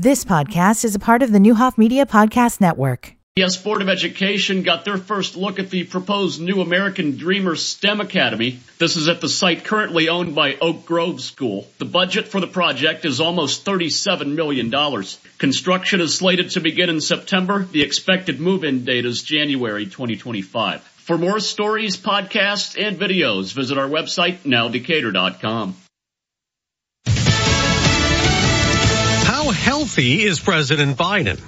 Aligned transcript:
This 0.00 0.24
podcast 0.24 0.84
is 0.84 0.94
a 0.94 1.00
part 1.00 1.24
of 1.24 1.32
the 1.32 1.40
Neuhoff 1.40 1.76
Media 1.76 2.06
Podcast 2.06 2.60
Network. 2.60 3.14
Yes, 3.34 3.56
Board 3.56 3.82
of 3.82 3.88
Education 3.88 4.62
got 4.62 4.84
their 4.84 4.96
first 4.96 5.34
look 5.34 5.58
at 5.58 5.70
the 5.70 5.82
proposed 5.82 6.40
new 6.40 6.60
American 6.60 7.16
Dreamer 7.16 7.56
STEM 7.56 8.00
Academy. 8.00 8.60
This 8.78 8.94
is 8.94 9.08
at 9.08 9.20
the 9.20 9.28
site 9.28 9.64
currently 9.64 10.08
owned 10.08 10.36
by 10.36 10.54
Oak 10.60 10.86
Grove 10.86 11.20
School. 11.20 11.66
The 11.78 11.84
budget 11.84 12.28
for 12.28 12.38
the 12.38 12.46
project 12.46 13.04
is 13.06 13.20
almost 13.20 13.64
$37 13.64 14.36
million. 14.36 14.70
Construction 15.38 16.00
is 16.00 16.14
slated 16.14 16.50
to 16.50 16.60
begin 16.60 16.90
in 16.90 17.00
September. 17.00 17.64
The 17.64 17.82
expected 17.82 18.38
move-in 18.38 18.84
date 18.84 19.04
is 19.04 19.24
January 19.24 19.86
2025. 19.86 20.80
For 20.80 21.18
more 21.18 21.40
stories, 21.40 21.96
podcasts, 21.96 22.80
and 22.80 23.00
videos, 23.00 23.52
visit 23.52 23.76
our 23.76 23.88
website, 23.88 24.38
nowdecatur.com. 24.44 25.74
healthy 29.58 30.24
is 30.24 30.40
President 30.40 30.96
Biden? 30.96 31.40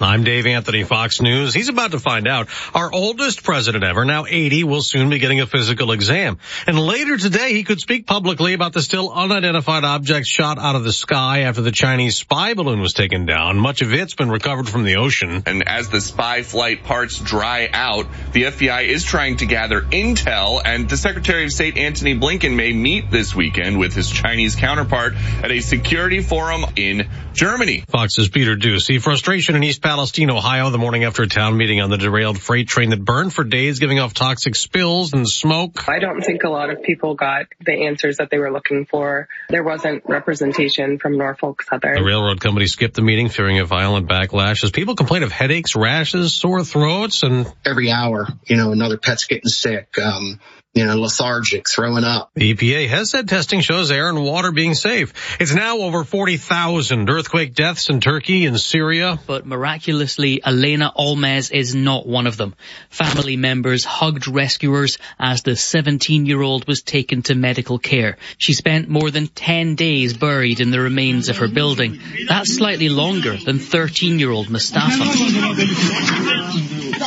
I'm 0.00 0.24
Dave 0.24 0.46
Anthony, 0.46 0.84
Fox 0.84 1.20
News. 1.20 1.54
He's 1.54 1.68
about 1.68 1.92
to 1.92 2.00
find 2.00 2.26
out. 2.26 2.48
Our 2.74 2.92
oldest 2.92 3.42
president 3.42 3.84
ever, 3.84 4.04
now 4.04 4.26
80, 4.26 4.64
will 4.64 4.82
soon 4.82 5.10
be 5.10 5.18
getting 5.18 5.40
a 5.40 5.46
physical 5.46 5.92
exam. 5.92 6.38
And 6.66 6.78
later 6.78 7.16
today, 7.16 7.52
he 7.52 7.64
could 7.64 7.80
speak 7.80 8.06
publicly 8.06 8.54
about 8.54 8.72
the 8.72 8.82
still 8.82 9.12
unidentified 9.12 9.84
object 9.84 10.26
shot 10.26 10.58
out 10.58 10.76
of 10.76 10.84
the 10.84 10.92
sky 10.92 11.40
after 11.42 11.62
the 11.62 11.70
Chinese 11.70 12.16
spy 12.16 12.54
balloon 12.54 12.80
was 12.80 12.92
taken 12.92 13.26
down. 13.26 13.58
Much 13.58 13.82
of 13.82 13.92
it's 13.92 14.14
been 14.14 14.30
recovered 14.30 14.68
from 14.68 14.84
the 14.84 14.96
ocean. 14.96 15.42
And 15.46 15.68
as 15.68 15.88
the 15.88 16.00
spy 16.00 16.42
flight 16.42 16.84
parts 16.84 17.18
dry 17.18 17.68
out, 17.72 18.06
the 18.32 18.44
FBI 18.44 18.88
is 18.88 19.04
trying 19.04 19.36
to 19.38 19.46
gather 19.46 19.80
intel 19.80 20.60
and 20.64 20.88
the 20.88 20.96
Secretary 20.96 21.44
of 21.44 21.52
State 21.52 21.78
Antony 21.78 22.18
Blinken 22.18 22.56
may 22.56 22.72
meet 22.72 23.10
this 23.10 23.34
weekend 23.34 23.78
with 23.78 23.94
his 23.94 24.10
Chinese 24.10 24.56
counterpart 24.56 25.14
at 25.42 25.50
a 25.50 25.60
security 25.60 26.20
forum 26.20 26.64
in 26.76 27.08
Germany. 27.32 27.84
Fox's 27.88 28.28
Peter 28.28 28.56
Doocy. 28.56 29.00
Frustration 29.00 29.56
in 29.56 29.62
East 29.64 29.82
Palestine, 29.84 30.30
Ohio, 30.30 30.70
the 30.70 30.78
morning 30.78 31.04
after 31.04 31.24
a 31.24 31.26
town 31.26 31.58
meeting 31.58 31.82
on 31.82 31.90
the 31.90 31.98
derailed 31.98 32.40
freight 32.40 32.66
train 32.66 32.88
that 32.88 33.04
burned 33.04 33.34
for 33.34 33.44
days, 33.44 33.80
giving 33.80 33.98
off 33.98 34.14
toxic 34.14 34.56
spills 34.56 35.12
and 35.12 35.28
smoke. 35.28 35.86
I 35.86 35.98
don't 35.98 36.22
think 36.22 36.42
a 36.42 36.48
lot 36.48 36.70
of 36.70 36.82
people 36.82 37.14
got 37.14 37.48
the 37.60 37.84
answers 37.84 38.16
that 38.16 38.30
they 38.30 38.38
were 38.38 38.50
looking 38.50 38.86
for. 38.86 39.28
There 39.50 39.62
wasn't 39.62 40.02
representation 40.06 40.98
from 40.98 41.18
Norfolk 41.18 41.62
Southern. 41.64 41.96
The 41.96 42.02
railroad 42.02 42.40
company 42.40 42.66
skipped 42.66 42.94
the 42.94 43.02
meeting, 43.02 43.28
fearing 43.28 43.58
a 43.58 43.66
violent 43.66 44.08
backlash 44.08 44.64
as 44.64 44.70
people 44.70 44.96
complain 44.96 45.22
of 45.22 45.30
headaches, 45.30 45.76
rashes, 45.76 46.32
sore 46.32 46.64
throats, 46.64 47.22
and 47.22 47.46
every 47.66 47.90
hour, 47.90 48.26
you 48.46 48.56
know, 48.56 48.72
another 48.72 48.96
pet's 48.96 49.26
getting 49.26 49.50
sick. 49.50 49.98
Um, 49.98 50.40
you 50.74 50.84
know, 50.84 51.00
lethargic, 51.00 51.68
throwing 51.68 52.02
up. 52.02 52.32
The 52.34 52.52
EPA 52.52 52.88
has 52.88 53.10
said 53.10 53.28
testing 53.28 53.60
shows 53.60 53.92
air 53.92 54.08
and 54.08 54.24
water 54.24 54.50
being 54.50 54.74
safe. 54.74 55.12
It's 55.38 55.54
now 55.54 55.78
over 55.78 56.02
40,000 56.02 57.08
earthquake 57.08 57.54
deaths 57.54 57.90
in 57.90 58.00
Turkey 58.00 58.44
and 58.46 58.60
Syria. 58.60 59.20
But 59.24 59.46
miraculously, 59.46 60.40
Aleyna 60.42 60.92
Olmez 60.98 61.52
is 61.52 61.76
not 61.76 62.08
one 62.08 62.26
of 62.26 62.36
them. 62.36 62.56
Family 62.90 63.36
members 63.36 63.84
hugged 63.84 64.26
rescuers 64.26 64.98
as 65.16 65.42
the 65.42 65.52
17-year-old 65.52 66.66
was 66.66 66.82
taken 66.82 67.22
to 67.22 67.36
medical 67.36 67.78
care. 67.78 68.16
She 68.36 68.52
spent 68.52 68.88
more 68.88 69.12
than 69.12 69.28
10 69.28 69.76
days 69.76 70.16
buried 70.16 70.58
in 70.60 70.72
the 70.72 70.80
remains 70.80 71.28
of 71.28 71.36
her 71.38 71.48
building. 71.48 72.00
That's 72.26 72.52
slightly 72.52 72.88
longer 72.88 73.36
than 73.36 73.58
13-year-old 73.58 74.50
Mustafa. 74.50 75.04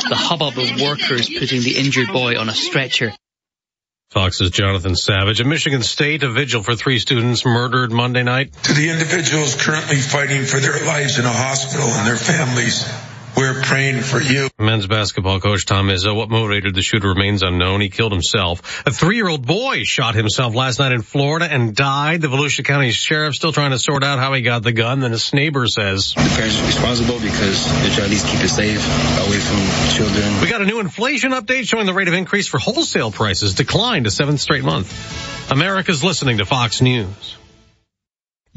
The 0.08 0.16
hubbub 0.16 0.56
of 0.56 0.80
workers 0.80 1.28
putting 1.28 1.60
the 1.62 1.76
injured 1.76 2.08
boy 2.08 2.38
on 2.38 2.48
a 2.48 2.54
stretcher 2.54 3.12
Fox's 4.10 4.50
Jonathan 4.50 4.96
Savage. 4.96 5.38
At 5.38 5.46
Michigan 5.46 5.82
State, 5.82 6.22
a 6.22 6.30
vigil 6.30 6.62
for 6.62 6.74
three 6.74 6.98
students 6.98 7.44
murdered 7.44 7.92
Monday 7.92 8.22
night. 8.22 8.54
To 8.62 8.72
the 8.72 8.88
individuals 8.88 9.54
currently 9.54 9.96
fighting 9.96 10.46
for 10.46 10.58
their 10.60 10.82
lives 10.86 11.18
in 11.18 11.26
a 11.26 11.32
hospital 11.32 11.86
and 11.86 12.06
their 12.06 12.16
families, 12.16 12.88
we're 13.38 13.62
praying 13.62 14.00
for 14.00 14.20
you. 14.20 14.48
Men's 14.58 14.88
basketball 14.88 15.38
coach 15.38 15.64
Tom 15.64 15.86
Izzo, 15.86 16.14
what 16.16 16.28
motivated 16.28 16.74
the 16.74 16.82
shooter 16.82 17.08
remains 17.08 17.44
unknown. 17.44 17.80
He 17.80 17.88
killed 17.88 18.10
himself. 18.10 18.84
A 18.84 18.90
three-year-old 18.90 19.46
boy 19.46 19.84
shot 19.84 20.16
himself 20.16 20.56
last 20.56 20.80
night 20.80 20.90
in 20.90 21.02
Florida 21.02 21.46
and 21.48 21.74
died. 21.74 22.20
The 22.20 22.26
Volusia 22.26 22.64
County 22.64 22.90
Sheriff 22.90 23.36
still 23.36 23.52
trying 23.52 23.70
to 23.70 23.78
sort 23.78 24.02
out 24.02 24.18
how 24.18 24.32
he 24.32 24.42
got 24.42 24.64
the 24.64 24.72
gun. 24.72 24.98
Then 24.98 25.12
his 25.12 25.32
neighbor 25.32 25.66
says. 25.68 26.14
The 26.14 26.34
parents 26.34 26.60
are 26.60 26.66
responsible 26.66 27.20
because 27.20 27.64
they're 27.64 27.90
trying 27.90 27.96
to 27.96 28.02
at 28.02 28.10
least 28.10 28.26
keep 28.26 28.42
it 28.42 28.48
safe 28.48 28.84
away 29.26 29.38
from 29.38 29.96
children. 29.96 30.40
We 30.40 30.48
got 30.48 30.60
a 30.60 30.66
new 30.66 30.80
inflation 30.80 31.30
update 31.30 31.68
showing 31.68 31.86
the 31.86 31.94
rate 31.94 32.08
of 32.08 32.14
increase 32.14 32.48
for 32.48 32.58
wholesale 32.58 33.12
prices 33.12 33.54
declined 33.54 34.08
a 34.08 34.10
seventh 34.10 34.40
straight 34.40 34.64
month. 34.64 35.52
America's 35.52 36.02
listening 36.02 36.38
to 36.38 36.44
Fox 36.44 36.82
News. 36.82 37.36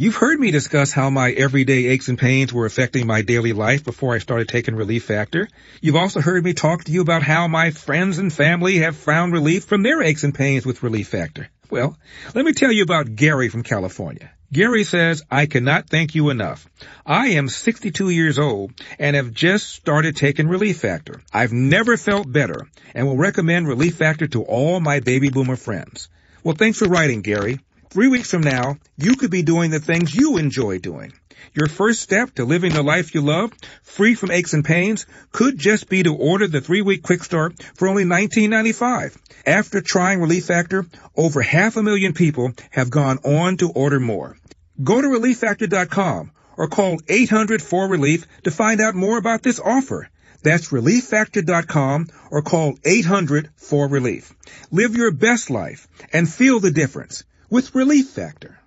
You've 0.02 0.16
heard 0.16 0.40
me 0.40 0.50
discuss 0.50 0.92
how 0.92 1.12
my 1.12 1.30
everyday 1.30 1.86
aches 1.86 2.08
and 2.08 2.18
pains 2.18 2.52
were 2.52 2.66
affecting 2.66 3.06
my 3.06 3.22
daily 3.22 3.54
life 3.54 3.84
before 3.84 4.16
I 4.16 4.18
started 4.18 4.50
taking 4.50 4.74
Relief 4.74 5.04
Factor. 5.04 5.48
You've 5.80 5.96
also 5.96 6.22
heard 6.22 6.44
me 6.44 6.54
talk 6.56 6.86
to 6.86 6.92
you 6.92 7.02
about 7.02 7.22
how 7.22 7.48
my 7.48 7.70
friends 7.70 8.18
and 8.18 8.34
family 8.34 8.80
have 8.80 8.96
found 8.96 9.32
relief 9.32 9.66
from 9.66 9.84
their 9.84 10.02
aches 10.02 10.24
and 10.24 10.34
pains 10.34 10.66
with 10.66 10.82
Relief 10.82 11.10
Factor. 11.10 11.50
Well, 11.70 11.96
let 12.34 12.46
me 12.46 12.54
tell 12.54 12.72
you 12.72 12.82
about 12.82 13.16
Gary 13.16 13.50
from 13.50 13.62
California. 13.62 14.32
Gary 14.52 14.86
says, 14.86 15.22
I 15.30 15.46
cannot 15.46 15.88
thank 15.88 16.16
you 16.16 16.32
enough. 16.32 16.68
I 17.06 17.34
am 17.34 17.48
62 17.48 18.10
years 18.10 18.40
old 18.40 18.72
and 18.98 19.16
have 19.16 19.32
just 19.32 19.70
started 19.70 20.16
taking 20.16 20.48
Relief 20.48 20.80
Factor. 20.80 21.22
I've 21.32 21.54
never 21.54 21.96
felt 21.96 22.32
better 22.32 22.68
and 22.96 23.06
will 23.06 23.18
recommend 23.18 23.68
Relief 23.68 23.98
Factor 23.98 24.26
to 24.30 24.42
all 24.42 24.80
my 24.80 25.00
baby 25.00 25.30
boomer 25.30 25.58
friends. 25.58 26.10
Well, 26.44 26.56
thanks 26.56 26.80
for 26.80 26.88
writing, 26.88 27.22
Gary. 27.22 27.60
Three 27.92 28.08
weeks 28.08 28.32
from 28.32 28.44
now, 28.44 28.78
you 28.96 29.18
could 29.18 29.32
be 29.32 29.44
doing 29.44 29.70
the 29.70 29.82
things 29.82 30.16
you 30.16 30.38
enjoy 30.38 30.80
doing. 30.80 31.12
Your 31.54 31.68
first 31.68 32.00
step 32.00 32.34
to 32.36 32.46
living 32.46 32.72
the 32.72 32.84
life 32.84 33.14
you 33.14 33.20
love, 33.20 33.52
free 33.84 34.16
from 34.16 34.32
aches 34.32 34.54
and 34.54 34.64
pains, 34.64 35.06
could 35.34 35.58
just 35.58 35.90
be 35.90 36.02
to 36.04 36.16
order 36.16 36.48
the 36.48 36.62
three-week 36.62 37.04
quick 37.04 37.22
start 37.22 37.62
for 37.76 37.90
only 37.90 38.06
$19.95. 38.06 39.18
After 39.46 39.82
trying 39.82 40.22
Relief 40.22 40.46
Factor, 40.46 40.86
over 41.18 41.42
half 41.42 41.76
a 41.76 41.84
million 41.84 42.14
people 42.14 42.54
have 42.70 42.90
gone 42.90 43.18
on 43.26 43.58
to 43.58 43.70
order 43.70 44.00
more. 44.00 44.38
Go 44.82 45.02
to 45.02 45.08
ReliefFactor.com 45.10 46.32
or 46.56 46.70
call 46.70 46.98
800-4RELIEF 46.98 48.26
to 48.44 48.52
find 48.52 48.80
out 48.80 48.96
more 48.96 49.18
about 49.18 49.44
this 49.44 49.60
offer. 49.60 50.10
That's 50.44 50.70
ReliefFactor.com 50.70 52.08
or 52.32 52.42
call 52.42 52.78
800-4RELIEF. 52.78 54.34
Live 54.72 54.96
your 54.96 55.12
best 55.12 55.50
life 55.50 55.90
and 56.14 56.32
feel 56.32 56.62
the 56.62 56.72
difference 56.72 57.26
with 57.52 57.76
Relief 57.76 58.10
Factor. 58.10 58.58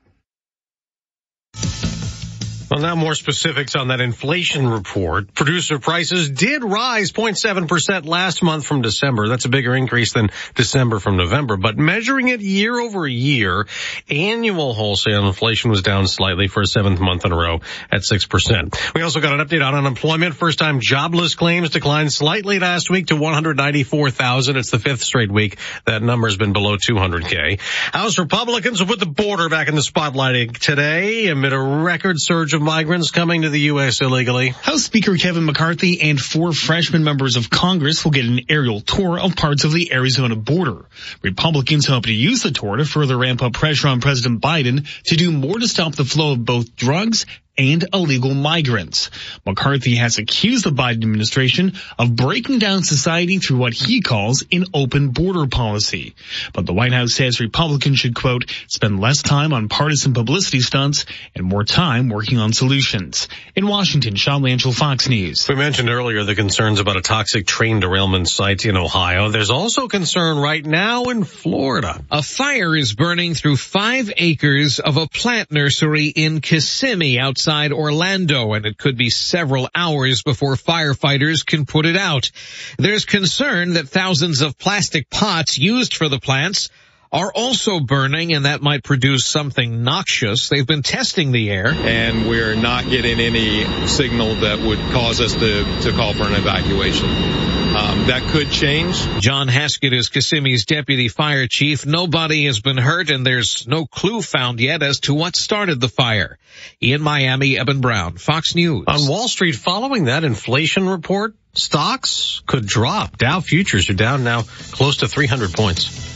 Well, 2.74 2.82
now 2.82 2.96
more 2.96 3.14
specifics 3.14 3.76
on 3.76 3.86
that 3.88 4.00
inflation 4.00 4.66
report. 4.66 5.32
Producer 5.32 5.78
prices 5.78 6.28
did 6.28 6.64
rise 6.64 7.12
0.7% 7.12 8.04
last 8.04 8.42
month 8.42 8.66
from 8.66 8.82
December. 8.82 9.28
That's 9.28 9.44
a 9.44 9.48
bigger 9.48 9.76
increase 9.76 10.12
than 10.12 10.30
December 10.56 10.98
from 10.98 11.16
November. 11.16 11.56
But 11.56 11.78
measuring 11.78 12.26
it 12.26 12.40
year 12.40 12.76
over 12.80 13.06
year, 13.06 13.68
annual 14.10 14.74
wholesale 14.74 15.28
inflation 15.28 15.70
was 15.70 15.82
down 15.82 16.08
slightly 16.08 16.48
for 16.48 16.62
a 16.62 16.66
seventh 16.66 16.98
month 16.98 17.24
in 17.24 17.30
a 17.30 17.36
row 17.36 17.60
at 17.92 18.00
6%. 18.00 18.92
We 18.92 19.02
also 19.02 19.20
got 19.20 19.38
an 19.38 19.46
update 19.46 19.64
on 19.64 19.76
unemployment. 19.76 20.34
First 20.34 20.58
time 20.58 20.80
jobless 20.80 21.36
claims 21.36 21.70
declined 21.70 22.12
slightly 22.12 22.58
last 22.58 22.90
week 22.90 23.06
to 23.06 23.14
194,000. 23.14 24.56
It's 24.56 24.72
the 24.72 24.80
fifth 24.80 25.04
straight 25.04 25.30
week 25.30 25.58
that 25.86 26.02
number's 26.02 26.36
been 26.36 26.52
below 26.52 26.76
200K. 26.76 27.60
House 27.92 28.18
Republicans 28.18 28.80
will 28.80 28.88
put 28.88 28.98
the 28.98 29.06
border 29.06 29.48
back 29.48 29.68
in 29.68 29.76
the 29.76 29.82
spotlight 29.82 30.60
today 30.60 31.28
amid 31.28 31.52
a 31.52 31.60
record 31.60 32.16
surge 32.18 32.52
of 32.52 32.63
migrants 32.64 33.10
coming 33.10 33.42
to 33.42 33.50
the 33.50 33.60
U.S. 33.60 34.00
illegally. 34.00 34.48
House 34.48 34.82
Speaker 34.82 35.16
Kevin 35.16 35.44
McCarthy 35.44 36.00
and 36.00 36.18
four 36.18 36.52
freshman 36.52 37.04
members 37.04 37.36
of 37.36 37.50
Congress 37.50 38.04
will 38.04 38.10
get 38.10 38.24
an 38.24 38.40
aerial 38.48 38.80
tour 38.80 39.20
of 39.20 39.36
parts 39.36 39.64
of 39.64 39.72
the 39.72 39.92
Arizona 39.92 40.34
border. 40.34 40.86
Republicans 41.22 41.86
hope 41.86 42.06
to 42.06 42.12
use 42.12 42.42
the 42.42 42.50
tour 42.50 42.76
to 42.76 42.84
further 42.84 43.16
ramp 43.16 43.42
up 43.42 43.52
pressure 43.52 43.88
on 43.88 44.00
President 44.00 44.40
Biden 44.40 44.88
to 45.04 45.16
do 45.16 45.30
more 45.30 45.58
to 45.58 45.68
stop 45.68 45.94
the 45.94 46.04
flow 46.04 46.32
of 46.32 46.44
both 46.44 46.74
drugs 46.74 47.26
and 47.56 47.84
illegal 47.92 48.34
migrants. 48.34 49.10
McCarthy 49.46 49.96
has 49.96 50.18
accused 50.18 50.64
the 50.64 50.70
Biden 50.70 51.02
administration 51.02 51.74
of 51.98 52.16
breaking 52.16 52.58
down 52.58 52.82
society 52.82 53.38
through 53.38 53.58
what 53.58 53.72
he 53.72 54.00
calls 54.00 54.44
an 54.50 54.64
open 54.74 55.10
border 55.10 55.46
policy. 55.46 56.14
But 56.52 56.66
the 56.66 56.72
White 56.72 56.92
House 56.92 57.14
says 57.14 57.40
Republicans 57.40 58.00
should, 58.00 58.14
quote, 58.14 58.50
spend 58.68 59.00
less 59.00 59.22
time 59.22 59.52
on 59.52 59.68
partisan 59.68 60.14
publicity 60.14 60.60
stunts 60.60 61.06
and 61.34 61.46
more 61.46 61.64
time 61.64 62.08
working 62.08 62.38
on 62.38 62.52
solutions. 62.52 63.28
In 63.54 63.66
Washington, 63.66 64.16
Sean 64.16 64.42
Lanchel, 64.42 64.74
Fox 64.74 65.08
News. 65.08 65.48
We 65.48 65.54
mentioned 65.54 65.90
earlier 65.90 66.24
the 66.24 66.34
concerns 66.34 66.80
about 66.80 66.96
a 66.96 67.02
toxic 67.02 67.46
train 67.46 67.80
derailment 67.80 68.28
site 68.28 68.64
in 68.64 68.76
Ohio. 68.76 69.28
There's 69.28 69.50
also 69.50 69.86
concern 69.86 70.38
right 70.38 70.64
now 70.64 71.04
in 71.04 71.24
Florida. 71.24 72.02
A 72.10 72.22
fire 72.22 72.76
is 72.76 72.94
burning 72.94 73.34
through 73.34 73.56
five 73.56 74.12
acres 74.16 74.80
of 74.80 74.96
a 74.96 75.06
plant 75.06 75.52
nursery 75.52 76.06
in 76.06 76.40
Kissimmee 76.40 77.18
outside 77.18 77.43
outside 77.44 77.72
Orlando 77.74 78.54
and 78.54 78.64
it 78.64 78.78
could 78.78 78.96
be 78.96 79.10
several 79.10 79.68
hours 79.74 80.22
before 80.22 80.54
firefighters 80.54 81.44
can 81.44 81.66
put 81.66 81.84
it 81.84 81.94
out. 81.94 82.30
There's 82.78 83.04
concern 83.04 83.74
that 83.74 83.88
thousands 83.88 84.40
of 84.40 84.56
plastic 84.56 85.10
pots 85.10 85.58
used 85.58 85.94
for 85.94 86.08
the 86.08 86.18
plants 86.18 86.70
are 87.14 87.30
also 87.32 87.78
burning 87.78 88.34
and 88.34 88.44
that 88.44 88.60
might 88.60 88.82
produce 88.82 89.24
something 89.24 89.84
noxious. 89.84 90.48
They've 90.48 90.66
been 90.66 90.82
testing 90.82 91.30
the 91.30 91.48
air. 91.48 91.68
And 91.68 92.28
we're 92.28 92.56
not 92.56 92.90
getting 92.90 93.20
any 93.20 93.86
signal 93.86 94.34
that 94.40 94.58
would 94.58 94.80
cause 94.92 95.20
us 95.20 95.32
to, 95.34 95.80
to 95.82 95.92
call 95.92 96.12
for 96.12 96.24
an 96.24 96.34
evacuation. 96.34 97.08
Um, 97.08 98.06
that 98.08 98.22
could 98.32 98.50
change. 98.50 98.96
John 99.20 99.46
Haskett 99.46 99.92
is 99.92 100.08
Kissimmee's 100.08 100.64
deputy 100.64 101.08
fire 101.08 101.46
chief. 101.46 101.86
Nobody 101.86 102.46
has 102.46 102.60
been 102.60 102.78
hurt 102.78 103.10
and 103.10 103.24
there's 103.24 103.66
no 103.68 103.86
clue 103.86 104.20
found 104.20 104.58
yet 104.58 104.82
as 104.82 104.98
to 105.00 105.14
what 105.14 105.36
started 105.36 105.80
the 105.80 105.88
fire. 105.88 106.36
In 106.80 107.00
Miami, 107.00 107.58
Eben 107.58 107.80
Brown, 107.80 108.16
Fox 108.16 108.56
News. 108.56 108.84
On 108.88 109.08
Wall 109.08 109.28
Street, 109.28 109.54
following 109.54 110.06
that 110.06 110.24
inflation 110.24 110.88
report, 110.88 111.34
stocks 111.52 112.42
could 112.46 112.66
drop. 112.66 113.18
Dow 113.18 113.38
futures 113.38 113.88
are 113.88 113.94
down 113.94 114.24
now 114.24 114.42
close 114.72 114.98
to 114.98 115.08
300 115.08 115.52
points. 115.52 116.13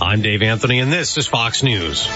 I'm 0.00 0.22
Dave 0.22 0.42
Anthony 0.42 0.80
and 0.80 0.92
this 0.92 1.16
is 1.16 1.28
Fox 1.28 1.62
News. 1.62 2.08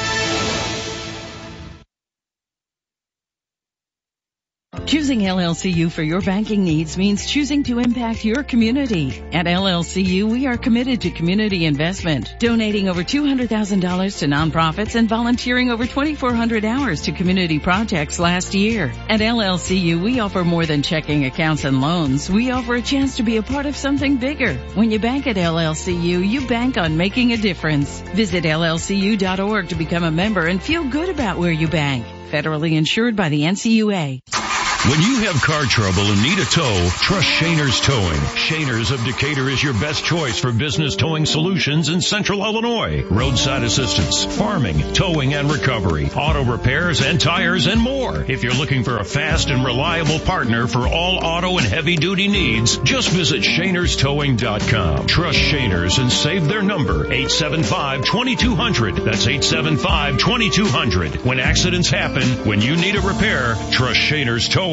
Choosing 4.89 5.21
LLCU 5.21 5.93
for 5.93 6.03
your 6.03 6.23
banking 6.23 6.65
needs 6.65 6.97
means 6.97 7.27
choosing 7.27 7.63
to 7.65 7.79
impact 7.79 8.25
your 8.25 8.43
community. 8.43 9.23
At 9.35 9.45
LLCU, 9.45 10.25
we 10.25 10.47
are 10.47 10.57
committed 10.57 11.03
to 11.03 11.11
community 11.11 11.67
investment, 11.67 12.35
donating 12.39 12.89
over 12.89 13.05
$200,000 13.05 14.19
to 14.21 14.27
nonprofits 14.27 14.95
and 14.95 15.07
volunteering 15.07 15.71
over 15.71 15.85
2,400 15.85 16.65
hours 16.65 17.03
to 17.03 17.13
community 17.13 17.59
projects 17.59 18.19
last 18.19 18.55
year. 18.55 18.91
At 19.11 19.21
LLCU, 19.21 20.03
we 20.03 20.21
offer 20.21 20.43
more 20.43 20.65
than 20.65 20.81
checking 20.81 21.27
accounts 21.27 21.65
and 21.65 21.83
loans. 21.83 22.31
We 22.31 22.51
offer 22.51 22.75
a 22.75 22.81
chance 22.81 23.19
to 23.19 23.23
be 23.23 23.37
a 23.37 23.43
part 23.43 23.67
of 23.67 23.77
something 23.77 24.17
bigger. 24.17 24.55
When 24.73 24.91
you 24.91 24.99
bank 24.99 25.27
at 25.27 25.37
LLCU, 25.37 26.27
you 26.27 26.49
bank 26.49 26.79
on 26.79 26.97
making 26.97 27.35
a 27.35 27.37
difference. 27.37 28.01
Visit 28.01 28.45
LLCU.org 28.45 29.69
to 29.69 29.75
become 29.75 30.05
a 30.05 30.11
member 30.11 30.47
and 30.47 30.63
feel 30.63 30.85
good 30.85 31.11
about 31.11 31.37
where 31.37 31.53
you 31.53 31.69
bank. 31.69 32.07
Federally 32.31 32.73
insured 32.73 33.17
by 33.17 33.29
the 33.29 33.43
NCUA. 33.43 34.38
When 34.87 35.03
you 35.03 35.17
have 35.23 35.43
car 35.43 35.65
trouble 35.65 36.03
and 36.03 36.23
need 36.23 36.39
a 36.39 36.45
tow, 36.45 36.89
trust 37.01 37.27
Shaner's 37.27 37.81
Towing. 37.81 38.21
Shaner's 38.37 38.93
of 38.93 39.03
Decatur 39.05 39.49
is 39.51 39.61
your 39.61 39.73
best 39.75 40.05
choice 40.05 40.39
for 40.39 40.53
business 40.53 40.95
towing 40.95 41.27
solutions 41.27 41.89
in 41.89 42.01
central 42.01 42.45
Illinois. 42.45 43.03
Roadside 43.03 43.65
assistance, 43.65 44.25
farming, 44.25 44.93
towing 44.93 45.35
and 45.35 45.51
recovery, 45.51 46.09
auto 46.15 46.45
repairs 46.45 47.03
and 47.03 47.21
tires 47.21 47.67
and 47.67 47.81
more. 47.81 48.25
If 48.29 48.45
you're 48.45 48.55
looking 48.55 48.85
for 48.85 48.99
a 48.99 49.05
fast 49.05 49.51
and 49.51 49.65
reliable 49.65 50.21
partner 50.21 50.69
for 50.69 50.87
all 50.87 51.25
auto 51.25 51.59
and 51.59 51.67
heavy 51.67 51.97
duty 51.97 52.29
needs, 52.29 52.77
just 52.79 53.09
visit 53.11 53.41
ShanersTowing.com. 53.43 55.09
Trust 55.09 55.39
Shaners 55.39 55.99
and 55.99 56.13
save 56.13 56.47
their 56.47 56.63
number 56.63 57.05
875-2200. 57.07 59.05
That's 59.05 59.27
875-2200. 59.27 61.25
When 61.25 61.41
accidents 61.41 61.91
happen, 61.91 62.23
when 62.47 62.61
you 62.63 62.77
need 62.77 62.95
a 62.95 63.01
repair, 63.01 63.57
trust 63.73 63.99
Shaner's 63.99 64.49
Towing. 64.49 64.68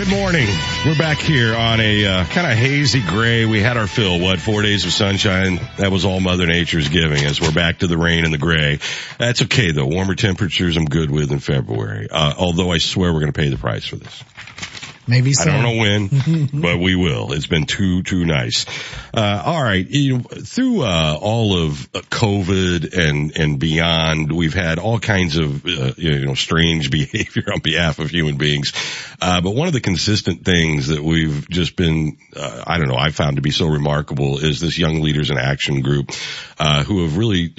Good 0.00 0.08
morning. 0.08 0.48
We're 0.86 0.96
back 0.96 1.18
here 1.18 1.54
on 1.54 1.78
a 1.78 2.06
uh, 2.06 2.24
kind 2.24 2.50
of 2.50 2.56
hazy 2.56 3.02
gray. 3.02 3.44
We 3.44 3.60
had 3.60 3.76
our 3.76 3.86
fill, 3.86 4.18
what, 4.18 4.40
four 4.40 4.62
days 4.62 4.86
of 4.86 4.92
sunshine? 4.92 5.60
That 5.76 5.92
was 5.92 6.06
all 6.06 6.20
Mother 6.20 6.46
Nature's 6.46 6.88
giving 6.88 7.26
us. 7.26 7.38
We're 7.38 7.52
back 7.52 7.80
to 7.80 7.86
the 7.86 7.98
rain 7.98 8.24
and 8.24 8.32
the 8.32 8.38
gray. 8.38 8.78
That's 9.18 9.42
okay 9.42 9.72
though. 9.72 9.84
Warmer 9.84 10.14
temperatures 10.14 10.78
I'm 10.78 10.86
good 10.86 11.10
with 11.10 11.30
in 11.32 11.38
February. 11.38 12.08
Uh, 12.10 12.32
although 12.38 12.72
I 12.72 12.78
swear 12.78 13.12
we're 13.12 13.20
going 13.20 13.32
to 13.32 13.38
pay 13.38 13.50
the 13.50 13.58
price 13.58 13.84
for 13.84 13.96
this. 13.96 14.24
Maybe 15.10 15.32
so. 15.32 15.50
I 15.50 15.54
don't 15.54 15.62
know 15.62 15.80
when, 15.80 16.48
but 16.62 16.78
we 16.78 16.94
will. 16.94 17.32
It's 17.32 17.48
been 17.48 17.66
too, 17.66 18.02
too 18.04 18.24
nice. 18.24 18.64
Uh, 19.12 19.42
all 19.44 19.62
right. 19.62 19.84
You 19.86 20.18
know, 20.18 20.22
through, 20.22 20.82
uh, 20.82 21.18
all 21.20 21.66
of 21.66 21.90
COVID 21.92 22.96
and, 22.96 23.36
and 23.36 23.58
beyond, 23.58 24.30
we've 24.32 24.54
had 24.54 24.78
all 24.78 25.00
kinds 25.00 25.36
of, 25.36 25.66
uh, 25.66 25.92
you 25.96 26.24
know, 26.24 26.34
strange 26.34 26.90
behavior 27.00 27.42
on 27.52 27.60
behalf 27.60 27.98
of 27.98 28.10
human 28.10 28.36
beings. 28.36 28.72
Uh, 29.20 29.40
but 29.40 29.54
one 29.54 29.66
of 29.66 29.74
the 29.74 29.80
consistent 29.80 30.44
things 30.44 30.88
that 30.88 31.02
we've 31.02 31.48
just 31.50 31.74
been, 31.74 32.16
uh, 32.36 32.62
I 32.64 32.78
don't 32.78 32.88
know, 32.88 32.96
I 32.96 33.10
found 33.10 33.36
to 33.36 33.42
be 33.42 33.50
so 33.50 33.66
remarkable 33.66 34.38
is 34.38 34.60
this 34.60 34.78
Young 34.78 35.00
Leaders 35.02 35.30
in 35.30 35.38
Action 35.38 35.82
group, 35.82 36.12
uh, 36.58 36.84
who 36.84 37.02
have 37.02 37.16
really, 37.16 37.52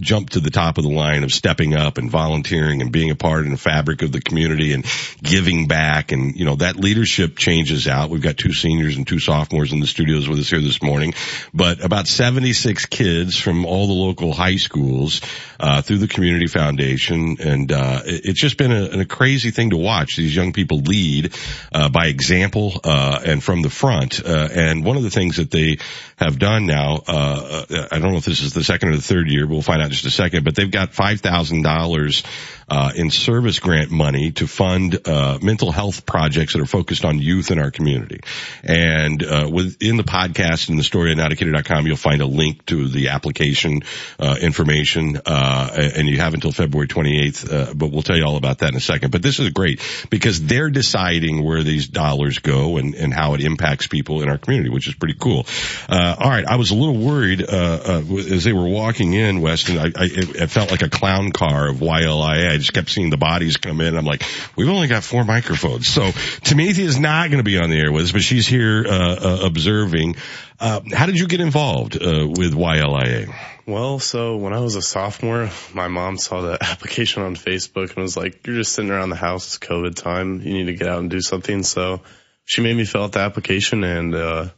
jumped 0.00 0.34
to 0.34 0.40
the 0.40 0.50
top 0.50 0.78
of 0.78 0.84
the 0.84 0.90
line 0.90 1.24
of 1.24 1.32
stepping 1.32 1.74
up 1.74 1.98
and 1.98 2.10
volunteering 2.10 2.82
and 2.82 2.92
being 2.92 3.10
a 3.10 3.14
part 3.14 3.44
in 3.44 3.50
the 3.50 3.58
fabric 3.58 4.02
of 4.02 4.12
the 4.12 4.20
community 4.20 4.72
and 4.72 4.84
giving 5.22 5.66
back. 5.66 6.12
And, 6.12 6.36
you 6.36 6.44
know, 6.44 6.56
that 6.56 6.73
leadership 6.76 7.36
changes 7.36 7.88
out. 7.88 8.10
We've 8.10 8.22
got 8.22 8.36
two 8.36 8.52
seniors 8.52 8.96
and 8.96 9.06
two 9.06 9.18
sophomores 9.18 9.72
in 9.72 9.80
the 9.80 9.86
studios 9.86 10.28
with 10.28 10.38
us 10.38 10.50
here 10.50 10.60
this 10.60 10.82
morning, 10.82 11.14
but 11.52 11.84
about 11.84 12.06
76 12.06 12.86
kids 12.86 13.38
from 13.38 13.66
all 13.66 13.86
the 13.86 13.92
local 13.92 14.32
high 14.32 14.56
schools, 14.56 15.20
uh, 15.60 15.82
through 15.82 15.98
the 15.98 16.08
community 16.08 16.46
foundation. 16.46 17.36
And, 17.40 17.72
uh, 17.72 18.02
it's 18.04 18.40
just 18.40 18.56
been 18.56 18.72
a, 18.72 19.00
a, 19.00 19.04
crazy 19.04 19.50
thing 19.50 19.70
to 19.70 19.76
watch 19.76 20.16
these 20.16 20.34
young 20.34 20.52
people 20.52 20.78
lead, 20.78 21.34
uh, 21.72 21.88
by 21.88 22.06
example, 22.06 22.80
uh, 22.84 23.20
and 23.24 23.42
from 23.42 23.62
the 23.62 23.70
front. 23.70 24.24
Uh, 24.24 24.48
and 24.52 24.84
one 24.84 24.96
of 24.96 25.02
the 25.02 25.10
things 25.10 25.36
that 25.36 25.50
they 25.50 25.78
have 26.16 26.38
done 26.38 26.66
now, 26.66 27.02
uh, 27.06 27.64
I 27.90 27.98
don't 27.98 28.12
know 28.12 28.18
if 28.18 28.24
this 28.24 28.42
is 28.42 28.52
the 28.52 28.64
second 28.64 28.90
or 28.90 28.96
the 28.96 29.02
third 29.02 29.28
year, 29.28 29.46
but 29.46 29.52
we'll 29.52 29.62
find 29.62 29.80
out 29.80 29.86
in 29.86 29.92
just 29.92 30.04
a 30.04 30.10
second, 30.10 30.44
but 30.44 30.54
they've 30.54 30.70
got 30.70 30.92
$5,000, 30.92 32.24
uh, 32.68 32.92
in 32.94 33.10
service 33.10 33.58
grant 33.58 33.90
money 33.90 34.32
to 34.32 34.46
fund, 34.46 34.98
uh, 35.06 35.38
mental 35.42 35.70
health 35.70 36.06
projects 36.06 36.53
that 36.54 36.62
are 36.62 36.66
focused 36.66 37.04
on 37.04 37.18
youth 37.18 37.50
in 37.50 37.58
our 37.58 37.70
community. 37.70 38.20
And, 38.62 39.22
uh, 39.22 39.48
within 39.52 39.96
the 39.96 40.02
podcast 40.02 40.70
and 40.70 40.78
the 40.78 40.82
story 40.82 41.12
at 41.12 41.18
nowdecatur.com, 41.18 41.86
you'll 41.86 41.96
find 41.96 42.22
a 42.22 42.26
link 42.26 42.64
to 42.66 42.88
the 42.88 43.08
application, 43.08 43.82
uh, 44.18 44.36
information, 44.40 45.20
uh, 45.26 45.90
and 45.94 46.08
you 46.08 46.18
have 46.18 46.34
until 46.34 46.52
February 46.52 46.88
28th, 46.88 47.52
uh, 47.52 47.74
but 47.74 47.90
we'll 47.90 48.02
tell 48.02 48.16
you 48.16 48.24
all 48.24 48.36
about 48.36 48.58
that 48.58 48.70
in 48.70 48.76
a 48.76 48.80
second. 48.80 49.10
But 49.10 49.22
this 49.22 49.38
is 49.38 49.50
great 49.50 49.80
because 50.10 50.42
they're 50.42 50.70
deciding 50.70 51.44
where 51.44 51.62
these 51.62 51.88
dollars 51.88 52.38
go 52.38 52.78
and, 52.78 52.94
and 52.94 53.12
how 53.12 53.34
it 53.34 53.42
impacts 53.42 53.86
people 53.86 54.22
in 54.22 54.28
our 54.28 54.38
community, 54.38 54.70
which 54.70 54.88
is 54.88 54.94
pretty 54.94 55.16
cool. 55.18 55.46
Uh, 55.88 56.16
all 56.18 56.30
right. 56.30 56.46
I 56.46 56.56
was 56.56 56.70
a 56.70 56.74
little 56.74 56.96
worried, 56.96 57.42
uh, 57.42 58.02
as 58.30 58.44
they 58.44 58.52
were 58.52 58.68
walking 58.68 59.12
in, 59.12 59.40
Weston, 59.40 59.78
I, 59.78 59.86
I, 59.86 60.08
it 60.10 60.50
felt 60.50 60.70
like 60.70 60.82
a 60.82 60.88
clown 60.88 61.32
car 61.32 61.68
of 61.68 61.76
YLIA. 61.76 62.50
I 62.50 62.56
just 62.56 62.72
kept 62.72 62.90
seeing 62.90 63.10
the 63.10 63.16
bodies 63.16 63.56
come 63.56 63.80
in. 63.80 63.96
I'm 63.96 64.04
like, 64.04 64.22
we've 64.56 64.68
only 64.68 64.88
got 64.88 65.02
four 65.02 65.24
microphones. 65.24 65.88
So 65.88 66.12
Tamithia 66.44 66.84
is 66.84 67.00
not 67.00 67.30
going 67.30 67.38
to 67.38 67.44
be 67.44 67.58
on 67.58 67.70
the 67.70 67.78
air 67.78 67.90
with 67.90 68.04
us, 68.04 68.12
but 68.12 68.20
she's 68.20 68.46
here 68.46 68.84
uh, 68.86 69.14
uh, 69.14 69.38
observing. 69.46 70.16
Uh, 70.60 70.80
how 70.92 71.06
did 71.06 71.18
you 71.18 71.26
get 71.26 71.40
involved 71.40 71.96
uh, 71.96 72.28
with 72.28 72.52
YLIA? 72.52 73.34
Well, 73.66 73.98
so 73.98 74.36
when 74.36 74.52
I 74.52 74.60
was 74.60 74.76
a 74.76 74.82
sophomore, 74.82 75.48
my 75.72 75.88
mom 75.88 76.18
saw 76.18 76.42
the 76.42 76.58
application 76.60 77.22
on 77.22 77.34
Facebook 77.34 77.94
and 77.94 78.02
was 78.02 78.14
like, 78.14 78.46
"You're 78.46 78.56
just 78.56 78.74
sitting 78.74 78.90
around 78.90 79.08
the 79.08 79.16
house. 79.16 79.56
It's 79.56 79.66
COVID 79.66 79.94
time. 79.94 80.42
You 80.42 80.52
need 80.52 80.66
to 80.66 80.74
get 80.74 80.86
out 80.86 80.98
and 80.98 81.10
do 81.10 81.22
something." 81.22 81.62
So 81.62 82.02
she 82.44 82.60
made 82.60 82.76
me 82.76 82.84
fill 82.84 83.04
out 83.04 83.12
the 83.12 83.20
application, 83.20 83.82
and 83.82 84.14
uh, 84.14 84.48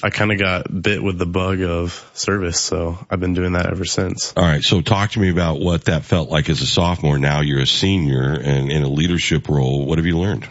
I 0.00 0.10
kind 0.10 0.30
of 0.30 0.38
got 0.38 0.82
bit 0.82 1.02
with 1.02 1.18
the 1.18 1.26
bug 1.26 1.60
of 1.60 2.08
service. 2.14 2.60
So 2.60 3.04
I've 3.10 3.18
been 3.18 3.34
doing 3.34 3.54
that 3.54 3.66
ever 3.66 3.84
since. 3.84 4.32
All 4.36 4.44
right. 4.44 4.62
So 4.62 4.80
talk 4.80 5.10
to 5.12 5.20
me 5.20 5.28
about 5.28 5.58
what 5.58 5.86
that 5.86 6.04
felt 6.04 6.30
like 6.30 6.48
as 6.48 6.62
a 6.62 6.66
sophomore. 6.66 7.18
Now 7.18 7.40
you're 7.40 7.62
a 7.62 7.66
senior 7.66 8.32
and 8.32 8.70
in 8.70 8.84
a 8.84 8.88
leadership 8.88 9.48
role. 9.48 9.84
What 9.86 9.98
have 9.98 10.06
you 10.06 10.18
learned? 10.18 10.48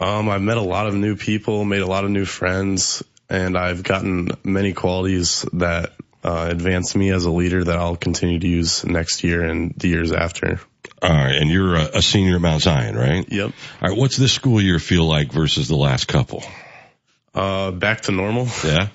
Um, 0.00 0.30
I've 0.30 0.42
met 0.42 0.56
a 0.56 0.62
lot 0.62 0.86
of 0.86 0.94
new 0.94 1.14
people, 1.14 1.64
made 1.64 1.82
a 1.82 1.86
lot 1.86 2.04
of 2.04 2.10
new 2.10 2.24
friends, 2.24 3.02
and 3.28 3.56
I've 3.56 3.82
gotten 3.82 4.30
many 4.42 4.72
qualities 4.72 5.44
that 5.52 5.92
uh, 6.24 6.48
advanced 6.50 6.96
me 6.96 7.10
as 7.10 7.26
a 7.26 7.30
leader 7.30 7.62
that 7.64 7.76
I'll 7.76 7.96
continue 7.96 8.38
to 8.38 8.48
use 8.48 8.84
next 8.84 9.24
year 9.24 9.44
and 9.44 9.74
the 9.76 9.88
years 9.88 10.10
after. 10.10 10.60
All 11.02 11.10
right, 11.10 11.34
and 11.34 11.50
you're 11.50 11.76
a, 11.76 11.98
a 11.98 12.02
senior 12.02 12.36
at 12.36 12.40
Mount 12.40 12.62
Zion, 12.62 12.96
right? 12.96 13.30
Yep. 13.30 13.52
All 13.82 13.88
right, 13.88 13.96
what's 13.96 14.16
this 14.16 14.32
school 14.32 14.60
year 14.60 14.78
feel 14.78 15.04
like 15.04 15.32
versus 15.32 15.68
the 15.68 15.76
last 15.76 16.08
couple? 16.08 16.42
Uh, 17.34 17.70
back 17.70 18.02
to 18.02 18.12
normal. 18.12 18.48
Yeah. 18.64 18.88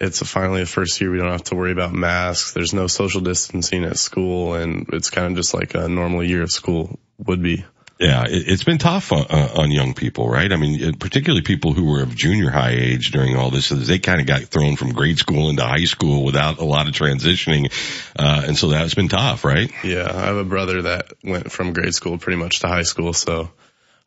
It's 0.00 0.26
finally 0.26 0.60
the 0.60 0.66
first 0.66 1.00
year 1.00 1.10
we 1.10 1.18
don't 1.18 1.30
have 1.30 1.44
to 1.44 1.56
worry 1.56 1.72
about 1.72 1.92
masks. 1.92 2.52
There's 2.52 2.72
no 2.72 2.86
social 2.86 3.20
distancing 3.20 3.84
at 3.84 3.98
school, 3.98 4.54
and 4.54 4.88
it's 4.92 5.10
kind 5.10 5.26
of 5.26 5.36
just 5.36 5.52
like 5.52 5.74
a 5.74 5.88
normal 5.88 6.24
year 6.24 6.42
of 6.42 6.50
school 6.50 6.98
would 7.18 7.42
be. 7.42 7.64
Yeah, 8.00 8.24
it, 8.26 8.46
has 8.46 8.64
been 8.64 8.78
tough 8.78 9.12
on, 9.12 9.26
uh, 9.28 9.48
on, 9.56 9.70
young 9.70 9.92
people, 9.92 10.26
right? 10.26 10.50
I 10.50 10.56
mean, 10.56 10.94
particularly 10.94 11.42
people 11.42 11.74
who 11.74 11.84
were 11.84 12.02
of 12.02 12.16
junior 12.16 12.48
high 12.48 12.70
age 12.70 13.10
during 13.10 13.36
all 13.36 13.50
this. 13.50 13.68
They 13.68 13.98
kind 13.98 14.22
of 14.22 14.26
got 14.26 14.40
thrown 14.44 14.76
from 14.76 14.94
grade 14.94 15.18
school 15.18 15.50
into 15.50 15.62
high 15.62 15.84
school 15.84 16.24
without 16.24 16.58
a 16.58 16.64
lot 16.64 16.88
of 16.88 16.94
transitioning, 16.94 17.70
uh, 18.18 18.44
and 18.46 18.56
so 18.56 18.68
that's 18.68 18.94
been 18.94 19.08
tough, 19.08 19.44
right? 19.44 19.70
Yeah, 19.84 20.10
I 20.10 20.26
have 20.26 20.36
a 20.36 20.44
brother 20.44 20.80
that 20.82 21.12
went 21.22 21.52
from 21.52 21.74
grade 21.74 21.94
school 21.94 22.16
pretty 22.16 22.38
much 22.38 22.60
to 22.60 22.68
high 22.68 22.84
school, 22.84 23.12
so 23.12 23.50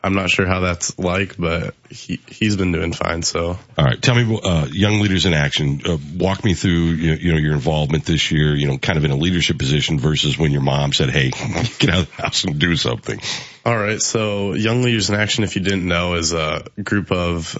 I'm 0.04 0.16
not 0.16 0.30
sure 0.30 0.46
how 0.46 0.60
that's 0.60 1.00
like, 1.00 1.38
but 1.38 1.76
he 1.90 2.20
he's 2.28 2.58
been 2.58 2.74
doing 2.74 2.92
fine. 2.92 3.22
So, 3.24 3.58
all 3.78 3.86
right, 3.86 4.02
tell 4.02 4.16
me, 4.16 4.40
uh, 4.44 4.68
young 4.70 5.00
leaders 5.00 5.26
in 5.26 5.34
action. 5.34 5.82
Uh, 5.86 5.98
walk 6.18 6.44
me 6.44 6.54
through, 6.54 6.72
you 6.72 7.12
know, 7.12 7.18
you 7.18 7.32
know, 7.32 7.38
your 7.38 7.54
involvement 7.54 8.04
this 8.04 8.30
year. 8.30 8.54
You 8.54 8.68
know, 8.68 8.78
kind 8.78 8.98
of 8.98 9.06
in 9.06 9.12
a 9.12 9.16
leadership 9.16 9.58
position 9.58 10.00
versus 10.00 10.38
when 10.38 10.52
your 10.52 10.62
mom 10.62 10.92
said, 10.92 11.10
"Hey, 11.10 11.30
get 11.80 11.90
out 11.90 12.00
of 12.00 12.16
the 12.16 12.22
house 12.22 12.44
and 12.44 12.60
do 12.60 12.76
something." 12.76 13.22
All 13.66 13.78
right, 13.78 14.02
so 14.02 14.54
young 14.54 14.82
leaders 14.82 15.10
in 15.10 15.16
action, 15.16 15.46
if 15.46 15.56
you 15.56 15.62
didn't 15.62 15.88
know, 15.88 16.16
is 16.16 16.34
a 16.34 16.66
group 16.84 17.10
of 17.10 17.58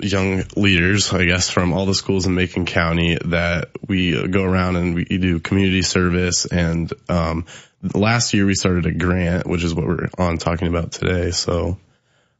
young 0.00 0.44
leaders, 0.56 1.12
I 1.12 1.24
guess, 1.24 1.50
from 1.50 1.72
all 1.72 1.86
the 1.86 1.94
schools 1.94 2.26
in 2.26 2.34
Macon 2.34 2.66
County 2.66 3.18
that 3.26 3.70
we 3.86 4.28
go 4.28 4.44
around 4.44 4.76
and 4.76 4.94
we 4.94 5.04
do 5.04 5.40
community 5.40 5.82
service 5.82 6.46
and 6.46 6.92
um, 7.08 7.46
last 7.94 8.34
year 8.34 8.46
we 8.46 8.54
started 8.54 8.86
a 8.86 8.92
grant, 8.92 9.46
which 9.46 9.64
is 9.64 9.74
what 9.74 9.86
we're 9.86 10.08
on 10.18 10.38
talking 10.38 10.68
about 10.68 10.92
today. 10.92 11.30
So 11.30 11.78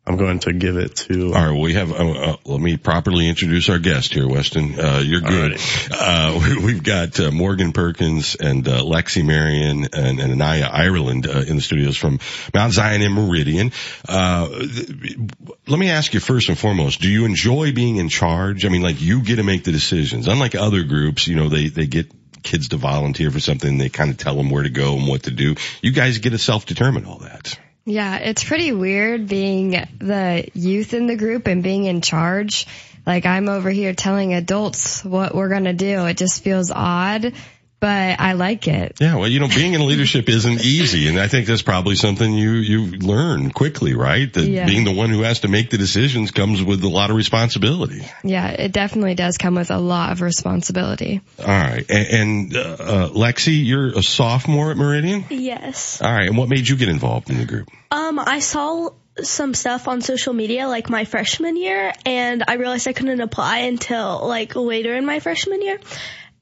I'm 0.09 0.17
going 0.17 0.39
to 0.41 0.55
give 0.55 0.79
it 0.79 0.97
to. 0.97 1.35
All 1.35 1.51
right, 1.51 1.61
we 1.61 1.75
have. 1.75 1.93
Uh, 1.93 2.11
uh, 2.13 2.37
let 2.47 2.61
me 2.61 2.79
properly 2.79 3.29
introduce 3.29 3.69
our 3.69 3.79
guest 3.79 4.15
here, 4.15 4.27
Weston. 4.27 4.81
Uh, 4.81 5.03
you're 5.05 5.21
good. 5.21 5.61
Uh, 5.91 6.41
we, 6.63 6.73
have 6.73 6.83
got 6.83 7.21
uh, 7.21 7.31
Morgan 7.31 7.73
Perkins 7.73 8.35
and 8.35 8.67
uh, 8.67 8.81
Lexi 8.81 9.23
Marion 9.23 9.89
and, 9.93 10.19
and 10.19 10.33
Anaya 10.33 10.71
Ireland 10.73 11.27
in 11.27 11.57
the 11.57 11.61
studios 11.61 11.99
from 11.99 12.21
Mount 12.55 12.73
Zion 12.73 13.03
and 13.03 13.13
Meridian. 13.13 13.71
let 14.09 15.79
me 15.79 15.91
ask 15.91 16.15
you 16.15 16.21
first 16.21 16.49
and 16.49 16.59
foremost: 16.59 17.03
Do 17.03 17.09
you 17.11 17.27
enjoy 17.27 17.73
being 17.73 17.97
in 17.97 18.09
charge? 18.09 18.65
I 18.65 18.71
mean, 18.71 18.83
like 18.83 19.03
you 19.03 19.23
get 19.23 19.37
to 19.37 19.43
make 19.43 19.65
the 19.65 19.73
decisions. 19.73 20.27
Unlike 20.27 20.55
other 20.55 20.85
groups, 20.85 21.27
you 21.27 21.37
know, 21.37 21.51
they 21.51 21.69
they 21.69 21.87
get 21.87 22.11
kids 22.43 22.69
to 22.69 22.79
volunteer 22.79 23.31
for 23.31 23.41
something. 23.41 23.77
They 23.77 23.91
kind 23.91 24.11
of 24.11 24.17
tell 24.17 24.37
them 24.37 24.49
where 24.49 24.63
to 24.63 24.71
go 24.71 24.97
and 24.97 25.07
what 25.07 25.25
to 25.25 25.31
do. 25.31 25.57
You 25.83 25.93
guys 25.93 26.17
get 26.17 26.31
to 26.31 26.39
self-determine 26.39 27.05
all 27.05 27.19
that. 27.19 27.59
Yeah, 27.89 28.19
it's 28.19 28.45
pretty 28.45 28.73
weird 28.73 29.29
being 29.29 29.71
the 29.71 30.47
youth 30.53 30.93
in 30.93 31.07
the 31.07 31.17
group 31.17 31.47
and 31.47 31.63
being 31.63 31.87
in 31.87 32.03
charge. 32.03 32.67
Like 33.07 33.25
I'm 33.25 33.49
over 33.49 33.71
here 33.71 33.95
telling 33.95 34.35
adults 34.35 35.03
what 35.03 35.35
we're 35.35 35.49
going 35.49 35.65
to 35.65 35.73
do. 35.73 36.05
It 36.05 36.19
just 36.19 36.45
feels 36.45 36.71
odd 36.71 37.33
but 37.81 38.19
I 38.19 38.33
like 38.33 38.67
it. 38.67 38.97
Yeah, 39.01 39.17
well, 39.17 39.29
you 39.29 39.41
know, 39.41 39.49
being 39.49 39.75
in 39.75 39.87
leadership 39.87 40.29
isn't 40.29 40.65
easy, 40.65 41.09
and 41.09 41.19
I 41.19 41.29
think 41.29 41.47
that's 41.47 41.63
probably 41.63 41.95
something 41.95 42.33
you 42.33 42.53
you 42.53 42.87
learn 42.99 43.51
quickly, 43.51 43.95
right? 43.95 44.33
That 44.33 44.47
yeah. 44.49 44.67
being 44.67 44.85
the 44.85 44.93
one 44.93 45.11
who 45.11 45.23
has 45.23 45.41
to 45.41 45.49
make 45.49 45.71
the 45.71 45.79
decisions 45.79 46.31
comes 46.31 46.63
with 46.63 46.83
a 46.83 46.89
lot 46.89 47.11
of 47.11 47.17
responsibility. 47.17 48.05
Yeah, 48.25 48.49
it 48.49 48.73
definitely 48.73 49.15
does 49.15 49.39
come 49.39 49.55
with 49.55 49.71
a 49.71 49.79
lot 49.79 50.13
of 50.13 50.21
responsibility. 50.21 51.21
All 51.39 51.47
right, 51.47 51.85
and, 51.89 52.07
and 52.07 52.57
uh, 52.57 52.61
uh, 52.61 53.09
Lexi, 53.11 53.65
you're 53.65 53.89
a 53.89 54.03
sophomore 54.03 54.71
at 54.71 54.77
Meridian. 54.77 55.25
Yes. 55.31 56.03
All 56.03 56.13
right, 56.13 56.27
and 56.27 56.37
what 56.37 56.49
made 56.49 56.69
you 56.69 56.77
get 56.77 56.89
involved 56.89 57.31
in 57.31 57.39
the 57.39 57.45
group? 57.45 57.69
Um, 57.91 58.19
I 58.19 58.41
saw 58.41 58.91
some 59.23 59.55
stuff 59.55 59.89
on 59.89 60.01
social 60.01 60.33
media 60.33 60.69
like 60.69 60.89
my 60.91 61.05
freshman 61.05 61.57
year 61.57 61.93
and 62.07 62.45
I 62.47 62.55
realized 62.55 62.87
I 62.87 62.93
couldn't 62.93 63.21
apply 63.21 63.59
until 63.59 64.27
like 64.27 64.55
later 64.55 64.95
in 64.95 65.05
my 65.07 65.19
freshman 65.19 65.61
year 65.61 65.81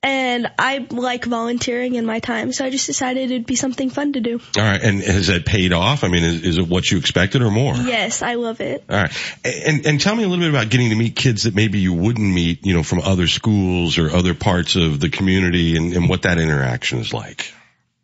and 0.06 0.52
I 0.56 0.86
like 0.88 1.24
volunteering 1.24 1.96
in 1.96 2.06
my 2.06 2.20
time, 2.20 2.52
so 2.52 2.64
I 2.64 2.70
just 2.70 2.86
decided 2.86 3.32
it'd 3.32 3.44
be 3.44 3.56
something 3.56 3.90
fun 3.90 4.12
to 4.12 4.20
do. 4.20 4.40
All 4.56 4.62
right, 4.62 4.80
and 4.80 5.02
has 5.02 5.26
that 5.26 5.44
paid 5.44 5.72
off? 5.72 6.04
I 6.04 6.08
mean, 6.08 6.22
is, 6.22 6.42
is 6.44 6.58
it 6.58 6.68
what 6.68 6.88
you 6.88 6.98
expected 6.98 7.42
or 7.42 7.50
more? 7.50 7.74
Yes, 7.74 8.22
I 8.22 8.34
love 8.34 8.60
it. 8.60 8.84
All 8.88 8.96
right, 8.96 9.12
and 9.44 9.84
and 9.84 10.00
tell 10.00 10.14
me 10.14 10.22
a 10.22 10.28
little 10.28 10.44
bit 10.44 10.50
about 10.50 10.70
getting 10.70 10.90
to 10.90 10.94
meet 10.94 11.16
kids 11.16 11.42
that 11.42 11.56
maybe 11.56 11.80
you 11.80 11.92
wouldn't 11.92 12.32
meet, 12.32 12.64
you 12.64 12.72
know, 12.72 12.84
from 12.84 13.00
other 13.00 13.26
schools 13.26 13.98
or 13.98 14.08
other 14.08 14.32
parts 14.32 14.76
of 14.76 15.00
the 15.00 15.08
community, 15.08 15.76
and, 15.76 15.92
and 15.92 16.08
what 16.08 16.22
that 16.22 16.38
interaction 16.38 17.00
is 17.00 17.12
like. 17.12 17.52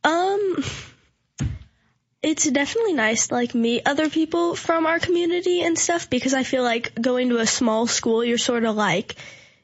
Um. 0.02 0.64
It's 2.21 2.49
definitely 2.49 2.92
nice 2.92 3.26
to 3.28 3.35
like 3.35 3.52
meet 3.52 3.82
other 3.85 4.09
people 4.09 4.54
from 4.54 4.87
our 4.87 5.00
community 5.00 5.61
and 5.62 5.76
stuff 5.76 6.09
because 6.09 6.35
I 6.35 6.44
feel 6.44 6.62
like 6.62 6.94
going 6.94 7.30
to 7.30 7.38
a 7.38 7.47
small 7.49 7.88
school, 7.88 8.25
you're 8.25 8.38
sort 8.38 8.62
of 8.62 8.76
like 8.76 9.16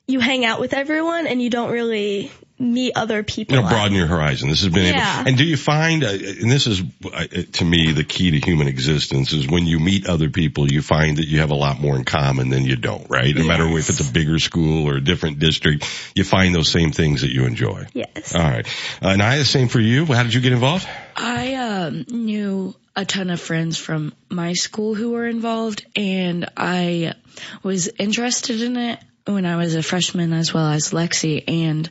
you 0.08 0.20
hang 0.20 0.44
out 0.44 0.58
with 0.58 0.72
everyone 0.72 1.26
and 1.26 1.40
you 1.40 1.50
don't 1.50 1.70
really 1.70 2.32
meet 2.58 2.94
other 2.96 3.22
people. 3.22 3.54
You 3.54 3.62
know, 3.62 3.68
broaden 3.68 3.92
your 3.92 4.06
horizon. 4.06 4.48
This 4.48 4.62
has 4.62 4.72
been 4.72 4.94
yeah. 4.94 5.20
able, 5.20 5.28
and 5.28 5.38
do 5.38 5.44
you 5.44 5.56
find, 5.56 6.02
uh, 6.02 6.08
and 6.08 6.50
this 6.50 6.66
is 6.66 6.82
uh, 7.04 7.26
to 7.52 7.64
me 7.64 7.92
the 7.92 8.04
key 8.04 8.32
to 8.32 8.40
human 8.40 8.68
existence 8.68 9.34
is 9.34 9.46
when 9.46 9.66
you 9.66 9.78
meet 9.78 10.08
other 10.08 10.30
people, 10.30 10.72
you 10.72 10.80
find 10.80 11.18
that 11.18 11.26
you 11.26 11.40
have 11.40 11.50
a 11.50 11.54
lot 11.54 11.78
more 11.78 11.94
in 11.94 12.04
common 12.04 12.48
than 12.48 12.64
you 12.64 12.76
don't, 12.76 13.08
right? 13.10 13.34
No 13.34 13.42
yes. 13.42 13.48
matter 13.48 13.78
if 13.78 13.90
it's 13.90 14.00
a 14.00 14.12
bigger 14.12 14.38
school 14.38 14.88
or 14.88 14.96
a 14.96 15.00
different 15.00 15.38
district, 15.38 15.84
you 16.14 16.24
find 16.24 16.54
those 16.54 16.70
same 16.70 16.90
things 16.90 17.20
that 17.20 17.30
you 17.30 17.44
enjoy. 17.44 17.86
Yes. 17.92 18.34
All 18.34 18.40
right. 18.40 18.66
Uh, 19.02 19.14
Naya, 19.14 19.44
same 19.44 19.68
for 19.68 19.78
you. 19.78 20.06
How 20.06 20.22
did 20.22 20.32
you 20.32 20.40
get 20.40 20.52
involved? 20.52 20.88
I 21.16 21.54
um, 21.54 22.06
knew 22.08 22.74
a 22.96 23.04
ton 23.04 23.28
of 23.30 23.40
friends 23.40 23.76
from 23.76 24.14
my 24.30 24.54
school 24.54 24.94
who 24.94 25.10
were 25.10 25.26
involved 25.26 25.86
and 25.94 26.48
I 26.56 27.14
was 27.62 27.88
interested 27.98 28.62
in 28.62 28.76
it 28.76 28.98
when 29.28 29.46
I 29.46 29.56
was 29.56 29.74
a 29.74 29.82
freshman 29.82 30.32
as 30.32 30.52
well 30.52 30.70
as 30.70 30.90
Lexi. 30.90 31.44
And 31.46 31.88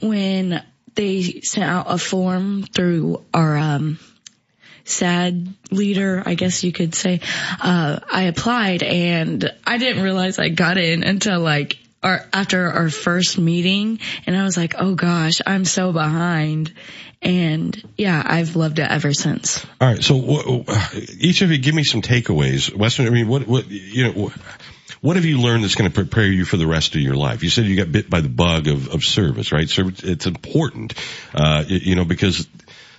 when 0.00 0.62
they 0.94 1.40
sent 1.42 1.70
out 1.70 1.86
a 1.88 1.98
form 1.98 2.62
through 2.62 3.24
our, 3.34 3.56
um, 3.56 3.98
sad 4.86 5.52
leader, 5.70 6.22
I 6.24 6.34
guess 6.34 6.62
you 6.64 6.72
could 6.72 6.94
say, 6.94 7.20
uh, 7.60 7.98
I 8.10 8.22
applied 8.22 8.82
and 8.82 9.52
I 9.66 9.78
didn't 9.78 10.02
realize 10.02 10.38
I 10.38 10.48
got 10.48 10.78
in 10.78 11.02
until 11.02 11.40
like 11.40 11.78
our, 12.02 12.24
after 12.32 12.70
our 12.70 12.88
first 12.88 13.36
meeting 13.36 13.98
and 14.26 14.36
I 14.36 14.44
was 14.44 14.56
like, 14.56 14.76
oh 14.78 14.94
gosh, 14.94 15.40
I'm 15.44 15.64
so 15.64 15.92
behind. 15.92 16.72
And 17.20 17.82
yeah, 17.96 18.22
I've 18.24 18.54
loved 18.54 18.78
it 18.78 18.88
ever 18.88 19.12
since. 19.12 19.64
All 19.80 19.88
right. 19.88 20.02
So 20.02 20.64
each 21.18 21.42
of 21.42 21.50
you 21.50 21.58
give 21.58 21.74
me 21.74 21.82
some 21.82 22.02
takeaways. 22.02 22.72
Weston, 22.74 23.06
I 23.06 23.10
mean, 23.10 23.26
what, 23.26 23.48
what, 23.48 23.68
you 23.68 24.04
know, 24.04 24.30
what 25.06 25.14
have 25.14 25.24
you 25.24 25.40
learned 25.40 25.62
that's 25.62 25.76
going 25.76 25.88
to 25.88 25.94
prepare 25.94 26.26
you 26.26 26.44
for 26.44 26.56
the 26.56 26.66
rest 26.66 26.96
of 26.96 27.00
your 27.00 27.14
life? 27.14 27.44
You 27.44 27.48
said 27.48 27.66
you 27.66 27.76
got 27.76 27.92
bit 27.92 28.10
by 28.10 28.20
the 28.20 28.28
bug 28.28 28.66
of, 28.66 28.88
of 28.88 29.04
service, 29.04 29.52
right? 29.52 29.70
So 29.70 29.88
it's 30.02 30.26
important, 30.26 30.94
uh, 31.32 31.62
you 31.68 31.94
know, 31.94 32.04
because 32.04 32.48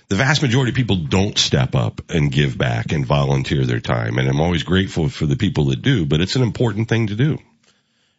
the 0.08 0.14
vast 0.14 0.40
majority 0.40 0.70
of 0.70 0.74
people 0.74 0.96
don't 0.96 1.36
step 1.36 1.74
up 1.74 2.00
and 2.08 2.32
give 2.32 2.56
back 2.56 2.92
and 2.92 3.04
volunteer 3.04 3.66
their 3.66 3.80
time. 3.80 4.16
And 4.16 4.26
I'm 4.26 4.40
always 4.40 4.62
grateful 4.62 5.10
for 5.10 5.26
the 5.26 5.36
people 5.36 5.66
that 5.66 5.82
do, 5.82 6.06
but 6.06 6.22
it's 6.22 6.34
an 6.34 6.40
important 6.40 6.88
thing 6.88 7.08
to 7.08 7.14
do. 7.14 7.40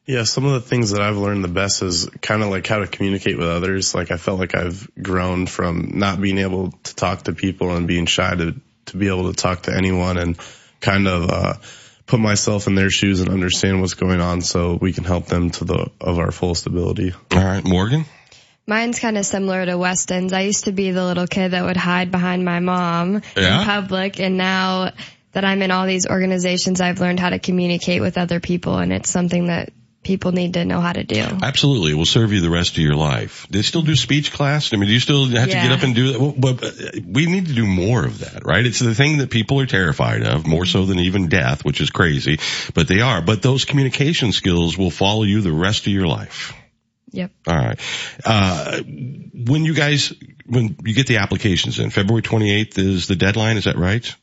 Yeah, 0.06 0.24
some 0.24 0.46
of 0.46 0.52
the 0.52 0.62
things 0.62 0.92
that 0.92 1.02
I've 1.02 1.18
learned 1.18 1.44
the 1.44 1.48
best 1.48 1.82
is 1.82 2.08
kind 2.22 2.44
of 2.44 2.50
like 2.50 2.68
how 2.68 2.78
to 2.78 2.86
communicate 2.86 3.40
with 3.40 3.48
others. 3.48 3.96
Like 3.96 4.12
I 4.12 4.18
felt 4.18 4.40
like 4.40 4.54
I've 4.54 4.88
grown 5.02 5.48
from 5.48 5.94
not 5.96 6.22
being 6.22 6.38
able 6.38 6.74
to 6.84 6.96
talk 6.96 7.24
to 7.24 7.34
people 7.34 7.76
and 7.76 7.88
being 7.88 8.06
shy 8.06 8.36
to 8.36 8.56
to 8.86 8.98
be 8.98 9.08
able 9.08 9.34
to 9.34 9.36
talk 9.36 9.64
to 9.64 9.76
anyone 9.76 10.18
and 10.18 10.38
kind 10.80 11.08
of 11.08 11.30
uh 11.30 11.54
put 12.10 12.20
myself 12.20 12.66
in 12.66 12.74
their 12.74 12.90
shoes 12.90 13.22
and 13.22 13.30
understand 13.30 13.80
what's 13.82 13.94
going 13.94 14.20
on 14.20 14.42
so 14.42 14.78
we 14.82 14.92
can 14.92 15.04
help 15.04 15.28
them 15.28 15.52
to 15.52 15.64
the 15.64 15.92
of 16.02 16.18
our 16.18 16.32
fullest 16.32 16.66
ability. 16.66 17.14
All 17.32 17.44
right, 17.44 17.64
Morgan. 17.64 18.06
Mine's 18.66 19.00
kind 19.00 19.18
of 19.18 19.26
similar 19.26 19.66
to 19.66 19.78
Weston's. 19.78 20.34
I 20.34 20.42
used 20.42 20.66
to 20.66 20.72
be 20.72 20.92
the 20.92 21.06
little 21.06 21.28
kid 21.28 21.50
that 21.52 21.64
would 21.64 21.78
hide 21.78 22.12
behind 22.12 22.44
my 22.44 22.60
mom 22.60 23.22
yeah? 23.38 23.62
in 23.62 23.66
public 23.66 24.20
and 24.20 24.38
now 24.38 24.92
that 25.32 25.46
I'm 25.46 25.62
in 25.62 25.70
all 25.70 25.86
these 25.86 26.08
organizations, 26.08 26.82
I've 26.82 27.00
learned 27.00 27.20
how 27.20 27.30
to 27.30 27.40
communicate 27.40 28.02
with 28.02 28.18
other 28.18 28.40
people 28.40 28.78
and 28.78 28.92
it's 28.92 29.10
something 29.10 29.48
that 29.48 29.72
people 30.04 30.32
need 30.32 30.54
to 30.54 30.64
know 30.66 30.80
how 30.80 30.94
to 30.94 31.04
do. 31.04 31.20
Absolutely. 31.44 31.92
It 31.92 31.96
will 31.96 32.06
serve 32.06 32.32
you 32.32 32.42
the 32.42 32.50
rest 32.50 32.72
of 32.72 32.78
your 32.80 32.96
life. 32.96 33.46
They 33.50 33.62
still 33.62 33.82
do 33.82 33.96
speech 33.96 34.32
class? 34.32 34.74
I 34.74 34.78
mean, 34.78 34.88
do 34.88 34.94
you 34.94 35.00
still 35.00 35.26
have 35.28 35.50
Yeah. 35.50 35.62
to 35.64 35.70
get 35.70 35.72
up 35.78 35.84
and 35.84 35.94
do 35.94 36.12
that? 36.14 36.20
Well, 36.22 36.34
But 36.38 36.64
uh, 36.64 36.70
we 37.06 37.26
need 37.26 37.48
to 37.48 37.54
do 37.54 37.66
more 37.68 38.06
of 38.06 38.20
that, 38.20 38.46
right? 38.46 38.66
It's 38.66 38.80
the 38.80 38.96
thing 38.96 39.18
that 39.20 39.30
people 39.30 39.60
are 39.60 39.66
terrified 39.66 40.24
of, 40.24 40.48
more 40.48 40.66
so 40.66 40.86
than 40.86 41.00
even 41.00 41.28
death, 41.28 41.66
which 41.66 41.82
is 41.82 41.90
crazy, 41.90 42.40
but 42.74 42.88
they 42.88 43.02
are. 43.02 43.22
But 43.22 43.42
those 43.42 43.66
communication 43.66 44.32
skills 44.32 44.78
will 44.78 44.92
follow 44.92 45.24
you 45.24 45.42
the 45.42 45.52
rest 45.52 45.86
of 45.88 45.94
your 45.94 46.08
life. 46.08 46.54
Yep. 47.12 47.32
All 47.48 47.56
right. 47.56 47.80
Uh, 48.24 48.82
when 48.84 49.66
you 49.66 49.74
guys, 49.74 50.14
when 50.46 50.78
you 50.86 50.94
get 50.94 51.08
the 51.08 51.18
applications 51.18 51.80
in, 51.80 51.90
February 51.90 52.22
28th 52.22 52.78
is 52.78 53.08
the 53.08 53.16
deadline, 53.16 53.58
is 53.58 53.66
that 53.66 53.78
right? 53.78 54.16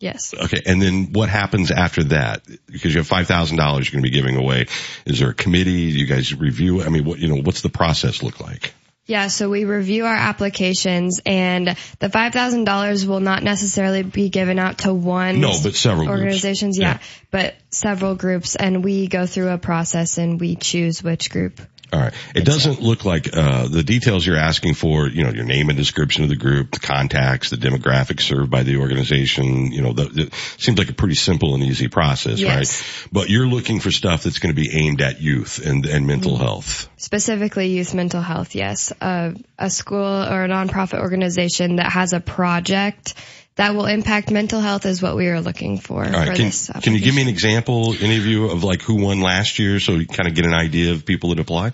Yes. 0.00 0.32
Okay. 0.34 0.62
And 0.64 0.80
then 0.80 1.12
what 1.12 1.28
happens 1.28 1.70
after 1.70 2.02
that? 2.04 2.42
Because 2.66 2.94
you 2.94 3.00
have 3.00 3.08
$5,000 3.08 3.50
you're 3.50 3.66
going 3.66 3.84
to 3.84 4.00
be 4.00 4.10
giving 4.10 4.36
away. 4.36 4.66
Is 5.04 5.18
there 5.20 5.28
a 5.28 5.34
committee? 5.34 5.92
Do 5.92 5.98
you 5.98 6.06
guys 6.06 6.34
review? 6.34 6.82
I 6.82 6.88
mean, 6.88 7.04
what, 7.04 7.18
you 7.18 7.28
know, 7.28 7.42
what's 7.42 7.60
the 7.60 7.68
process 7.68 8.22
look 8.22 8.40
like? 8.40 8.72
Yeah, 9.10 9.26
so 9.26 9.50
we 9.50 9.64
review 9.64 10.06
our 10.06 10.14
applications 10.14 11.20
and 11.26 11.66
the 11.98 12.08
$5,000 12.08 13.06
will 13.08 13.18
not 13.18 13.42
necessarily 13.42 14.04
be 14.04 14.28
given 14.28 14.60
out 14.60 14.78
to 14.78 14.94
one 14.94 15.40
No, 15.40 15.52
but 15.60 15.74
several 15.74 16.06
groups. 16.06 16.18
organizations, 16.20 16.78
yeah, 16.78 16.98
but 17.32 17.56
several 17.70 18.14
groups 18.14 18.54
and 18.54 18.84
we 18.84 19.08
go 19.08 19.26
through 19.26 19.48
a 19.48 19.58
process 19.58 20.16
and 20.18 20.38
we 20.40 20.54
choose 20.54 21.02
which 21.02 21.28
group. 21.30 21.60
All 21.92 21.98
right. 21.98 22.14
It 22.36 22.44
doesn't 22.44 22.80
look 22.80 23.04
like 23.04 23.36
uh, 23.36 23.66
the 23.66 23.82
details 23.82 24.24
you're 24.24 24.36
asking 24.36 24.74
for. 24.74 25.08
You 25.08 25.24
know, 25.24 25.30
your 25.30 25.44
name 25.44 25.70
and 25.70 25.76
description 25.76 26.22
of 26.22 26.30
the 26.30 26.36
group, 26.36 26.70
the 26.70 26.78
contacts, 26.78 27.50
the 27.50 27.56
demographics 27.56 28.20
served 28.20 28.48
by 28.48 28.62
the 28.62 28.76
organization. 28.76 29.72
You 29.72 29.82
know, 29.82 29.92
the, 29.92 30.04
the, 30.04 30.30
seems 30.56 30.78
like 30.78 30.88
a 30.88 30.92
pretty 30.94 31.16
simple 31.16 31.52
and 31.56 31.64
easy 31.64 31.88
process, 31.88 32.38
Yes. 32.38 32.54
right? 32.56 33.08
But 33.10 33.28
you're 33.28 33.48
looking 33.48 33.80
for 33.80 33.90
stuff 33.90 34.22
that's 34.22 34.38
going 34.38 34.54
to 34.54 34.60
be 34.60 34.70
aimed 34.72 35.00
at 35.00 35.20
youth 35.20 35.58
and 35.66 35.84
and 35.84 36.06
mental 36.06 36.34
Mm-hmm. 36.34 36.44
health. 36.44 36.88
Specifically 36.96 37.70
youth 37.70 37.92
mental 37.92 38.20
health, 38.20 38.54
yes. 38.54 38.92
Uh, 39.00 39.32
a 39.58 39.70
school 39.70 39.98
or 40.04 40.44
a 40.44 40.48
nonprofit 40.48 41.00
organization 41.00 41.76
that 41.76 41.90
has 41.92 42.12
a 42.12 42.20
project 42.20 43.14
that 43.56 43.74
will 43.74 43.86
impact 43.86 44.30
mental 44.30 44.60
health 44.60 44.86
is 44.86 45.02
what 45.02 45.16
we 45.16 45.28
are 45.28 45.40
looking 45.42 45.78
for 45.78 46.02
All 46.02 46.10
right. 46.10 46.28
for 46.28 46.34
Can, 46.34 46.46
this. 46.46 46.70
can 46.82 46.94
you 46.94 47.00
give 47.00 47.14
me 47.14 47.20
an 47.20 47.28
example, 47.28 47.94
any 48.00 48.16
of 48.16 48.24
you, 48.24 48.46
of 48.50 48.64
like 48.64 48.80
who 48.80 48.94
won 49.02 49.20
last 49.20 49.58
year, 49.58 49.80
so 49.80 49.92
you 49.92 50.06
kind 50.06 50.28
of 50.28 50.34
get 50.34 50.46
an 50.46 50.54
idea 50.54 50.92
of 50.92 51.04
people 51.04 51.28
that 51.30 51.40
apply? 51.40 51.72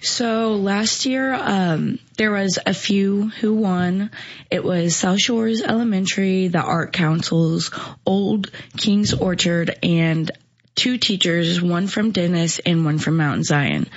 So 0.00 0.54
last 0.54 1.06
year, 1.06 1.32
um, 1.34 2.00
there 2.16 2.32
was 2.32 2.58
a 2.66 2.74
few 2.74 3.28
who 3.28 3.54
won. 3.54 4.10
It 4.50 4.64
was 4.64 4.96
South 4.96 5.20
Shores 5.20 5.62
Elementary, 5.62 6.48
the 6.48 6.62
Art 6.62 6.92
Councils, 6.92 7.70
Old 8.04 8.50
King's 8.76 9.14
Orchard, 9.14 9.78
and 9.82 10.30
two 10.78 10.96
teachers, 10.96 11.60
one 11.60 11.88
from 11.88 12.12
Dennis 12.12 12.60
and 12.60 12.84
one 12.84 12.98
from 12.98 13.16
Mount 13.16 13.44
Zion. 13.44 13.88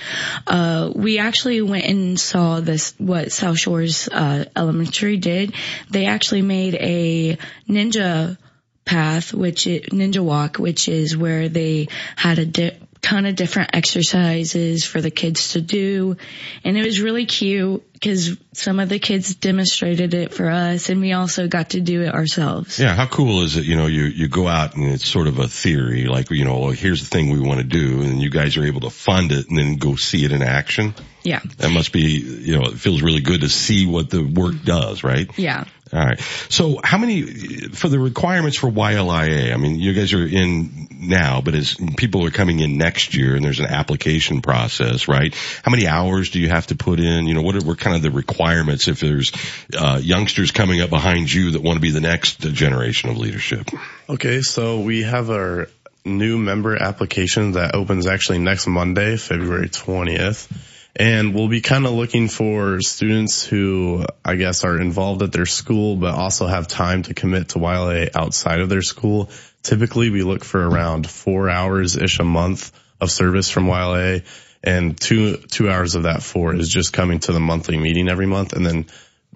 Uh, 0.47 0.91
we 0.93 1.19
actually 1.19 1.61
went 1.61 1.85
and 1.85 2.19
saw 2.19 2.59
this, 2.59 2.95
what 2.97 3.31
South 3.31 3.59
Shores, 3.59 4.09
uh, 4.11 4.45
Elementary 4.55 5.17
did. 5.17 5.53
They 5.91 6.07
actually 6.07 6.41
made 6.41 6.73
a 6.73 7.37
ninja 7.69 8.37
path, 8.83 9.31
which 9.31 9.67
is 9.67 9.89
ninja 9.89 10.23
walk, 10.23 10.57
which 10.57 10.89
is 10.89 11.15
where 11.15 11.49
they 11.49 11.87
had 12.15 12.39
a 12.39 12.45
di- 12.47 12.79
ton 13.01 13.27
of 13.27 13.35
different 13.35 13.69
exercises 13.73 14.83
for 14.83 15.01
the 15.01 15.11
kids 15.11 15.53
to 15.53 15.61
do. 15.61 16.17
And 16.63 16.77
it 16.77 16.83
was 16.83 16.99
really 16.99 17.27
cute 17.27 17.85
because 18.01 18.35
some 18.53 18.79
of 18.79 18.89
the 18.89 18.97
kids 18.97 19.35
demonstrated 19.35 20.15
it 20.15 20.33
for 20.33 20.49
us 20.49 20.89
and 20.89 20.99
we 20.99 21.13
also 21.13 21.47
got 21.47 21.69
to 21.69 21.81
do 21.81 22.01
it 22.01 22.13
ourselves. 22.13 22.79
Yeah, 22.79 22.95
how 22.95 23.05
cool 23.05 23.43
is 23.43 23.57
it? 23.57 23.65
You 23.65 23.75
know, 23.75 23.85
you 23.85 24.05
you 24.05 24.27
go 24.27 24.47
out 24.47 24.75
and 24.75 24.85
it's 24.85 25.07
sort 25.07 25.27
of 25.27 25.37
a 25.37 25.47
theory, 25.47 26.05
like 26.05 26.31
you 26.31 26.43
know, 26.43 26.59
well, 26.59 26.71
here's 26.71 27.01
the 27.01 27.07
thing 27.07 27.29
we 27.29 27.39
want 27.39 27.59
to 27.59 27.63
do, 27.63 28.01
and 28.01 28.19
you 28.19 28.31
guys 28.31 28.57
are 28.57 28.65
able 28.65 28.81
to 28.81 28.89
fund 28.89 29.31
it 29.31 29.49
and 29.49 29.57
then 29.57 29.75
go 29.77 29.95
see 29.95 30.25
it 30.25 30.31
in 30.31 30.41
action. 30.41 30.95
Yeah. 31.23 31.41
That 31.57 31.69
must 31.69 31.93
be, 31.93 32.01
you 32.01 32.57
know, 32.57 32.65
it 32.65 32.79
feels 32.79 33.03
really 33.03 33.21
good 33.21 33.41
to 33.41 33.49
see 33.49 33.85
what 33.85 34.09
the 34.09 34.23
work 34.23 34.55
does, 34.63 35.03
right? 35.03 35.29
Yeah. 35.37 35.65
All 35.93 35.99
right. 35.99 36.19
So 36.49 36.79
how 36.83 36.97
many, 36.97 37.23
for 37.69 37.89
the 37.89 37.99
requirements 37.99 38.57
for 38.57 38.69
YLIA, 38.69 39.53
I 39.53 39.57
mean, 39.57 39.77
you 39.77 39.93
guys 39.93 40.13
are 40.13 40.25
in 40.25 40.87
now, 40.91 41.41
but 41.41 41.53
as 41.53 41.75
people 41.97 42.25
are 42.25 42.31
coming 42.31 42.59
in 42.59 42.77
next 42.77 43.13
year 43.13 43.35
and 43.35 43.43
there's 43.43 43.59
an 43.59 43.65
application 43.65 44.41
process, 44.41 45.09
right? 45.09 45.35
How 45.63 45.71
many 45.71 45.87
hours 45.87 46.29
do 46.29 46.39
you 46.39 46.47
have 46.47 46.67
to 46.67 46.75
put 46.75 46.99
in? 46.99 47.27
You 47.27 47.33
know, 47.33 47.41
what 47.41 47.55
are, 47.55 47.65
what 47.65 47.79
kind 47.79 47.95
of 47.95 48.01
the 48.01 48.11
requirements 48.11 48.87
if 48.87 49.01
there's, 49.01 49.33
uh, 49.77 49.99
youngsters 50.01 50.51
coming 50.51 50.79
up 50.79 50.89
behind 50.89 51.31
you 51.31 51.51
that 51.51 51.61
want 51.61 51.75
to 51.75 51.81
be 51.81 51.91
the 51.91 52.01
next 52.01 52.39
generation 52.39 53.09
of 53.09 53.17
leadership? 53.17 53.69
Okay, 54.07 54.41
so 54.41 54.79
we 54.79 55.03
have 55.03 55.29
our 55.29 55.67
new 56.05 56.37
member 56.37 56.81
application 56.81 57.53
that 57.53 57.75
opens 57.75 58.07
actually 58.07 58.39
next 58.39 58.65
Monday, 58.65 59.17
February 59.17 59.69
20th. 59.69 60.49
And 60.95 61.33
we'll 61.33 61.47
be 61.47 61.61
kind 61.61 61.85
of 61.85 61.93
looking 61.93 62.27
for 62.27 62.81
students 62.81 63.45
who, 63.45 64.05
I 64.25 64.35
guess, 64.35 64.63
are 64.65 64.79
involved 64.79 65.21
at 65.21 65.31
their 65.31 65.45
school, 65.45 65.95
but 65.95 66.13
also 66.13 66.47
have 66.47 66.67
time 66.67 67.03
to 67.03 67.13
commit 67.13 67.49
to 67.49 67.59
YLA 67.59 68.09
outside 68.13 68.59
of 68.59 68.69
their 68.69 68.81
school. 68.81 69.29
Typically, 69.63 70.09
we 70.09 70.23
look 70.23 70.43
for 70.43 70.61
around 70.61 71.09
four 71.09 71.49
hours-ish 71.49 72.19
a 72.19 72.25
month 72.25 72.71
of 72.99 73.09
service 73.09 73.49
from 73.49 73.67
YLA, 73.67 74.23
and 74.63 74.99
two, 74.99 75.37
two 75.37 75.69
hours 75.69 75.95
of 75.95 76.03
that 76.03 76.21
four 76.21 76.53
is 76.53 76.69
just 76.69 76.93
coming 76.93 77.19
to 77.19 77.31
the 77.31 77.39
monthly 77.39 77.77
meeting 77.77 78.09
every 78.09 78.27
month, 78.27 78.53
and 78.53 78.65
then 78.65 78.85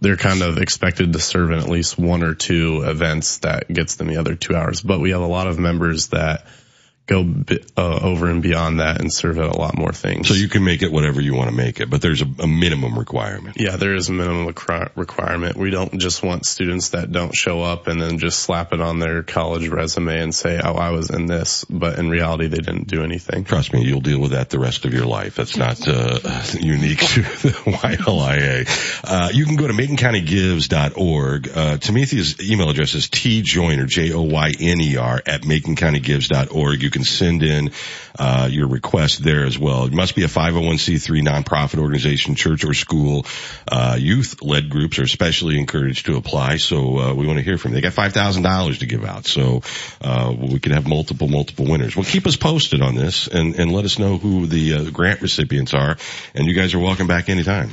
they're 0.01 0.17
kind 0.17 0.41
of 0.41 0.57
expected 0.57 1.13
to 1.13 1.19
serve 1.19 1.51
in 1.51 1.59
at 1.59 1.69
least 1.69 1.97
one 1.97 2.21
or 2.21 2.35
two 2.35 2.83
events 2.85 3.37
that 3.39 3.71
gets 3.71 3.95
them 3.95 4.07
the 4.07 4.17
other 4.17 4.35
two 4.35 4.55
hours. 4.55 4.81
But 4.81 4.99
we 4.99 5.11
have 5.11 5.21
a 5.21 5.27
lot 5.27 5.47
of 5.47 5.57
members 5.57 6.07
that 6.07 6.45
go 7.07 7.33
uh, 7.77 7.99
over 8.01 8.27
and 8.29 8.41
beyond 8.41 8.79
that 8.79 8.99
and 8.99 9.13
serve 9.13 9.37
at 9.37 9.45
a 9.45 9.57
lot 9.57 9.77
more 9.77 9.91
things. 9.91 10.27
So 10.27 10.33
you 10.33 10.49
can 10.49 10.63
make 10.63 10.81
it 10.81 10.91
whatever 10.91 11.21
you 11.21 11.35
want 11.35 11.49
to 11.49 11.55
make 11.55 11.79
it, 11.79 11.89
but 11.89 12.01
there's 12.01 12.21
a, 12.21 12.27
a 12.39 12.47
minimum 12.47 12.97
requirement. 12.97 13.57
Yeah, 13.59 13.75
there 13.75 13.93
is 13.93 14.09
a 14.09 14.11
minimum 14.11 14.51
requi- 14.51 14.89
requirement. 14.95 15.55
We 15.55 15.69
don't 15.69 15.99
just 15.99 16.23
want 16.23 16.45
students 16.45 16.89
that 16.89 17.11
don't 17.11 17.35
show 17.35 17.61
up 17.61 17.87
and 17.87 18.01
then 18.01 18.17
just 18.17 18.39
slap 18.39 18.73
it 18.73 18.81
on 18.81 18.97
their 18.99 19.21
college 19.21 19.67
resume 19.67 20.19
and 20.19 20.33
say, 20.33 20.59
oh, 20.63 20.73
I 20.73 20.91
was 20.91 21.11
in 21.11 21.27
this, 21.27 21.63
but 21.65 21.99
in 21.99 22.09
reality 22.09 22.47
they 22.47 22.57
didn't 22.57 22.87
do 22.87 23.03
anything. 23.03 23.43
Trust 23.43 23.71
me, 23.71 23.83
you'll 23.83 24.01
deal 24.01 24.19
with 24.19 24.31
that 24.31 24.49
the 24.49 24.59
rest 24.59 24.85
of 24.85 24.93
your 24.93 25.05
life. 25.05 25.35
That's 25.35 25.57
not 25.57 25.87
uh, 25.87 26.19
unique 26.59 26.99
to 26.99 27.21
the 27.21 27.53
YLIA. 27.65 29.03
Uh, 29.03 29.29
you 29.31 29.45
can 29.45 29.57
go 29.57 29.67
to 29.67 29.73
MaconCountyGives.org. 29.73 31.49
Uh, 31.49 31.77
Tamithia's 31.77 32.49
email 32.49 32.69
address 32.71 32.95
is 32.95 33.07
tjoyner, 33.07 33.87
J-O-Y-N-E-R, 33.87 35.21
at 35.23 35.41
MaconCountyGives.org. 35.43 36.81
You 36.81 36.94
can 36.95 37.03
send 37.03 37.43
in 37.43 37.71
uh, 38.17 38.47
your 38.49 38.67
request 38.67 39.21
there 39.21 39.45
as 39.45 39.59
well. 39.59 39.85
It 39.85 39.91
must 39.91 40.15
be 40.15 40.23
a 40.23 40.27
501c3 40.27 41.21
nonprofit 41.21 41.79
organization, 41.79 42.35
church 42.35 42.63
or 42.63 42.73
school. 42.73 43.25
Uh, 43.67 43.97
youth-led 43.99 44.69
groups 44.69 44.97
are 44.99 45.03
especially 45.03 45.59
encouraged 45.59 46.05
to 46.05 46.15
apply, 46.15 46.55
so 46.55 46.97
uh, 46.97 47.13
we 47.13 47.27
want 47.27 47.37
to 47.37 47.43
hear 47.43 47.57
from 47.57 47.71
you. 47.71 47.81
They 47.81 47.81
got 47.81 47.91
$5,000 47.91 48.79
to 48.79 48.85
give 48.85 49.03
out, 49.03 49.25
so 49.25 49.61
uh, 50.01 50.33
we 50.37 50.59
could 50.59 50.71
have 50.71 50.87
multiple, 50.87 51.27
multiple 51.27 51.65
winners. 51.65 51.97
Well, 51.97 52.05
keep 52.05 52.25
us 52.27 52.37
posted 52.37 52.81
on 52.81 52.95
this 52.95 53.27
and, 53.27 53.55
and 53.55 53.73
let 53.73 53.83
us 53.83 53.99
know 53.99 54.17
who 54.17 54.47
the 54.47 54.73
uh, 54.73 54.89
grant 54.89 55.21
recipients 55.21 55.73
are, 55.73 55.97
and 56.33 56.47
you 56.47 56.53
guys 56.53 56.73
are 56.73 56.79
welcome 56.79 57.07
back 57.07 57.27
anytime. 57.27 57.71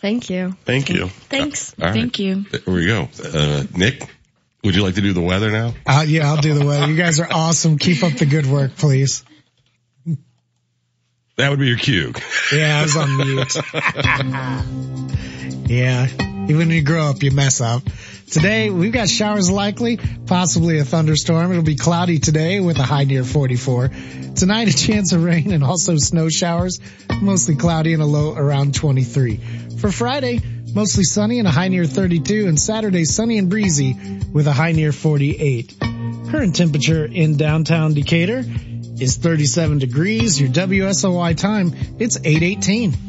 Thank 0.00 0.30
you. 0.30 0.56
Thank 0.64 0.90
you. 0.90 1.08
Thanks. 1.28 1.74
All 1.80 1.86
right. 1.86 1.94
Thank 1.94 2.18
you. 2.18 2.42
There 2.42 2.74
we 2.74 2.86
go. 2.86 3.08
Uh, 3.22 3.64
Nick, 3.76 4.08
would 4.68 4.76
you 4.76 4.82
like 4.82 4.96
to 4.96 5.00
do 5.00 5.14
the 5.14 5.22
weather 5.22 5.50
now? 5.50 5.72
Uh, 5.86 6.04
yeah, 6.06 6.28
I'll 6.28 6.42
do 6.42 6.52
the 6.52 6.66
weather. 6.66 6.88
You 6.88 6.94
guys 6.94 7.20
are 7.20 7.28
awesome. 7.32 7.78
Keep 7.78 8.04
up 8.04 8.12
the 8.12 8.26
good 8.26 8.44
work, 8.44 8.76
please. 8.76 9.24
That 11.38 11.48
would 11.48 11.58
be 11.58 11.68
your 11.68 11.78
cue. 11.78 12.12
Yeah, 12.52 12.80
I 12.80 12.82
was 12.82 12.94
on 12.94 13.16
mute. 13.16 13.56
yeah, 15.70 16.06
even 16.44 16.58
when 16.58 16.68
you 16.68 16.82
grow 16.82 17.06
up, 17.06 17.22
you 17.22 17.30
mess 17.30 17.62
up. 17.62 17.82
Today, 18.30 18.68
we've 18.68 18.92
got 18.92 19.08
showers 19.08 19.50
likely, 19.50 19.96
possibly 20.26 20.78
a 20.80 20.84
thunderstorm. 20.84 21.50
It'll 21.50 21.62
be 21.64 21.76
cloudy 21.76 22.18
today 22.18 22.60
with 22.60 22.78
a 22.78 22.82
high 22.82 23.04
near 23.04 23.24
44. 23.24 23.88
Tonight, 24.36 24.68
a 24.68 24.76
chance 24.76 25.14
of 25.14 25.24
rain 25.24 25.50
and 25.50 25.64
also 25.64 25.96
snow 25.96 26.28
showers, 26.28 26.78
mostly 27.22 27.56
cloudy 27.56 27.94
and 27.94 28.02
a 28.02 28.06
low 28.06 28.34
around 28.34 28.74
23. 28.74 29.40
For 29.78 29.92
Friday, 29.92 30.40
mostly 30.74 31.04
sunny 31.04 31.38
and 31.38 31.46
a 31.46 31.52
high 31.52 31.68
near 31.68 31.84
32, 31.84 32.48
and 32.48 32.58
Saturday, 32.58 33.04
sunny 33.04 33.38
and 33.38 33.48
breezy 33.48 33.96
with 34.32 34.48
a 34.48 34.52
high 34.52 34.72
near 34.72 34.90
48. 34.90 35.76
Current 35.80 36.56
temperature 36.56 37.04
in 37.04 37.36
downtown 37.36 37.94
Decatur 37.94 38.44
is 39.00 39.16
37 39.16 39.78
degrees. 39.78 40.40
Your 40.40 40.50
WSOY 40.50 41.36
time, 41.36 41.72
it's 42.00 42.16
818. 42.16 43.07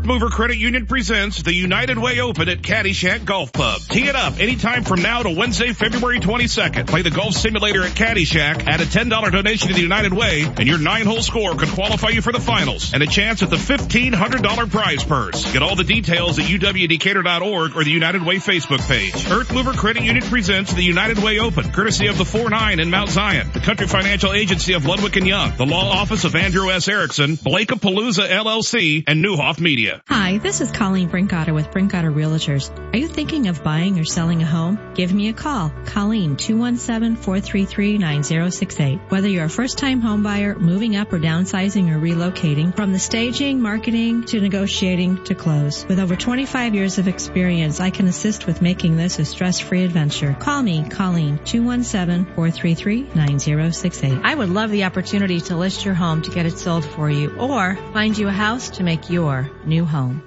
Earth 0.00 0.06
Mover 0.06 0.30
Credit 0.30 0.56
Union 0.56 0.86
presents 0.86 1.42
the 1.42 1.52
United 1.52 1.98
Way 1.98 2.20
Open 2.20 2.48
at 2.48 2.62
Caddyshack 2.62 3.26
Golf 3.26 3.52
Club. 3.52 3.82
Tee 3.82 4.08
it 4.08 4.16
up 4.16 4.40
anytime 4.40 4.82
from 4.82 5.02
now 5.02 5.22
to 5.22 5.28
Wednesday, 5.28 5.74
February 5.74 6.20
22nd. 6.20 6.86
Play 6.86 7.02
the 7.02 7.10
golf 7.10 7.34
simulator 7.34 7.82
at 7.82 7.90
Caddyshack, 7.90 8.66
add 8.66 8.80
a 8.80 8.86
$10 8.86 9.30
donation 9.30 9.68
to 9.68 9.74
the 9.74 9.82
United 9.82 10.14
Way, 10.14 10.44
and 10.44 10.66
your 10.66 10.78
nine-hole 10.78 11.20
score 11.20 11.54
could 11.54 11.68
qualify 11.68 12.08
you 12.08 12.22
for 12.22 12.32
the 12.32 12.40
finals 12.40 12.94
and 12.94 13.02
a 13.02 13.06
chance 13.06 13.42
at 13.42 13.50
the 13.50 13.56
$1,500 13.56 14.70
prize 14.70 15.04
purse. 15.04 15.52
Get 15.52 15.62
all 15.62 15.76
the 15.76 15.84
details 15.84 16.38
at 16.38 16.46
uwdecatur.org 16.46 17.76
or 17.76 17.84
the 17.84 17.90
United 17.90 18.24
Way 18.24 18.36
Facebook 18.36 18.80
page. 18.88 19.30
Earth 19.30 19.52
Mover 19.52 19.74
Credit 19.74 20.02
Union 20.02 20.24
presents 20.24 20.72
the 20.72 20.82
United 20.82 21.18
Way 21.18 21.40
Open, 21.40 21.72
courtesy 21.72 22.06
of 22.06 22.16
the 22.16 22.24
4-9 22.24 22.80
in 22.80 22.88
Mount 22.88 23.10
Zion, 23.10 23.50
the 23.52 23.60
Country 23.60 23.86
Financial 23.86 24.32
Agency 24.32 24.72
of 24.72 24.86
Ludwig 24.86 25.18
and 25.18 25.26
Young, 25.26 25.58
the 25.58 25.66
Law 25.66 25.90
Office 25.90 26.24
of 26.24 26.34
Andrew 26.34 26.70
S. 26.70 26.88
Erickson, 26.88 27.34
Blake-A-Palooza 27.34 28.30
LLC, 28.30 29.04
and 29.06 29.22
Neuhoff 29.22 29.60
Media. 29.60 29.89
Hi, 30.08 30.38
this 30.38 30.60
is 30.60 30.70
Colleen 30.70 31.08
Brinkoetter 31.08 31.52
with 31.54 31.70
Brinkoetter 31.70 32.14
Realtors. 32.14 32.70
Are 32.94 32.98
you 32.98 33.08
thinking 33.08 33.48
of 33.48 33.64
buying 33.64 33.98
or 33.98 34.04
selling 34.04 34.42
a 34.42 34.46
home? 34.46 34.78
Give 34.94 35.12
me 35.12 35.28
a 35.28 35.32
call. 35.32 35.72
Colleen, 35.86 36.36
217-433-9068. 36.36 39.10
Whether 39.10 39.26
you're 39.28 39.46
a 39.46 39.50
first-time 39.50 40.00
home 40.00 40.22
buyer, 40.22 40.54
moving 40.54 40.94
up 40.96 41.12
or 41.12 41.18
downsizing 41.18 41.90
or 41.90 41.98
relocating, 41.98 42.76
from 42.76 42.92
the 42.92 42.98
staging, 42.98 43.60
marketing, 43.60 44.24
to 44.26 44.40
negotiating 44.40 45.24
to 45.24 45.34
close. 45.34 45.84
With 45.86 45.98
over 45.98 46.14
25 46.14 46.74
years 46.74 46.98
of 46.98 47.08
experience, 47.08 47.80
I 47.80 47.88
can 47.90 48.06
assist 48.06 48.46
with 48.46 48.62
making 48.62 48.96
this 48.96 49.18
a 49.18 49.24
stress-free 49.24 49.82
adventure. 49.84 50.36
Call 50.38 50.62
me, 50.62 50.88
Colleen, 50.88 51.38
217-433-9068. 51.38 54.20
I 54.24 54.34
would 54.34 54.50
love 54.50 54.70
the 54.70 54.84
opportunity 54.84 55.40
to 55.42 55.56
list 55.56 55.84
your 55.84 55.94
home 55.94 56.22
to 56.22 56.30
get 56.30 56.46
it 56.46 56.58
sold 56.58 56.84
for 56.84 57.10
you 57.10 57.36
or 57.38 57.76
find 57.92 58.16
you 58.16 58.28
a 58.28 58.32
house 58.32 58.70
to 58.70 58.84
make 58.84 59.10
your 59.10 59.50
new 59.64 59.79
home. 59.84 60.22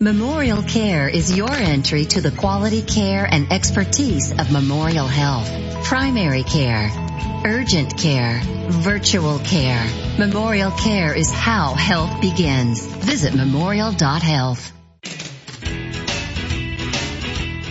Memorial 0.00 0.62
Care 0.62 1.08
is 1.08 1.36
your 1.36 1.50
entry 1.50 2.04
to 2.04 2.20
the 2.20 2.30
quality 2.30 2.82
care 2.82 3.26
and 3.28 3.52
expertise 3.52 4.30
of 4.30 4.52
Memorial 4.52 5.08
Health. 5.08 5.50
Primary 5.86 6.44
care, 6.44 6.88
urgent 7.44 7.98
care, 7.98 8.40
virtual 8.68 9.40
care. 9.40 9.84
Memorial 10.18 10.70
Care 10.70 11.14
is 11.14 11.30
how 11.30 11.74
health 11.74 12.20
begins. 12.20 12.86
Visit 12.86 13.34
memorial.health. 13.34 14.72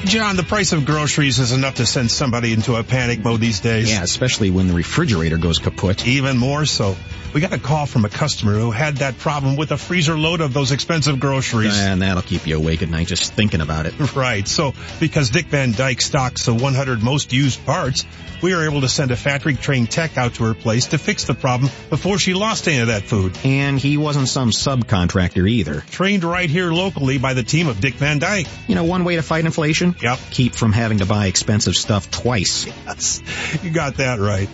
John, 0.08 0.38
the 0.38 0.44
price 0.44 0.72
of 0.72 0.86
groceries 0.86 1.40
is 1.40 1.52
enough 1.52 1.76
to 1.76 1.86
send 1.86 2.10
somebody 2.10 2.54
into 2.54 2.76
a 2.76 2.84
panic 2.84 3.24
mode 3.24 3.42
these 3.42 3.60
days. 3.60 3.90
Yeah, 3.90 4.04
especially 4.04 4.50
when 4.50 4.68
the 4.68 4.74
refrigerator 4.74 5.38
goes 5.38 5.60
kaput. 5.60 6.08
Even 6.08 6.38
more 6.38 6.66
so. 6.66 6.96
We 7.38 7.41
got 7.41 7.54
a 7.54 7.60
call 7.60 7.86
from 7.86 8.04
a 8.04 8.10
customer 8.10 8.54
who 8.54 8.71
had 8.71 8.97
that 8.97 9.19
problem 9.19 9.58
with 9.58 9.71
a 9.71 9.78
freezer 9.78 10.17
load 10.17 10.41
of 10.41 10.56
those 10.56 10.71
expensive 10.71 11.19
groceries. 11.19 11.78
And 11.78 12.02
that'll 12.02 12.23
keep 12.23 12.47
you 12.47 12.58
awake 12.58 12.82
at 12.82 12.89
night 12.89 13.06
just 13.06 13.32
thinking 13.32 13.62
about 13.62 13.86
it. 13.86 13.93
Right. 14.15 14.47
So, 14.47 14.73
because 15.00 15.30
Dick 15.30 15.45
Van 15.45 15.73
Dyke 15.73 16.02
stocks 16.02 16.47
the 16.47 16.56
100 16.56 17.04
most 17.04 17.32
used 17.34 17.63
parts, 17.63 18.06
we 18.41 18.56
were 18.56 18.65
able 18.65 18.82
to 18.82 18.89
send 18.89 19.12
a 19.12 19.15
factory 19.15 19.54
trained 19.54 19.91
tech 19.91 20.17
out 20.17 20.34
to 20.36 20.45
her 20.45 20.56
place 20.56 20.88
to 20.88 20.97
fix 20.97 21.26
the 21.26 21.36
problem 21.36 21.71
before 21.91 22.17
she 22.17 22.34
lost 22.34 22.67
any 22.67 22.80
of 22.80 22.88
that 22.88 23.04
food. 23.04 23.38
And 23.43 23.80
he 23.80 23.97
wasn't 23.97 24.30
some 24.30 24.50
subcontractor 24.50 25.47
either. 25.47 25.82
Trained 25.91 26.23
right 26.23 26.50
here 26.50 26.71
locally 26.71 27.19
by 27.19 27.36
the 27.36 27.43
team 27.43 27.67
of 27.67 27.80
Dick 27.80 27.93
Van 27.93 28.17
Dyke. 28.17 28.47
You 28.67 28.73
know, 28.73 28.86
one 28.86 29.04
way 29.04 29.17
to 29.17 29.21
fight 29.21 29.45
inflation? 29.45 29.95
Yep. 30.02 30.17
Keep 30.32 30.56
from 30.56 30.71
having 30.71 30.97
to 31.00 31.06
buy 31.06 31.28
expensive 31.28 31.76
stuff 31.76 32.10
twice. 32.10 32.65
Yes. 32.88 33.21
You 33.62 33.69
got 33.69 33.97
that 33.97 34.19
right. 34.19 34.50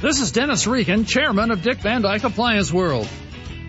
This 0.00 0.20
is 0.20 0.30
Dennis 0.32 0.66
Regan, 0.66 1.06
chairman 1.06 1.50
of 1.50 1.62
Dick 1.62 1.78
Van 1.78 2.02
Dyke 2.02 2.24
Appliance 2.24 2.70
World. 2.70 3.06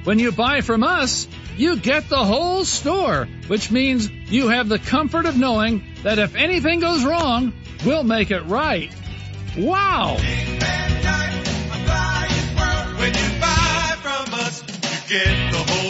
When 0.03 0.19
you 0.19 0.33
buy 0.33 0.59
from 0.59 0.83
us, 0.83 1.25
you 1.55 1.77
get 1.77 2.09
the 2.09 2.23
whole 2.23 2.65
store, 2.65 3.29
which 3.47 3.71
means 3.71 4.09
you 4.09 4.49
have 4.49 4.67
the 4.67 4.77
comfort 4.77 5.25
of 5.25 5.37
knowing 5.37 5.83
that 6.03 6.19
if 6.19 6.35
anything 6.35 6.81
goes 6.81 7.05
wrong, 7.05 7.53
we'll 7.85 8.03
make 8.03 8.29
it 8.31 8.41
right. 8.41 8.93
Wow! 9.57 10.17
You 10.17 10.59
buy 10.59 11.17
us, 14.33 14.61
get 15.07 15.51
the 15.51 15.63
whole. 15.65 15.86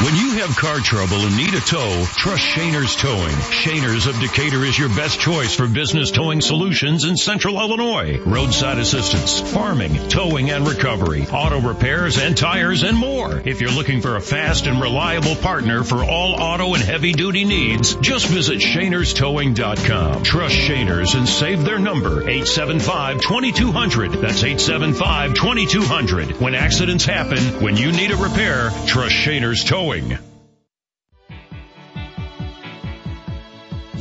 When 0.02 0.16
you 0.16 0.33
have 0.46 0.56
car 0.56 0.78
trouble 0.78 1.24
and 1.24 1.36
need 1.38 1.54
a 1.54 1.60
tow, 1.60 2.04
trust 2.16 2.42
Shaner's 2.42 2.96
Towing. 2.96 3.34
Shaner's 3.50 4.06
of 4.06 4.20
Decatur 4.20 4.62
is 4.64 4.78
your 4.78 4.90
best 4.90 5.18
choice 5.18 5.54
for 5.54 5.66
business 5.66 6.10
towing 6.10 6.42
solutions 6.42 7.04
in 7.04 7.16
central 7.16 7.58
Illinois. 7.58 8.18
Roadside 8.18 8.78
assistance, 8.78 9.40
farming, 9.40 9.94
towing 10.08 10.50
and 10.50 10.68
recovery, 10.68 11.26
auto 11.32 11.62
repairs 11.62 12.18
and 12.18 12.36
tires 12.36 12.82
and 12.82 12.98
more. 12.98 13.40
If 13.42 13.62
you're 13.62 13.70
looking 13.70 14.02
for 14.02 14.16
a 14.16 14.20
fast 14.20 14.66
and 14.66 14.82
reliable 14.82 15.34
partner 15.36 15.82
for 15.82 16.04
all 16.04 16.34
auto 16.34 16.74
and 16.74 16.82
heavy 16.82 17.12
duty 17.12 17.46
needs, 17.46 17.94
just 17.94 18.26
visit 18.26 18.58
ShanersTowing.com. 18.58 20.24
Trust 20.24 20.56
Shaners 20.56 21.14
and 21.16 21.26
save 21.26 21.64
their 21.64 21.78
number 21.78 22.20
875-2200. 22.22 24.20
That's 24.20 24.42
875-2200. 24.42 26.38
When 26.38 26.54
accidents 26.54 27.06
happen, 27.06 27.62
when 27.62 27.78
you 27.78 27.92
need 27.92 28.10
a 28.10 28.16
repair, 28.16 28.70
trust 28.86 29.14
Shaner's 29.14 29.64
Towing. 29.64 30.18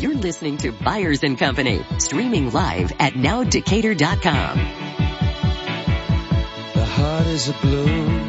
You're 0.03 0.15
listening 0.15 0.57
to 0.57 0.73
Byers 0.73 1.23
and 1.23 1.37
Company, 1.37 1.81
streaming 1.97 2.51
live 2.51 2.91
at 2.99 3.13
nowdecatur.com. 3.13 4.57
The 6.73 6.85
heart 6.85 7.27
is 7.27 7.47
a 7.47 7.53
balloon, 7.53 8.27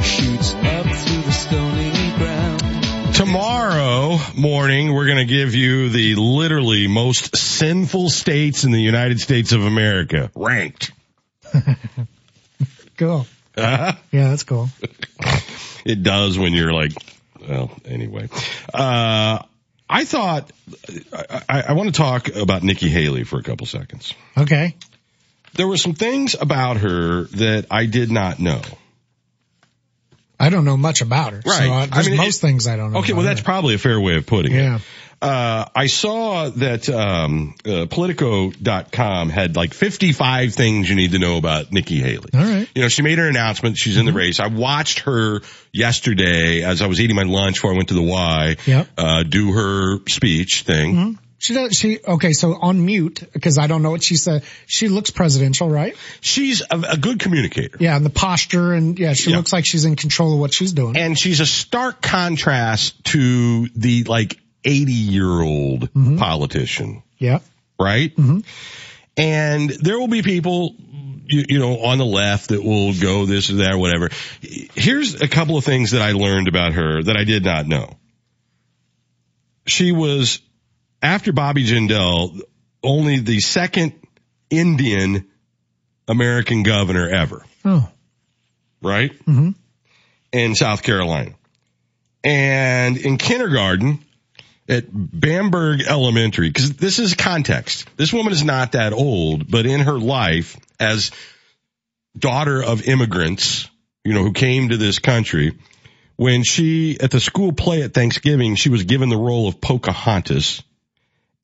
shoots 0.00 0.54
up 0.54 0.86
through 0.86 1.22
the 1.24 1.32
stony 1.32 2.16
ground. 2.16 3.14
Tomorrow 3.14 4.18
morning, 4.34 4.94
we're 4.94 5.04
going 5.04 5.18
to 5.18 5.26
give 5.26 5.54
you 5.54 5.90
the 5.90 6.14
literally 6.14 6.88
most 6.88 7.36
sinful 7.36 8.08
states 8.08 8.64
in 8.64 8.70
the 8.70 8.80
United 8.80 9.20
States 9.20 9.52
of 9.52 9.62
America 9.62 10.30
ranked. 10.34 10.92
Cool. 12.96 13.26
Uh-huh. 13.56 13.92
Yeah, 14.10 14.30
that's 14.30 14.44
cool. 14.44 14.70
It 15.84 16.02
does 16.02 16.36
when 16.36 16.52
you're 16.52 16.72
like, 16.72 16.92
well, 17.48 17.70
anyway. 17.84 18.28
Uh, 18.72 19.42
I 19.90 20.04
thought, 20.04 20.50
I, 21.12 21.42
I, 21.48 21.62
I 21.68 21.72
want 21.72 21.88
to 21.88 21.98
talk 21.98 22.28
about 22.36 22.62
Nikki 22.62 22.88
Haley 22.88 23.24
for 23.24 23.38
a 23.38 23.42
couple 23.42 23.66
seconds. 23.66 24.12
Okay. 24.36 24.76
There 25.54 25.66
were 25.66 25.78
some 25.78 25.94
things 25.94 26.36
about 26.38 26.76
her 26.78 27.22
that 27.24 27.66
I 27.70 27.86
did 27.86 28.10
not 28.10 28.38
know. 28.38 28.60
I 30.38 30.50
don't 30.50 30.64
know 30.64 30.76
much 30.76 31.00
about 31.00 31.32
her. 31.32 31.42
Right. 31.44 31.66
So, 31.66 31.72
I 31.72 31.86
there's 31.86 32.08
mean, 32.08 32.16
most 32.18 32.36
it- 32.36 32.40
things 32.40 32.66
I 32.66 32.76
don't 32.76 32.92
know. 32.92 33.00
Okay, 33.00 33.12
well, 33.12 33.24
that's 33.24 33.40
her. 33.40 33.44
probably 33.44 33.74
a 33.74 33.78
fair 33.78 34.00
way 34.00 34.16
of 34.16 34.26
putting 34.26 34.52
it. 34.52 34.56
Yeah. 34.56 34.76
it. 34.76 34.82
Uh, 35.20 35.64
I 35.74 35.86
saw 35.88 36.48
that 36.50 36.88
um, 36.88 37.54
uh, 37.66 37.86
Politico.com 37.90 39.28
had 39.30 39.56
like 39.56 39.74
55 39.74 40.54
things 40.54 40.88
you 40.88 40.94
need 40.96 41.12
to 41.12 41.18
know 41.18 41.36
about 41.38 41.72
Nikki 41.72 41.98
Haley. 41.98 42.30
All 42.34 42.40
right. 42.40 42.68
You 42.74 42.82
know, 42.82 42.88
she 42.88 43.02
made 43.02 43.18
her 43.18 43.26
announcement. 43.28 43.76
She's 43.76 43.96
in 43.96 44.06
the 44.06 44.12
race. 44.12 44.38
I 44.40 44.46
watched 44.46 45.00
her 45.00 45.40
yesterday 45.72 46.62
as 46.62 46.82
I 46.82 46.86
was 46.86 47.00
eating 47.00 47.16
my 47.16 47.24
lunch 47.24 47.56
before 47.56 47.72
I 47.72 47.76
went 47.76 47.88
to 47.88 47.94
the 47.94 48.02
Y. 48.02 48.56
Yep. 48.66 48.88
Uh, 48.96 49.22
do 49.24 49.52
her 49.52 49.98
speech 50.08 50.62
thing. 50.62 51.18
She 51.40 51.54
does, 51.54 51.76
she, 51.78 52.00
okay, 52.04 52.32
so 52.32 52.54
on 52.60 52.84
mute, 52.84 53.22
because 53.32 53.58
I 53.58 53.68
don't 53.68 53.82
know 53.84 53.92
what 53.92 54.02
she 54.02 54.16
said. 54.16 54.42
She 54.66 54.88
looks 54.88 55.10
presidential, 55.10 55.70
right? 55.70 55.96
She's 56.20 56.62
a, 56.62 56.80
a 56.90 56.96
good 56.96 57.20
communicator. 57.20 57.76
Yeah, 57.78 57.94
and 57.96 58.04
the 58.04 58.10
posture 58.10 58.72
and 58.72 58.98
yeah, 58.98 59.12
she 59.12 59.30
Yeah. 59.30 59.36
looks 59.36 59.52
like 59.52 59.64
she's 59.64 59.84
in 59.84 59.94
control 59.94 60.34
of 60.34 60.40
what 60.40 60.52
she's 60.52 60.72
doing. 60.72 60.96
And 60.96 61.16
she's 61.16 61.38
a 61.38 61.46
stark 61.46 62.02
contrast 62.02 63.04
to 63.12 63.68
the 63.76 64.02
like 64.04 64.36
80 64.68 64.92
year 64.92 65.40
old 65.40 65.92
Mm-hmm. 65.92 66.18
politician. 66.18 67.02
yeah. 67.18 67.38
right? 67.80 68.12
And 69.16 69.70
there 69.70 69.98
will 69.98 70.08
be 70.08 70.22
people, 70.22 70.74
you, 71.26 71.44
you 71.48 71.58
know, 71.58 71.78
on 71.84 71.98
the 71.98 72.04
left 72.06 72.50
that 72.50 72.62
will 72.62 72.92
go 72.94 73.26
this 73.26 73.50
or 73.50 73.54
that 73.56 73.72
or 73.74 73.78
whatever. 73.78 74.10
Here's 74.40 75.20
a 75.20 75.26
couple 75.28 75.56
of 75.56 75.64
things 75.64 75.90
that 75.92 76.02
I 76.02 76.12
learned 76.12 76.48
about 76.48 76.74
her 76.74 77.02
that 77.02 77.16
I 77.16 77.24
did 77.24 77.44
not 77.44 77.66
know. 77.66 77.96
She 79.66 79.92
was, 79.92 80.40
after 81.02 81.32
Bobby 81.32 81.64
Jindal, 81.66 82.40
only 82.82 83.18
the 83.20 83.40
second 83.40 83.92
Indian 84.50 85.26
American 86.06 86.62
governor 86.62 87.08
ever, 87.08 87.44
Oh. 87.64 87.88
right? 88.82 89.10
Mhm. 89.26 89.54
In 90.32 90.54
South 90.54 90.82
Carolina. 90.82 91.32
And 92.24 92.96
in 92.96 93.18
kindergarten, 93.18 94.00
at 94.68 94.84
Bamberg 94.92 95.80
Elementary, 95.82 96.48
because 96.48 96.74
this 96.74 96.98
is 96.98 97.14
context. 97.14 97.88
This 97.96 98.12
woman 98.12 98.32
is 98.32 98.44
not 98.44 98.72
that 98.72 98.92
old, 98.92 99.50
but 99.50 99.66
in 99.66 99.80
her 99.80 99.98
life 99.98 100.56
as 100.78 101.10
daughter 102.16 102.62
of 102.62 102.86
immigrants, 102.86 103.68
you 104.04 104.14
know, 104.14 104.22
who 104.22 104.32
came 104.32 104.68
to 104.70 104.76
this 104.76 104.98
country, 104.98 105.58
when 106.16 106.42
she, 106.42 106.98
at 107.00 107.10
the 107.10 107.20
school 107.20 107.52
play 107.52 107.82
at 107.82 107.94
Thanksgiving, 107.94 108.56
she 108.56 108.70
was 108.70 108.84
given 108.84 109.08
the 109.08 109.16
role 109.16 109.48
of 109.48 109.60
Pocahontas. 109.60 110.62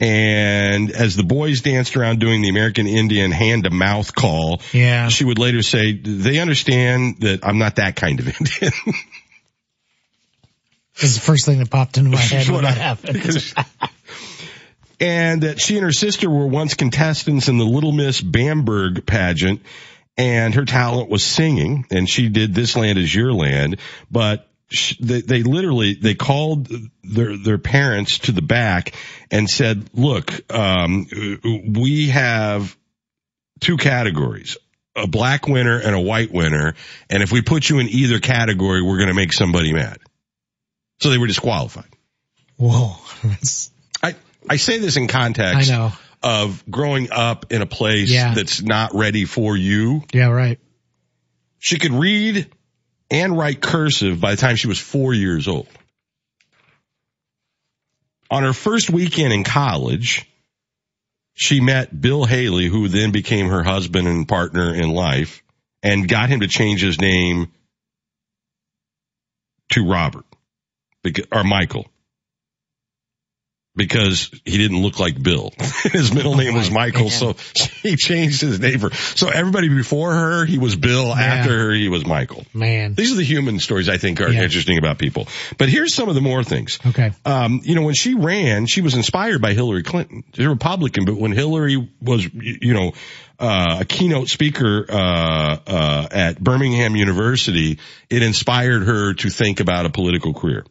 And 0.01 0.91
as 0.91 1.15
the 1.15 1.23
boys 1.23 1.61
danced 1.61 1.97
around 1.97 2.19
doing 2.19 2.43
the 2.43 2.49
American 2.49 2.87
Indian 2.89 3.31
hand 3.31 3.65
to 3.65 3.71
mouth 3.71 4.13
call, 4.15 4.61
Yeah. 4.73 5.09
she 5.09 5.25
would 5.25 5.39
later 5.39 5.63
say, 5.63 5.93
they 5.93 6.41
understand 6.41 7.21
that 7.21 7.41
I'm 7.45 7.59
not 7.59 7.77
that 7.77 7.95
kind 7.95 8.19
of 8.19 8.27
Indian. 8.29 8.73
That's 11.01 11.15
the 11.15 11.21
first 11.21 11.45
thing 11.45 11.59
that 11.59 11.71
popped 11.71 11.99
into 11.99 12.11
my 12.11 12.21
head 12.21 12.49
when 12.49 12.63
that 12.63 12.79
happened. 12.79 13.17
and 15.01 15.43
that 15.43 15.61
she 15.61 15.77
and 15.77 15.85
her 15.85 15.93
sister 15.93 16.31
were 16.31 16.47
once 16.47 16.75
contestants 16.75 17.49
in 17.49 17.59
the 17.59 17.65
Little 17.65 17.93
Miss 17.93 18.21
Bamberg 18.21 19.05
pageant, 19.05 19.63
and 20.17 20.55
her 20.55 20.65
talent 20.65 21.11
was 21.11 21.25
singing, 21.25 21.85
and 21.91 22.09
she 22.09 22.29
did 22.29 22.55
"This 22.55 22.77
Land 22.77 22.99
Is 22.99 23.15
Your 23.15 23.33
Land," 23.33 23.79
but. 24.11 24.49
They, 24.99 25.21
they 25.21 25.43
literally 25.45 25.95
they 25.95 26.15
called 26.15 26.69
their 27.05 27.37
their 27.37 27.59
parents 27.59 28.19
to 28.21 28.33
the 28.33 28.43
back 28.43 28.97
and 29.31 29.49
said, 29.49 29.89
"Look, 29.93 30.53
um, 30.53 31.07
we 31.77 32.09
have 32.09 32.77
two 33.61 33.77
categories: 33.77 34.57
a 34.97 35.07
black 35.07 35.47
winner 35.47 35.79
and 35.79 35.95
a 35.95 36.01
white 36.01 36.33
winner, 36.33 36.75
and 37.09 37.23
if 37.23 37.31
we 37.31 37.41
put 37.43 37.69
you 37.69 37.79
in 37.79 37.89
either 37.89 38.19
category, 38.19 38.83
we're 38.83 38.97
going 38.97 39.11
to 39.11 39.15
make 39.15 39.33
somebody 39.33 39.73
mad." 39.73 39.99
So 41.01 41.11
they 41.11 41.19
were 41.19 41.27
disqualified. 41.27 41.89
Whoa. 42.57 42.97
I, 44.03 44.15
I 44.49 44.57
say 44.57 44.79
this 44.79 44.97
in 44.97 45.09
context 45.09 45.71
I 45.71 45.75
know. 45.77 45.93
of 46.23 46.63
growing 46.71 47.11
up 47.11 47.53
in 47.53 47.63
a 47.63 47.67
place 47.67 48.11
Yeah. 48.11 48.35
that's 48.35 48.63
not 48.63 48.95
ready 48.95 49.25
for 49.25 49.57
you. 49.57 50.03
yeah, 50.13 50.29
right. 50.29 50.59
She 51.59 51.79
could 51.79 51.93
read 51.93 52.51
and 53.11 53.37
write 53.37 53.61
cursive 53.61 54.21
by 54.21 54.33
the 54.33 54.37
time 54.41 54.57
she 54.57 54.67
was 54.69 54.79
four 54.79 55.15
years 55.15 55.49
old. 55.49 55.67
On 58.31 58.43
her 58.43 58.53
first 58.53 58.91
weekend 58.91 59.33
in 59.33 59.45
college, 59.45 60.27
she 61.35 61.61
met 61.61 61.99
Bill 62.01 62.25
Haley, 62.25 62.67
who 62.69 62.89
then 62.89 63.11
became 63.13 63.49
her 63.49 63.63
husband 63.63 64.07
and 64.09 64.27
partner 64.29 64.75
in 64.75 64.91
life, 64.91 65.43
and 65.83 66.09
got 66.09 66.29
him 66.29 66.41
to 66.41 66.49
change 66.49 66.81
his 66.83 67.01
name 67.01 67.51
to 69.73 69.87
Robert 69.89 70.25
or 71.33 71.45
Michael 71.45 71.87
because 73.77 74.31
he 74.45 74.57
didn't 74.57 74.83
look 74.83 75.01
like 75.01 75.21
Bill. 75.21 75.53
his 75.83 76.15
middle 76.15 76.37
name 76.37 76.55
was 76.55 76.71
Michael, 76.71 77.11
so 77.11 77.35
he 77.83 77.97
changed 77.97 78.41
his 78.41 78.61
name 78.61 78.79
for. 78.79 78.95
So 78.95 79.29
everybody 79.29 79.69
before 79.69 80.13
her, 80.13 80.45
he 80.45 80.59
was 80.59 80.77
Bill. 80.77 81.13
After 81.13 81.51
her, 81.51 81.73
he 81.73 81.89
was 81.89 82.07
Michael. 82.07 82.47
Man. 82.55 82.95
These 82.95 83.13
are 83.13 83.17
the 83.17 83.25
human 83.25 83.59
stories 83.59 83.89
I 83.89 83.99
think 83.99 84.21
are 84.21 84.31
Yeah. 84.31 84.43
interesting 84.43 84.79
about 84.79 84.99
people. 84.99 85.27
But 85.59 85.69
here's 85.69 85.95
some 85.95 86.09
of 86.09 86.15
the 86.15 86.21
more 86.21 86.45
things. 86.45 86.79
Okay. 86.87 87.13
Um, 87.25 87.63
you 87.65 87.75
know, 87.75 87.83
when 87.83 87.95
she 87.95 88.15
ran, 88.15 88.67
she 88.67 88.81
was 88.81 88.95
inspired 88.95 89.43
by 89.43 89.55
Hillary 89.55 89.83
Clinton. 89.83 90.23
She's 90.35 90.47
a 90.47 90.51
Republican, 90.51 91.05
but 91.05 91.17
when 91.17 91.33
Hillary 91.33 91.89
was, 92.01 92.29
you 92.33 92.75
know, 92.75 92.93
uh, 93.41 93.79
a 93.81 93.85
keynote 93.85 94.29
speaker, 94.29 94.87
uh, 94.89 95.59
uh, 95.67 96.09
at 96.13 96.41
Birmingham 96.41 96.95
University, 96.95 97.81
it 98.09 98.23
inspired 98.23 98.85
her 98.85 99.15
to 99.15 99.31
think 99.31 99.59
about 99.59 99.87
a 99.87 99.91
political 99.91 100.33
career. 100.33 100.65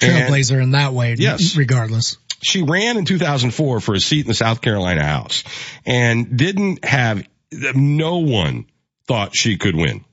And- 0.00 0.32
Trailblazer 0.32 0.62
in 0.62 0.72
that 0.72 0.92
way. 0.92 1.14
Yes. 1.18 1.56
Regardless. 1.56 2.18
she 2.42 2.62
ran 2.62 2.96
in 2.96 3.04
2004 3.04 3.80
for 3.80 3.94
a 3.94 4.00
seat 4.00 4.20
in 4.20 4.28
the 4.28 4.34
South 4.34 4.60
Carolina 4.60 5.02
House 5.04 5.42
and 5.84 6.36
didn't 6.36 6.84
have, 6.84 7.26
no 7.74 8.18
one 8.18 8.66
thought 9.06 9.34
she 9.34 9.56
could 9.56 9.74
win. 9.74 10.04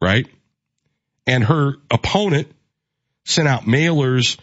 Right? 0.00 0.26
And 1.26 1.44
her 1.44 1.74
opponent 1.90 2.48
sent 3.24 3.46
out 3.48 3.62
mailers, 3.62 4.36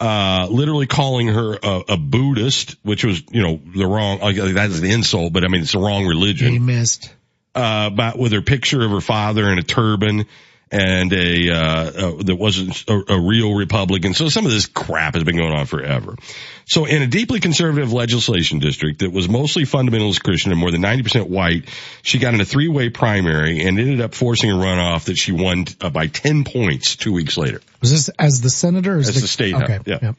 uh, 0.00 0.46
literally 0.50 0.86
calling 0.86 1.28
her 1.28 1.58
a, 1.62 1.82
a 1.90 1.96
Buddhist, 1.96 2.76
which 2.82 3.04
was, 3.04 3.22
you 3.30 3.42
know, 3.42 3.60
the 3.76 3.86
wrong, 3.86 4.18
like, 4.20 4.36
that's 4.36 4.80
the 4.80 4.90
insult, 4.90 5.32
but 5.32 5.44
I 5.44 5.48
mean, 5.48 5.60
it's 5.62 5.72
the 5.72 5.78
wrong 5.78 6.06
religion 6.06 6.50
He 6.52 6.58
missed. 6.58 7.14
uh, 7.54 7.90
about 7.92 8.18
with 8.18 8.32
her 8.32 8.40
picture 8.42 8.82
of 8.82 8.90
her 8.90 9.00
father 9.02 9.50
in 9.50 9.58
a 9.58 9.62
turban 9.62 10.26
and 10.72 11.12
a 11.12 11.50
uh, 11.50 11.56
uh 11.56 12.22
that 12.22 12.36
wasn't 12.36 12.88
a, 12.88 13.12
a 13.12 13.20
real 13.20 13.54
Republican. 13.54 14.14
So 14.14 14.28
some 14.28 14.46
of 14.46 14.50
this 14.50 14.66
crap 14.66 15.14
has 15.14 15.22
been 15.22 15.36
going 15.36 15.52
on 15.52 15.66
forever. 15.66 16.16
So 16.64 16.86
in 16.86 17.02
a 17.02 17.06
deeply 17.06 17.40
conservative 17.40 17.92
legislation 17.92 18.58
district 18.58 19.00
that 19.00 19.12
was 19.12 19.28
mostly 19.28 19.64
fundamentalist 19.64 20.22
Christian 20.22 20.52
and 20.52 20.60
more 20.60 20.70
than 20.70 20.80
90% 20.80 21.28
white, 21.28 21.68
she 22.02 22.18
got 22.18 22.34
in 22.34 22.40
a 22.40 22.44
three-way 22.44 22.88
primary 22.88 23.60
and 23.60 23.78
ended 23.78 24.00
up 24.00 24.14
forcing 24.14 24.50
a 24.50 24.54
runoff 24.54 25.04
that 25.04 25.16
she 25.16 25.32
won 25.32 25.66
uh, 25.80 25.90
by 25.90 26.06
10 26.06 26.44
points 26.44 26.96
two 26.96 27.12
weeks 27.12 27.36
later. 27.36 27.60
Was 27.80 27.90
this 27.90 28.08
as 28.18 28.40
the 28.40 28.50
senator? 28.50 28.96
Or 28.96 28.98
as 28.98 29.08
As 29.08 29.20
the 29.20 29.28
state 29.28 29.54
Okay. 29.54 29.74
house, 29.74 29.82
yeah. 29.86 30.12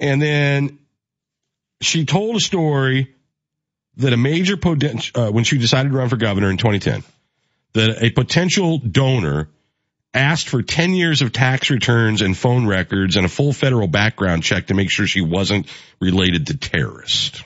And 0.00 0.20
then 0.20 0.78
she 1.80 2.04
told 2.04 2.36
a 2.36 2.40
story 2.40 3.14
that 3.98 4.12
a 4.12 4.16
major 4.16 4.56
potential, 4.56 5.22
uh, 5.22 5.30
when 5.30 5.44
she 5.44 5.58
decided 5.58 5.92
to 5.92 5.98
run 5.98 6.08
for 6.08 6.16
governor 6.16 6.50
in 6.50 6.56
2010, 6.56 7.04
that 7.74 8.02
a 8.02 8.10
potential 8.10 8.78
donor 8.78 9.48
asked 10.14 10.48
for 10.48 10.62
10 10.62 10.94
years 10.94 11.22
of 11.22 11.32
tax 11.32 11.70
returns 11.70 12.22
and 12.22 12.36
phone 12.36 12.66
records 12.66 13.16
and 13.16 13.26
a 13.26 13.28
full 13.28 13.52
federal 13.52 13.88
background 13.88 14.42
check 14.42 14.68
to 14.68 14.74
make 14.74 14.90
sure 14.90 15.06
she 15.06 15.20
wasn't 15.20 15.66
related 16.00 16.46
to 16.48 16.56
terrorists. 16.56 17.42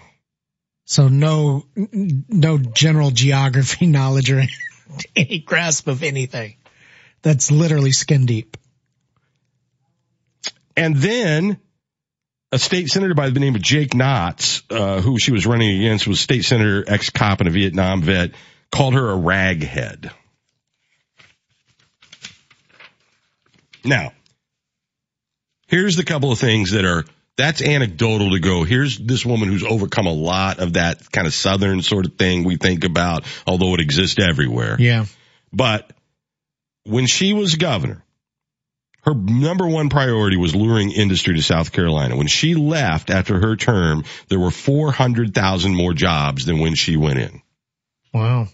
So 0.84 1.08
no, 1.08 1.66
no 1.76 2.58
general 2.58 3.10
geography 3.10 3.86
knowledge 3.88 4.30
or 4.30 4.42
any 5.16 5.38
grasp 5.40 5.88
of 5.88 6.02
anything. 6.02 6.56
That's 7.22 7.50
literally 7.50 7.92
skin 7.92 8.26
deep. 8.26 8.56
And 10.76 10.96
then 10.96 11.58
a 12.52 12.58
state 12.58 12.88
senator 12.88 13.14
by 13.14 13.30
the 13.30 13.40
name 13.40 13.54
of 13.54 13.62
Jake 13.62 13.90
Knotts, 13.90 14.62
uh, 14.70 15.00
who 15.00 15.18
she 15.18 15.32
was 15.32 15.46
running 15.46 15.80
against 15.80 16.06
was 16.06 16.20
state 16.20 16.44
senator, 16.44 16.84
ex-cop 16.86 17.40
and 17.40 17.48
a 17.48 17.52
Vietnam 17.52 18.02
vet, 18.02 18.30
called 18.70 18.94
her 18.94 19.10
a 19.10 19.16
raghead. 19.16 20.10
Now, 23.84 24.12
here's 25.66 25.96
the 25.96 26.04
couple 26.04 26.32
of 26.32 26.38
things 26.38 26.72
that 26.72 26.84
are, 26.84 27.04
that's 27.36 27.62
anecdotal 27.62 28.30
to 28.32 28.40
go. 28.40 28.64
Here's 28.64 28.98
this 28.98 29.24
woman 29.24 29.48
who's 29.48 29.64
overcome 29.64 30.06
a 30.06 30.12
lot 30.12 30.58
of 30.58 30.74
that 30.74 31.10
kind 31.12 31.26
of 31.26 31.34
southern 31.34 31.82
sort 31.82 32.06
of 32.06 32.14
thing 32.14 32.44
we 32.44 32.56
think 32.56 32.84
about, 32.84 33.24
although 33.46 33.74
it 33.74 33.80
exists 33.80 34.18
everywhere. 34.20 34.76
Yeah. 34.78 35.06
But 35.52 35.92
when 36.84 37.06
she 37.06 37.32
was 37.32 37.54
governor, 37.54 38.02
her 39.02 39.14
number 39.14 39.66
one 39.66 39.88
priority 39.88 40.36
was 40.36 40.54
luring 40.54 40.90
industry 40.90 41.34
to 41.36 41.42
South 41.42 41.72
Carolina. 41.72 42.16
When 42.16 42.26
she 42.26 42.54
left 42.54 43.10
after 43.10 43.40
her 43.40 43.56
term, 43.56 44.04
there 44.28 44.38
were 44.38 44.50
400,000 44.50 45.74
more 45.74 45.94
jobs 45.94 46.44
than 46.44 46.58
when 46.58 46.74
she 46.74 46.96
went 46.96 47.18
in. 47.18 47.42
Wow. 48.12 48.48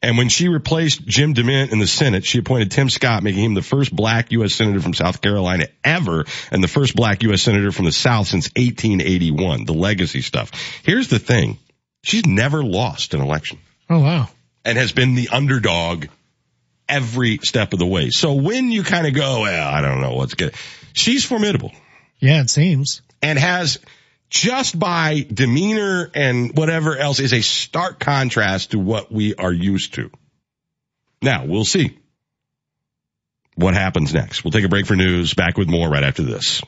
And 0.00 0.16
when 0.16 0.28
she 0.28 0.48
replaced 0.48 1.04
Jim 1.06 1.34
DeMint 1.34 1.72
in 1.72 1.80
the 1.80 1.86
Senate, 1.86 2.24
she 2.24 2.38
appointed 2.38 2.70
Tim 2.70 2.88
Scott, 2.88 3.22
making 3.22 3.44
him 3.44 3.54
the 3.54 3.62
first 3.62 3.94
black 3.94 4.30
U.S. 4.32 4.54
Senator 4.54 4.80
from 4.80 4.94
South 4.94 5.20
Carolina 5.20 5.66
ever 5.82 6.24
and 6.52 6.62
the 6.62 6.68
first 6.68 6.94
black 6.94 7.22
U.S. 7.24 7.42
Senator 7.42 7.72
from 7.72 7.84
the 7.84 7.92
South 7.92 8.28
since 8.28 8.46
1881. 8.54 9.64
The 9.64 9.74
legacy 9.74 10.20
stuff. 10.20 10.52
Here's 10.84 11.08
the 11.08 11.18
thing. 11.18 11.58
She's 12.04 12.26
never 12.26 12.62
lost 12.62 13.14
an 13.14 13.20
election. 13.20 13.58
Oh, 13.90 14.00
wow. 14.00 14.28
And 14.64 14.78
has 14.78 14.92
been 14.92 15.16
the 15.16 15.30
underdog 15.30 16.06
every 16.88 17.38
step 17.38 17.72
of 17.72 17.80
the 17.80 17.86
way. 17.86 18.10
So 18.10 18.34
when 18.34 18.70
you 18.70 18.84
kind 18.84 19.06
of 19.06 19.14
go, 19.14 19.42
well, 19.42 19.68
I 19.68 19.80
don't 19.80 20.00
know 20.00 20.14
what's 20.14 20.34
good. 20.34 20.54
She's 20.92 21.24
formidable. 21.24 21.72
Yeah, 22.18 22.40
it 22.40 22.50
seems. 22.50 23.02
And 23.20 23.38
has 23.38 23.78
just 24.30 24.78
by 24.78 25.26
demeanor 25.32 26.10
and 26.14 26.56
whatever 26.56 26.96
else 26.96 27.20
is 27.20 27.32
a 27.32 27.40
stark 27.40 27.98
contrast 27.98 28.72
to 28.72 28.78
what 28.78 29.10
we 29.10 29.34
are 29.34 29.52
used 29.52 29.94
to. 29.94 30.10
Now 31.22 31.46
we'll 31.46 31.64
see 31.64 31.98
what 33.54 33.74
happens 33.74 34.14
next. 34.14 34.44
We'll 34.44 34.52
take 34.52 34.64
a 34.64 34.68
break 34.68 34.86
for 34.86 34.96
news. 34.96 35.34
Back 35.34 35.56
with 35.56 35.68
more 35.68 35.88
right 35.88 36.04
after 36.04 36.22
this. 36.22 36.62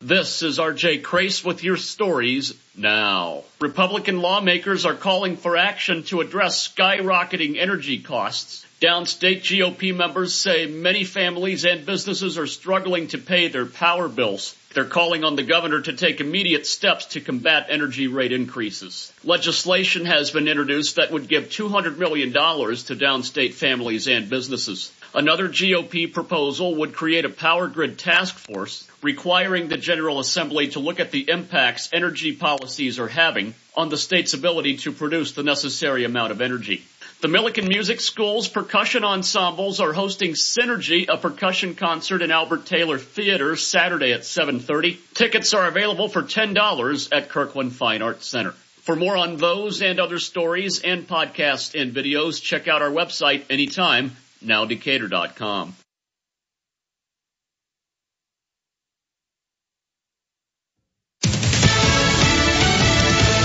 This 0.00 0.42
is 0.42 0.58
RJ 0.58 1.04
Crace 1.04 1.44
with 1.44 1.62
your 1.62 1.76
stories 1.76 2.54
now. 2.76 3.44
Republican 3.60 4.20
lawmakers 4.20 4.84
are 4.84 4.94
calling 4.96 5.36
for 5.36 5.56
action 5.56 6.02
to 6.04 6.20
address 6.20 6.66
skyrocketing 6.66 7.56
energy 7.56 8.00
costs. 8.00 8.66
Downstate 8.82 9.42
GOP 9.42 9.94
members 9.94 10.34
say 10.34 10.66
many 10.66 11.04
families 11.04 11.64
and 11.64 11.86
businesses 11.86 12.36
are 12.36 12.48
struggling 12.48 13.06
to 13.08 13.18
pay 13.18 13.46
their 13.46 13.64
power 13.64 14.08
bills. 14.08 14.56
They're 14.74 14.84
calling 14.84 15.22
on 15.22 15.36
the 15.36 15.44
governor 15.44 15.82
to 15.82 15.92
take 15.92 16.20
immediate 16.20 16.66
steps 16.66 17.06
to 17.14 17.20
combat 17.20 17.66
energy 17.68 18.08
rate 18.08 18.32
increases. 18.32 19.12
Legislation 19.22 20.04
has 20.06 20.32
been 20.32 20.48
introduced 20.48 20.96
that 20.96 21.12
would 21.12 21.28
give 21.28 21.44
$200 21.44 21.96
million 21.96 22.32
to 22.32 22.96
downstate 22.96 23.54
families 23.54 24.08
and 24.08 24.28
businesses. 24.28 24.90
Another 25.14 25.48
GOP 25.48 26.12
proposal 26.12 26.74
would 26.76 26.92
create 26.92 27.24
a 27.24 27.30
power 27.30 27.68
grid 27.68 28.00
task 28.00 28.34
force 28.34 28.88
requiring 29.00 29.68
the 29.68 29.76
General 29.76 30.18
Assembly 30.18 30.70
to 30.70 30.80
look 30.80 30.98
at 30.98 31.12
the 31.12 31.30
impacts 31.30 31.88
energy 31.92 32.32
policies 32.32 32.98
are 32.98 33.06
having 33.06 33.54
on 33.76 33.90
the 33.90 33.96
state's 33.96 34.34
ability 34.34 34.78
to 34.78 34.90
produce 34.90 35.32
the 35.32 35.44
necessary 35.44 36.04
amount 36.04 36.32
of 36.32 36.40
energy. 36.40 36.82
The 37.22 37.28
Millikin 37.28 37.68
Music 37.68 38.00
School's 38.00 38.48
percussion 38.48 39.04
ensembles 39.04 39.78
are 39.78 39.92
hosting 39.92 40.32
Synergy, 40.32 41.06
a 41.08 41.16
percussion 41.16 41.76
concert 41.76 42.20
in 42.20 42.32
Albert 42.32 42.66
Taylor 42.66 42.98
Theater 42.98 43.54
Saturday 43.54 44.12
at 44.12 44.22
7:30. 44.22 44.98
Tickets 45.14 45.54
are 45.54 45.68
available 45.68 46.08
for 46.08 46.24
$10 46.24 47.08
at 47.12 47.28
Kirkland 47.28 47.76
Fine 47.76 48.02
Arts 48.02 48.26
Center. 48.26 48.50
For 48.82 48.96
more 48.96 49.16
on 49.16 49.36
those 49.36 49.82
and 49.82 50.00
other 50.00 50.18
stories 50.18 50.80
and 50.80 51.06
podcasts 51.06 51.80
and 51.80 51.94
videos, 51.94 52.42
check 52.42 52.66
out 52.66 52.82
our 52.82 52.90
website 52.90 53.44
anytime, 53.48 54.16
nowdecatur.com. 54.44 55.76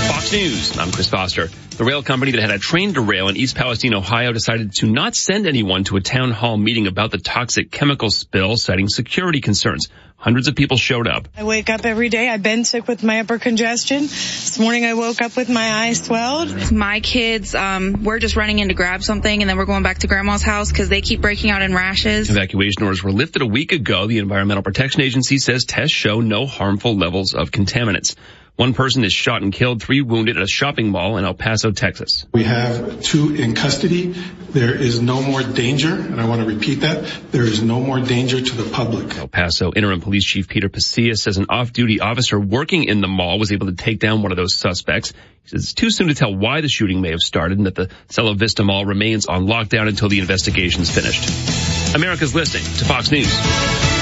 Fox 0.08 0.32
News. 0.32 0.76
I'm 0.76 0.90
Chris 0.90 1.08
Foster. 1.08 1.48
The 1.78 1.84
rail 1.84 2.02
company 2.02 2.32
that 2.32 2.40
had 2.40 2.50
a 2.50 2.58
train 2.58 2.92
derail 2.92 3.28
in 3.28 3.36
East 3.36 3.54
Palestine, 3.54 3.94
Ohio 3.94 4.32
decided 4.32 4.72
to 4.78 4.86
not 4.86 5.14
send 5.14 5.46
anyone 5.46 5.84
to 5.84 5.96
a 5.96 6.00
town 6.00 6.32
hall 6.32 6.56
meeting 6.56 6.88
about 6.88 7.12
the 7.12 7.18
toxic 7.18 7.70
chemical 7.70 8.10
spill, 8.10 8.56
citing 8.56 8.88
security 8.88 9.40
concerns. 9.40 9.86
Hundreds 10.16 10.48
of 10.48 10.56
people 10.56 10.76
showed 10.76 11.06
up. 11.06 11.28
I 11.36 11.44
wake 11.44 11.70
up 11.70 11.86
every 11.86 12.08
day. 12.08 12.28
I've 12.28 12.42
been 12.42 12.64
sick 12.64 12.88
with 12.88 13.04
my 13.04 13.20
upper 13.20 13.38
congestion. 13.38 14.02
This 14.02 14.58
morning 14.58 14.86
I 14.86 14.94
woke 14.94 15.22
up 15.22 15.36
with 15.36 15.48
my 15.48 15.84
eyes 15.84 16.02
swelled. 16.04 16.72
My 16.72 16.98
kids, 16.98 17.54
um, 17.54 18.02
we're 18.02 18.18
just 18.18 18.34
running 18.34 18.58
in 18.58 18.66
to 18.66 18.74
grab 18.74 19.04
something 19.04 19.40
and 19.40 19.48
then 19.48 19.56
we're 19.56 19.64
going 19.64 19.84
back 19.84 19.98
to 19.98 20.08
grandma's 20.08 20.42
house 20.42 20.72
because 20.72 20.88
they 20.88 21.00
keep 21.00 21.20
breaking 21.20 21.50
out 21.50 21.62
in 21.62 21.72
rashes. 21.72 22.28
Evacuation 22.28 22.82
orders 22.82 23.04
were 23.04 23.12
lifted 23.12 23.42
a 23.42 23.46
week 23.46 23.70
ago. 23.70 24.08
The 24.08 24.18
Environmental 24.18 24.64
Protection 24.64 25.02
Agency 25.02 25.38
says 25.38 25.64
tests 25.64 25.94
show 25.94 26.20
no 26.20 26.44
harmful 26.44 26.96
levels 26.96 27.34
of 27.34 27.52
contaminants. 27.52 28.16
One 28.58 28.74
person 28.74 29.04
is 29.04 29.12
shot 29.12 29.42
and 29.42 29.52
killed, 29.52 29.80
three 29.80 30.00
wounded 30.00 30.36
at 30.36 30.42
a 30.42 30.48
shopping 30.48 30.90
mall 30.90 31.16
in 31.16 31.24
El 31.24 31.34
Paso, 31.34 31.70
Texas. 31.70 32.26
We 32.34 32.42
have 32.42 33.00
two 33.00 33.32
in 33.32 33.54
custody. 33.54 34.16
There 34.50 34.74
is 34.74 35.00
no 35.00 35.22
more 35.22 35.44
danger, 35.44 35.94
and 35.94 36.20
I 36.20 36.26
want 36.26 36.40
to 36.40 36.44
repeat 36.48 36.80
that. 36.80 37.08
There 37.30 37.44
is 37.44 37.62
no 37.62 37.78
more 37.78 38.00
danger 38.00 38.40
to 38.40 38.56
the 38.56 38.68
public. 38.68 39.16
El 39.16 39.28
Paso 39.28 39.70
Interim 39.72 40.00
Police 40.00 40.24
Chief 40.24 40.48
Peter 40.48 40.68
Pasillas 40.68 41.18
says 41.18 41.36
an 41.36 41.46
off-duty 41.48 42.00
officer 42.00 42.40
working 42.40 42.82
in 42.82 43.00
the 43.00 43.06
mall 43.06 43.38
was 43.38 43.52
able 43.52 43.68
to 43.68 43.74
take 43.74 44.00
down 44.00 44.22
one 44.22 44.32
of 44.32 44.36
those 44.36 44.56
suspects. 44.56 45.12
He 45.44 45.50
says 45.50 45.62
it's 45.62 45.74
too 45.74 45.90
soon 45.90 46.08
to 46.08 46.16
tell 46.16 46.34
why 46.34 46.60
the 46.60 46.68
shooting 46.68 47.00
may 47.00 47.10
have 47.10 47.20
started 47.20 47.58
and 47.58 47.66
that 47.68 47.76
the 47.76 47.90
Cielo 48.08 48.34
Vista 48.34 48.64
Mall 48.64 48.84
remains 48.84 49.26
on 49.26 49.46
lockdown 49.46 49.86
until 49.86 50.08
the 50.08 50.18
investigation 50.18 50.82
is 50.82 50.90
finished. 50.90 51.94
America's 51.94 52.34
listening 52.34 52.64
to 52.78 52.84
Fox 52.86 53.12
News. 53.12 53.97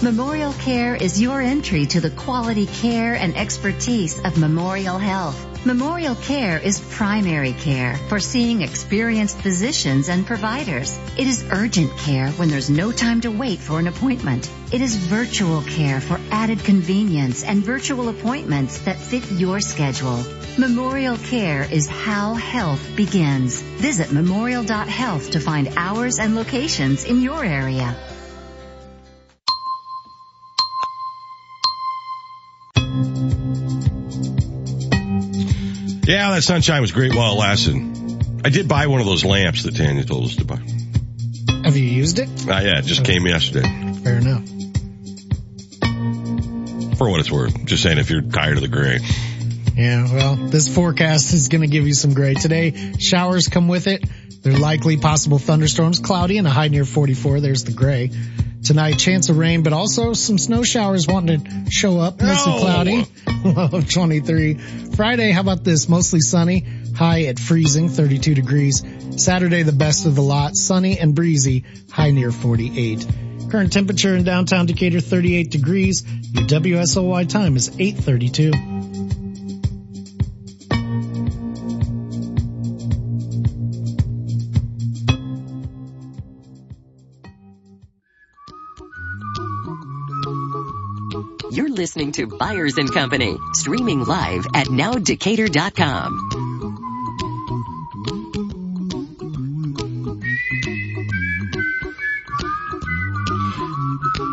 Memorial 0.00 0.52
Care 0.52 0.94
is 0.94 1.20
your 1.20 1.40
entry 1.40 1.84
to 1.86 2.00
the 2.00 2.10
quality 2.10 2.66
care 2.66 3.14
and 3.14 3.36
expertise 3.36 4.16
of 4.24 4.38
Memorial 4.38 4.96
Health. 4.96 5.66
Memorial 5.66 6.14
Care 6.14 6.56
is 6.56 6.78
primary 6.78 7.52
care 7.52 7.96
for 8.08 8.20
seeing 8.20 8.62
experienced 8.62 9.40
physicians 9.40 10.08
and 10.08 10.24
providers. 10.24 10.96
It 11.18 11.26
is 11.26 11.44
urgent 11.50 11.90
care 11.98 12.28
when 12.28 12.48
there's 12.48 12.70
no 12.70 12.92
time 12.92 13.22
to 13.22 13.32
wait 13.32 13.58
for 13.58 13.80
an 13.80 13.88
appointment. 13.88 14.48
It 14.70 14.80
is 14.82 14.94
virtual 14.94 15.62
care 15.62 16.00
for 16.00 16.20
added 16.30 16.60
convenience 16.60 17.42
and 17.42 17.64
virtual 17.64 18.08
appointments 18.08 18.78
that 18.82 19.00
fit 19.00 19.28
your 19.32 19.58
schedule. 19.58 20.24
Memorial 20.58 21.16
Care 21.16 21.66
is 21.68 21.88
how 21.88 22.34
health 22.34 22.94
begins. 22.94 23.60
Visit 23.60 24.12
memorial.health 24.12 25.32
to 25.32 25.40
find 25.40 25.72
hours 25.76 26.20
and 26.20 26.36
locations 26.36 27.02
in 27.04 27.20
your 27.20 27.44
area. 27.44 27.96
Yeah, 36.08 36.30
that 36.30 36.42
sunshine 36.42 36.80
was 36.80 36.90
great 36.90 37.14
while 37.14 37.34
it 37.34 37.36
lasted. 37.36 37.76
I 38.42 38.48
did 38.48 38.66
buy 38.66 38.86
one 38.86 39.00
of 39.00 39.06
those 39.06 39.26
lamps 39.26 39.64
that 39.64 39.76
Tanya 39.76 40.04
told 40.04 40.24
us 40.24 40.36
to 40.36 40.44
buy. 40.46 40.56
Have 41.64 41.76
you 41.76 41.84
used 41.84 42.18
it? 42.18 42.30
Uh, 42.48 42.60
yeah, 42.60 42.78
it 42.78 42.86
just 42.86 43.04
came 43.04 43.26
yesterday. 43.26 43.68
Fair 44.02 44.16
enough. 44.16 44.48
For 46.96 47.10
what 47.10 47.20
it's 47.20 47.30
worth. 47.30 47.62
Just 47.66 47.82
saying 47.82 47.98
if 47.98 48.08
you're 48.08 48.22
tired 48.22 48.56
of 48.56 48.62
the 48.62 48.68
gray. 48.68 49.00
Yeah, 49.74 50.10
well, 50.10 50.36
this 50.36 50.74
forecast 50.74 51.34
is 51.34 51.48
going 51.48 51.60
to 51.60 51.66
give 51.66 51.86
you 51.86 51.92
some 51.92 52.14
gray. 52.14 52.32
Today, 52.32 52.94
showers 52.98 53.48
come 53.48 53.68
with 53.68 53.86
it. 53.86 54.02
There 54.42 54.54
are 54.54 54.58
likely 54.58 54.96
possible 54.96 55.38
thunderstorms, 55.38 55.98
cloudy 55.98 56.38
and 56.38 56.46
a 56.46 56.50
high 56.50 56.68
near 56.68 56.86
44. 56.86 57.40
There's 57.40 57.64
the 57.64 57.72
gray. 57.72 58.10
Tonight, 58.68 58.98
chance 58.98 59.30
of 59.30 59.38
rain, 59.38 59.62
but 59.62 59.72
also 59.72 60.12
some 60.12 60.36
snow 60.36 60.62
showers 60.62 61.06
wanting 61.08 61.42
to 61.42 61.70
show 61.70 61.98
up. 61.98 62.20
Mostly 62.20 62.52
No. 62.52 62.58
cloudy. 62.58 63.06
Low 63.44 63.68
of 63.72 63.90
23. 63.90 64.54
Friday, 64.94 65.30
how 65.30 65.40
about 65.40 65.64
this? 65.64 65.88
Mostly 65.88 66.20
sunny. 66.20 66.66
High 66.94 67.22
at 67.22 67.38
freezing, 67.38 67.88
32 67.88 68.34
degrees. 68.34 68.84
Saturday, 69.16 69.62
the 69.62 69.72
best 69.72 70.04
of 70.04 70.16
the 70.16 70.20
lot. 70.20 70.54
Sunny 70.54 70.98
and 70.98 71.14
breezy. 71.14 71.64
High 71.90 72.10
near 72.10 72.30
48. 72.30 73.06
Current 73.50 73.72
temperature 73.72 74.14
in 74.14 74.24
downtown 74.24 74.66
Decatur, 74.66 75.00
38 75.00 75.50
degrees. 75.50 76.04
Your 76.34 76.44
WSOY 76.44 77.26
time 77.26 77.56
is 77.56 77.70
832. 77.70 79.07
Listening 91.88 92.12
to 92.12 92.26
Byers 92.26 92.76
and 92.76 92.92
Company, 92.92 93.38
streaming 93.54 94.04
live 94.04 94.46
at 94.52 94.66
nowdecatur.com. 94.66 96.28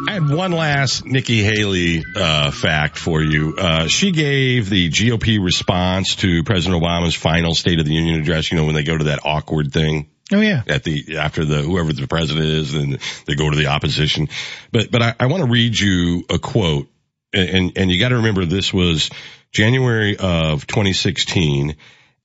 I 0.08 0.12
had 0.14 0.30
one 0.30 0.52
last 0.52 1.06
Nikki 1.06 1.44
Haley 1.44 2.04
uh, 2.16 2.52
fact 2.52 2.98
for 2.98 3.22
you. 3.22 3.56
Uh, 3.58 3.88
she 3.88 4.12
gave 4.12 4.70
the 4.70 4.90
GOP 4.90 5.44
response 5.44 6.16
to 6.18 6.44
President 6.44 6.84
Obama's 6.84 7.16
final 7.16 7.56
State 7.56 7.80
of 7.80 7.86
the 7.86 7.94
Union 7.94 8.20
address. 8.20 8.52
You 8.52 8.58
know 8.58 8.66
when 8.66 8.76
they 8.76 8.84
go 8.84 8.98
to 8.98 9.06
that 9.06 9.20
awkward 9.24 9.72
thing 9.72 10.10
Oh 10.34 10.42
yeah. 10.42 10.64
at 10.68 10.84
the 10.84 11.18
after 11.18 11.46
the 11.46 11.62
whoever 11.62 11.94
the 11.94 12.08
president 12.08 12.46
is, 12.46 12.74
and 12.74 13.00
they 13.26 13.36
go 13.36 13.50
to 13.50 13.56
the 13.56 13.68
opposition. 13.68 14.28
But 14.72 14.92
but 14.92 15.02
I, 15.02 15.16
I 15.20 15.26
want 15.28 15.44
to 15.44 15.50
read 15.50 15.78
you 15.80 16.26
a 16.30 16.40
quote, 16.40 16.88
and 17.36 17.78
and 17.78 17.92
you 17.92 18.00
got 18.00 18.10
to 18.10 18.18
remember 18.18 18.46
this 18.46 18.74
was 18.74 19.10
January 19.54 20.18
of 20.18 20.68
2016, 20.68 21.76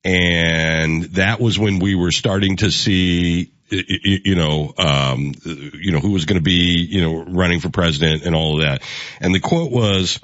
and 0.03 1.03
that 1.15 1.41
was 1.41 1.59
when 1.59 1.79
we 1.79 1.95
were 1.95 2.11
starting 2.11 2.57
to 2.57 2.71
see. 2.71 3.53
You 3.73 4.35
know, 4.35 4.73
um, 4.77 5.33
you 5.45 5.93
know 5.93 5.99
who 5.99 6.11
was 6.11 6.25
going 6.25 6.39
to 6.39 6.43
be, 6.43 6.87
you 6.89 7.01
know, 7.01 7.23
running 7.25 7.61
for 7.61 7.69
president 7.69 8.23
and 8.23 8.35
all 8.35 8.55
of 8.57 8.63
that. 8.67 8.83
And 9.21 9.33
the 9.33 9.39
quote 9.39 9.71
was, 9.71 10.19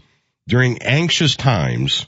"During 0.48 0.82
anxious 0.84 1.36
times, 1.38 2.06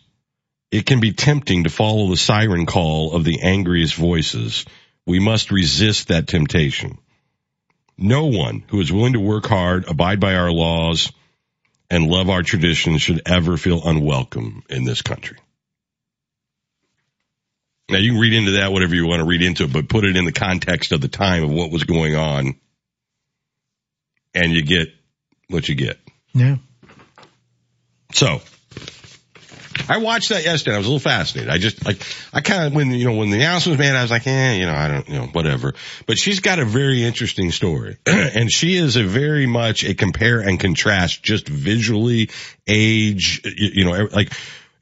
It 0.72 0.86
can 0.86 1.00
be 1.00 1.14
tempting 1.14 1.64
to 1.66 1.70
follow 1.72 2.10
the 2.10 2.18
siren 2.18 2.66
call 2.68 3.16
of 3.16 3.24
the 3.24 3.42
angriest 3.42 3.96
voices. 3.96 4.66
We 5.06 5.20
must 5.20 5.52
resist 5.52 6.10
that 6.10 6.28
temptation. 6.28 7.00
No 7.98 8.28
one 8.28 8.64
who 8.70 8.82
is 8.82 8.92
willing 8.92 9.14
to 9.14 9.20
work 9.20 9.48
hard, 9.48 9.88
abide 9.88 10.20
by 10.20 10.36
our 10.36 10.52
laws, 10.52 11.12
and 11.90 12.08
love 12.08 12.30
our 12.30 12.44
traditions 12.44 13.02
should 13.02 13.22
ever 13.26 13.58
feel 13.58 13.82
unwelcome 13.84 14.64
in 14.70 14.84
this 14.84 15.02
country. 15.02 15.38
Now 17.90 17.98
you 17.98 18.12
can 18.12 18.22
read 18.22 18.34
into 18.34 18.52
that 18.52 18.72
whatever 18.72 18.94
you 18.94 19.08
want 19.08 19.20
to 19.20 19.26
read 19.26 19.42
into 19.42 19.64
it, 19.64 19.74
but 19.74 19.90
put 19.90 20.06
it 20.06 20.16
in 20.16 20.26
the 20.26 20.32
context 20.32 20.92
of 20.92 21.02
the 21.02 21.08
time 21.08 21.44
of 21.44 21.52
what 21.52 21.72
was 21.72 21.84
going 21.86 22.16
on 22.16 22.56
and 24.36 24.52
you 24.52 24.62
get 24.62 24.90
what 25.50 25.68
you 25.68 25.76
get. 25.76 25.98
Yeah. 26.34 26.58
So 28.14 28.42
I 29.88 29.98
watched 29.98 30.30
that 30.30 30.44
yesterday. 30.44 30.76
I 30.76 30.78
was 30.78 30.88
a 30.88 30.90
little 30.90 31.00
fascinated. 31.00 31.52
I 31.52 31.58
just 31.58 31.86
like, 31.86 32.02
I 32.34 32.42
kind 32.42 32.68
of, 32.68 32.74
when, 32.74 32.92
you 32.92 33.06
know, 33.06 33.16
when 33.16 33.30
the 33.30 33.38
announcement 33.38 33.78
was 33.78 33.88
made, 33.88 33.96
I 33.96 34.02
was 34.02 34.12
like, 34.12 34.28
eh, 34.28 34.56
you 34.56 34.66
know, 34.66 34.74
I 34.74 34.88
don't, 34.88 35.10
you 35.10 35.16
know, 35.16 35.26
whatever. 35.28 35.74
But 36.06 36.18
she's 36.18 36.40
got 36.40 36.60
a 36.60 36.66
very 36.66 37.04
interesting 37.04 37.52
story 37.52 37.98
and 38.06 38.52
she 38.52 38.76
is 38.76 38.96
a 38.96 39.04
very 39.04 39.46
much 39.46 39.84
a 39.84 39.94
compare 39.94 40.40
and 40.40 40.60
contrast 40.60 41.24
just 41.24 41.48
visually 41.48 42.30
age, 42.68 43.42
you, 43.46 43.70
you 43.74 43.86
know, 43.86 44.08
like, 44.12 44.34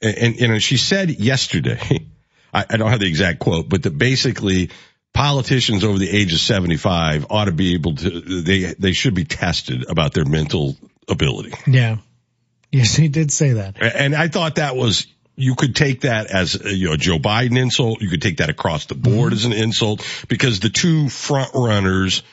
and, 0.01 0.39
you 0.39 0.47
know, 0.47 0.59
she 0.59 0.77
said 0.77 1.09
yesterday, 1.09 1.79
I, 2.53 2.65
I 2.69 2.77
don't 2.77 2.89
have 2.89 2.99
the 2.99 3.07
exact 3.07 3.39
quote, 3.39 3.67
but 3.67 3.83
that 3.83 3.97
basically 3.97 4.69
politicians 5.13 5.83
over 5.83 5.97
the 5.97 6.09
age 6.09 6.33
of 6.33 6.39
75 6.39 7.27
ought 7.29 7.45
to 7.45 7.51
be 7.51 7.73
able 7.73 7.95
to, 7.95 8.41
they, 8.41 8.73
they 8.77 8.91
should 8.91 9.15
be 9.15 9.25
tested 9.25 9.89
about 9.89 10.13
their 10.13 10.25
mental 10.25 10.77
ability. 11.09 11.53
Yeah. 11.65 11.97
Yes, 12.71 12.95
he 12.95 13.07
did 13.07 13.31
say 13.31 13.53
that. 13.53 13.81
And 13.81 14.15
I 14.15 14.27
thought 14.27 14.55
that 14.55 14.75
was, 14.75 15.07
you 15.35 15.55
could 15.55 15.75
take 15.75 16.01
that 16.01 16.27
as 16.27 16.59
a, 16.59 16.73
you 16.73 16.89
know, 16.89 16.97
Joe 16.97 17.17
Biden 17.17 17.57
insult. 17.57 18.01
You 18.01 18.09
could 18.09 18.21
take 18.21 18.37
that 18.37 18.49
across 18.49 18.85
the 18.85 18.95
board 18.95 19.31
mm-hmm. 19.31 19.33
as 19.33 19.45
an 19.45 19.53
insult 19.53 20.05
because 20.27 20.59
the 20.59 20.69
two 20.69 21.09
front 21.09 21.51
runners 21.53 22.23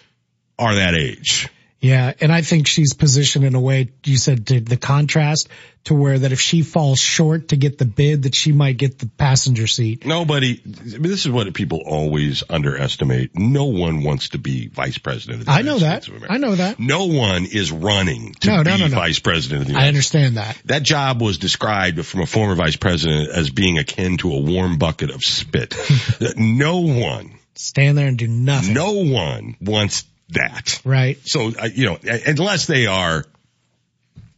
are 0.59 0.75
that 0.77 0.95
age. 0.95 1.49
Yeah, 1.85 2.15
and 2.19 2.33
I 2.33 2.41
think 2.41 2.67
she's 2.67 2.95
positioned 2.95 3.45
in 3.45 3.55
a 3.55 3.61
way 3.61 3.91
you 4.05 4.17
said 4.17 4.47
to 4.47 4.59
the 4.59 4.79
contrast 4.79 5.51
to 5.85 5.93
where 5.93 6.19
that 6.19 6.33
if 6.33 6.41
she 6.41 6.63
falls 6.63 6.99
short 6.99 7.49
to 7.49 7.57
get 7.57 7.77
the 7.77 7.85
bid, 7.85 8.23
that 8.23 8.35
she 8.35 8.53
might 8.53 8.79
get 8.79 8.99
the 8.99 9.07
passenger 9.07 9.67
seat. 9.67 10.07
Nobody. 10.07 10.63
I 10.65 10.69
mean, 10.97 11.03
this 11.03 11.27
is 11.27 11.31
what 11.31 11.53
people 11.53 11.83
always 11.85 12.43
underestimate. 12.49 13.37
No 13.39 13.67
one 13.67 14.03
wants 14.03 14.31
to 14.31 14.39
be 14.39 14.69
vice 14.69 14.97
president. 14.97 15.41
Of 15.41 15.47
the 15.47 15.53
I 15.53 15.61
know 15.61 15.79
that. 15.79 16.09
I 16.31 16.39
know 16.39 16.55
that. 16.55 16.81
No 16.81 17.05
one 17.05 17.45
is 17.45 17.71
running 17.71 18.33
to 18.41 18.49
no, 18.49 18.65
be 18.65 18.71
no, 18.71 18.77
no, 18.87 18.89
vice 18.89 19.19
president 19.19 19.61
of 19.61 19.67
the 19.67 19.73
United 19.75 19.85
I 19.85 19.89
understand 19.89 20.39
that. 20.39 20.57
That 20.65 20.85
job 20.85 21.21
was 21.21 21.37
described 21.37 22.03
from 22.07 22.23
a 22.23 22.27
former 22.27 22.55
vice 22.55 22.77
president 22.77 23.29
as 23.29 23.51
being 23.51 23.77
akin 23.77 24.17
to 24.19 24.33
a 24.33 24.41
warm 24.41 24.79
bucket 24.79 25.11
of 25.11 25.21
spit. 25.21 25.77
no 26.39 26.81
one 26.81 27.35
stand 27.57 27.99
there 27.99 28.09
and 28.09 28.17
do 28.17 28.27
nothing. 28.27 28.73
No 28.73 28.93
one 28.93 29.57
wants 29.61 30.05
that. 30.31 30.81
Right. 30.85 31.19
So, 31.27 31.53
uh, 31.59 31.69
you 31.73 31.87
know, 31.87 31.99
unless 32.27 32.67
they 32.67 32.87
are 32.87 33.25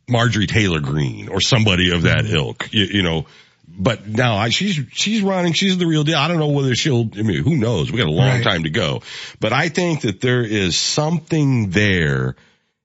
Marjorie 0.09 0.47
Taylor 0.47 0.81
Greene 0.81 1.29
or 1.29 1.41
somebody 1.41 1.93
of 1.93 2.03
that 2.03 2.25
mm-hmm. 2.25 2.37
ilk, 2.37 2.69
you, 2.73 2.85
you 2.85 3.03
know, 3.03 3.27
but 3.69 4.07
now 4.07 4.37
I, 4.37 4.49
she's, 4.51 4.79
she's 4.93 5.23
running. 5.23 5.53
She's 5.53 5.77
the 5.79 5.87
real 5.87 6.05
deal. 6.05 6.17
I 6.17 6.29
don't 6.29 6.39
know 6.39 6.49
whether 6.49 6.75
she'll, 6.75 7.09
I 7.17 7.23
mean, 7.23 7.43
who 7.43 7.57
knows? 7.57 7.91
We 7.91 7.99
got 7.99 8.07
a 8.07 8.11
long 8.11 8.29
right. 8.29 8.45
time 8.45 8.63
to 8.63 8.71
go, 8.71 9.03
but 9.41 9.53
I 9.53 9.69
think 9.69 10.03
that 10.03 10.21
there 10.21 10.43
is 10.43 10.77
something 10.79 11.71
there 11.71 12.37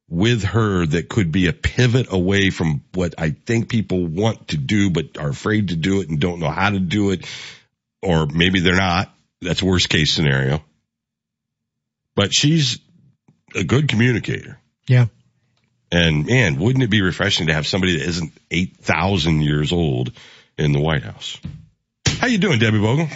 with 0.10 0.44
her 0.44 0.86
that 0.86 1.08
could 1.08 1.32
be 1.32 1.48
a 1.48 1.54
pivot 1.54 2.12
away 2.12 2.50
from 2.50 2.84
what 2.94 3.16
I 3.18 3.30
think 3.30 3.70
people 3.70 4.06
want 4.06 4.50
to 4.50 4.58
do, 4.58 4.90
but 4.90 5.18
are 5.18 5.30
afraid 5.30 5.70
to 5.70 5.78
do 5.78 6.02
it 6.02 6.10
and 6.10 6.20
don't 6.20 6.42
know 6.42 6.50
how 6.50 6.70
to 6.70 6.80
do 6.80 7.12
it. 7.12 7.26
Or 8.02 8.26
maybe 8.26 8.60
they're 8.60 8.76
not. 8.76 9.10
That's 9.42 9.64
worst 9.64 9.88
case 9.88 10.12
scenario. 10.12 10.62
But 12.14 12.34
she's 12.34 12.80
a 13.56 13.64
good 13.64 13.88
communicator. 13.88 14.58
Yeah. 14.88 15.08
And 15.92 16.26
man, 16.26 16.58
wouldn't 16.58 16.84
it 16.84 16.90
be 16.90 17.02
refreshing 17.02 17.48
to 17.48 17.54
have 17.54 17.68
somebody 17.68 17.98
that 17.98 18.08
isn't 18.08 18.32
8,000 18.50 19.42
years 19.42 19.74
old 19.74 20.12
in 20.58 20.72
the 20.72 20.80
White 20.80 21.04
House? 21.04 21.38
How 22.06 22.28
you 22.28 22.38
doing, 22.38 22.60
Debbie 22.60 22.80
Bogle? 22.80 23.10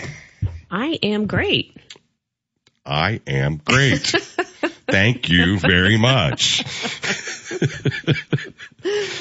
I 0.70 1.00
am 1.04 1.28
great. 1.28 1.78
I 2.86 3.22
am 3.26 3.58
great. 3.58 4.02
Thank 4.88 5.30
you 5.30 5.60
very 5.60 5.98
much. 5.98 6.64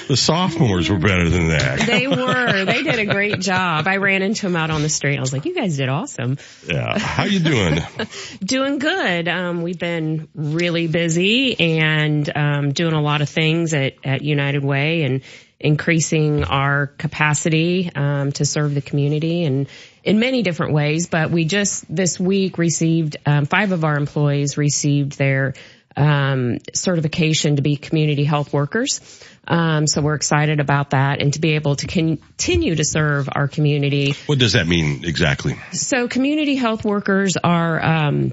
the 0.09 0.17
sophomores 0.17 0.91
were 0.91 0.99
better 0.99 1.31
than 1.31 1.49
that. 1.49 1.87
They 1.87 2.07
were. 2.07 2.65
They 2.65 2.83
did 2.83 2.99
a 2.99 3.07
great 3.07 3.41
job. 3.41 3.87
I 3.87 3.97
ran 3.97 4.21
into 4.21 4.43
them 4.43 4.57
out 4.57 4.71
on 4.71 4.83
the 4.83 4.89
street. 4.91 5.17
I 5.17 5.21
was 5.21 5.33
like, 5.33 5.47
"You 5.47 5.55
guys 5.55 5.79
did 5.79 5.89
awesome." 5.89 6.37
Yeah. 6.67 6.99
How 6.99 7.25
you 7.25 7.41
doing? 7.41 7.81
doing 8.45 8.79
good. 8.79 9.27
Um, 9.29 9.63
we've 9.63 9.79
been 9.79 10.29
really 10.35 10.87
busy 10.87 11.59
and 11.59 12.31
um, 12.37 12.73
doing 12.73 12.93
a 12.93 13.01
lot 13.01 13.23
of 13.23 13.29
things 13.29 13.73
at 13.73 13.95
at 14.05 14.23
United 14.23 14.65
Way 14.65 15.05
and 15.05 15.23
increasing 15.59 16.45
our 16.45 16.89
capacity 16.89 17.91
um, 17.95 18.33
to 18.33 18.45
serve 18.45 18.75
the 18.75 18.83
community 18.83 19.45
and 19.45 19.67
in 20.03 20.19
many 20.19 20.43
different 20.43 20.75
ways. 20.75 21.07
But 21.07 21.31
we 21.31 21.47
just 21.47 21.85
this 21.95 22.21
week 22.21 22.59
received 22.59 23.17
um, 23.25 23.47
five 23.47 23.73
of 23.73 23.83
our 23.83 23.97
employees 23.97 24.59
received 24.59 25.17
their 25.17 25.55
um, 25.97 26.59
certification 26.73 27.57
to 27.57 27.63
be 27.63 27.77
community 27.77 28.25
health 28.25 28.53
workers. 28.53 29.01
Um, 29.47 29.87
so 29.87 30.01
we're 30.01 30.15
excited 30.15 30.61
about 30.61 30.91
that 30.91 31.21
and 31.21 31.33
to 31.35 31.41
be 31.41 31.53
able 31.53 31.77
to 31.77 31.87
continue 31.87 32.75
to 32.75 32.85
serve 32.85 33.29
our 33.31 33.49
community. 33.49 34.15
What 34.27 34.39
does 34.39 34.55
that 34.55 34.67
mean 34.67 35.05
exactly? 35.05 35.57
So 35.73 36.09
community 36.09 36.57
health 36.57 36.85
workers 36.85 37.37
are, 37.43 37.85
um, 37.85 38.33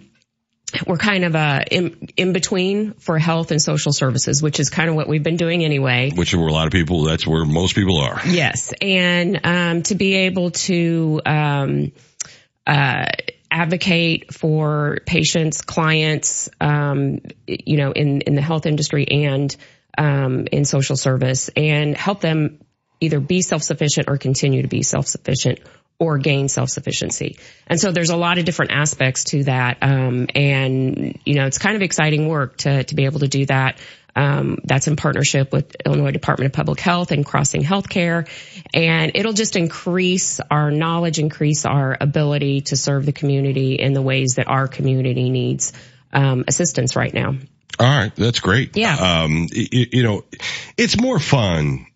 we're 0.87 0.97
kind 0.97 1.25
of 1.25 1.35
a 1.35 1.65
in, 1.69 2.07
in, 2.15 2.33
between 2.33 2.93
for 2.93 3.19
health 3.19 3.51
and 3.51 3.61
social 3.61 3.91
services, 3.91 4.41
which 4.41 4.59
is 4.59 4.69
kind 4.69 4.89
of 4.89 4.95
what 4.95 5.07
we've 5.07 5.23
been 5.23 5.35
doing 5.35 5.65
anyway. 5.65 6.11
Which 6.15 6.33
are 6.33 6.39
where 6.39 6.47
a 6.47 6.53
lot 6.53 6.65
of 6.65 6.71
people. 6.71 7.03
That's 7.03 7.27
where 7.27 7.43
most 7.43 7.75
people 7.75 7.99
are. 7.99 8.21
Yes, 8.25 8.73
and 8.81 9.41
um, 9.43 9.81
to 9.83 9.95
be 9.95 10.13
able 10.13 10.51
to 10.51 11.21
um, 11.25 11.91
uh, 12.65 13.05
advocate 13.51 14.33
for 14.33 14.99
patients, 15.05 15.61
clients, 15.61 16.49
um, 16.59 17.19
you 17.45 17.77
know, 17.77 17.91
in 17.91 18.21
in 18.21 18.35
the 18.35 18.41
health 18.41 18.65
industry 18.65 19.05
and 19.07 19.55
um, 19.97 20.47
in 20.51 20.65
social 20.65 20.95
service, 20.95 21.49
and 21.55 21.95
help 21.97 22.21
them 22.21 22.59
either 23.01 23.19
be 23.19 23.41
self 23.41 23.61
sufficient 23.61 24.07
or 24.07 24.17
continue 24.17 24.61
to 24.61 24.67
be 24.67 24.83
self 24.83 25.05
sufficient 25.05 25.59
or 26.01 26.17
gain 26.17 26.49
self-sufficiency. 26.49 27.37
And 27.67 27.79
so 27.79 27.91
there's 27.91 28.09
a 28.09 28.15
lot 28.15 28.39
of 28.39 28.45
different 28.45 28.71
aspects 28.71 29.25
to 29.25 29.43
that. 29.43 29.77
Um, 29.83 30.25
and, 30.33 31.19
you 31.25 31.35
know, 31.35 31.45
it's 31.45 31.59
kind 31.59 31.75
of 31.75 31.83
exciting 31.83 32.27
work 32.27 32.57
to, 32.57 32.83
to 32.83 32.95
be 32.95 33.05
able 33.05 33.19
to 33.19 33.27
do 33.27 33.45
that. 33.45 33.77
Um, 34.15 34.57
that's 34.63 34.87
in 34.87 34.95
partnership 34.95 35.53
with 35.53 35.75
Illinois 35.85 36.11
Department 36.11 36.47
of 36.47 36.53
Public 36.53 36.79
Health 36.79 37.11
and 37.11 37.25
Crossing 37.25 37.63
Healthcare. 37.63 38.27
And 38.73 39.13
it'll 39.15 39.33
just 39.33 39.55
increase 39.55 40.39
our 40.51 40.71
knowledge, 40.71 41.19
increase 41.19 41.65
our 41.65 41.97
ability 41.99 42.61
to 42.61 42.75
serve 42.75 43.05
the 43.05 43.13
community 43.13 43.75
in 43.75 43.93
the 43.93 44.01
ways 44.01 44.35
that 44.35 44.47
our 44.47 44.67
community 44.67 45.29
needs, 45.29 45.73
um, 46.11 46.43
assistance 46.47 46.95
right 46.95 47.13
now. 47.13 47.35
All 47.79 47.87
right. 47.87 48.15
That's 48.15 48.39
great. 48.41 48.75
Yeah. 48.75 48.95
Um, 48.95 49.47
you, 49.51 49.87
you 49.91 50.03
know, 50.03 50.23
it's 50.77 50.99
more 50.99 51.19
fun 51.19 51.87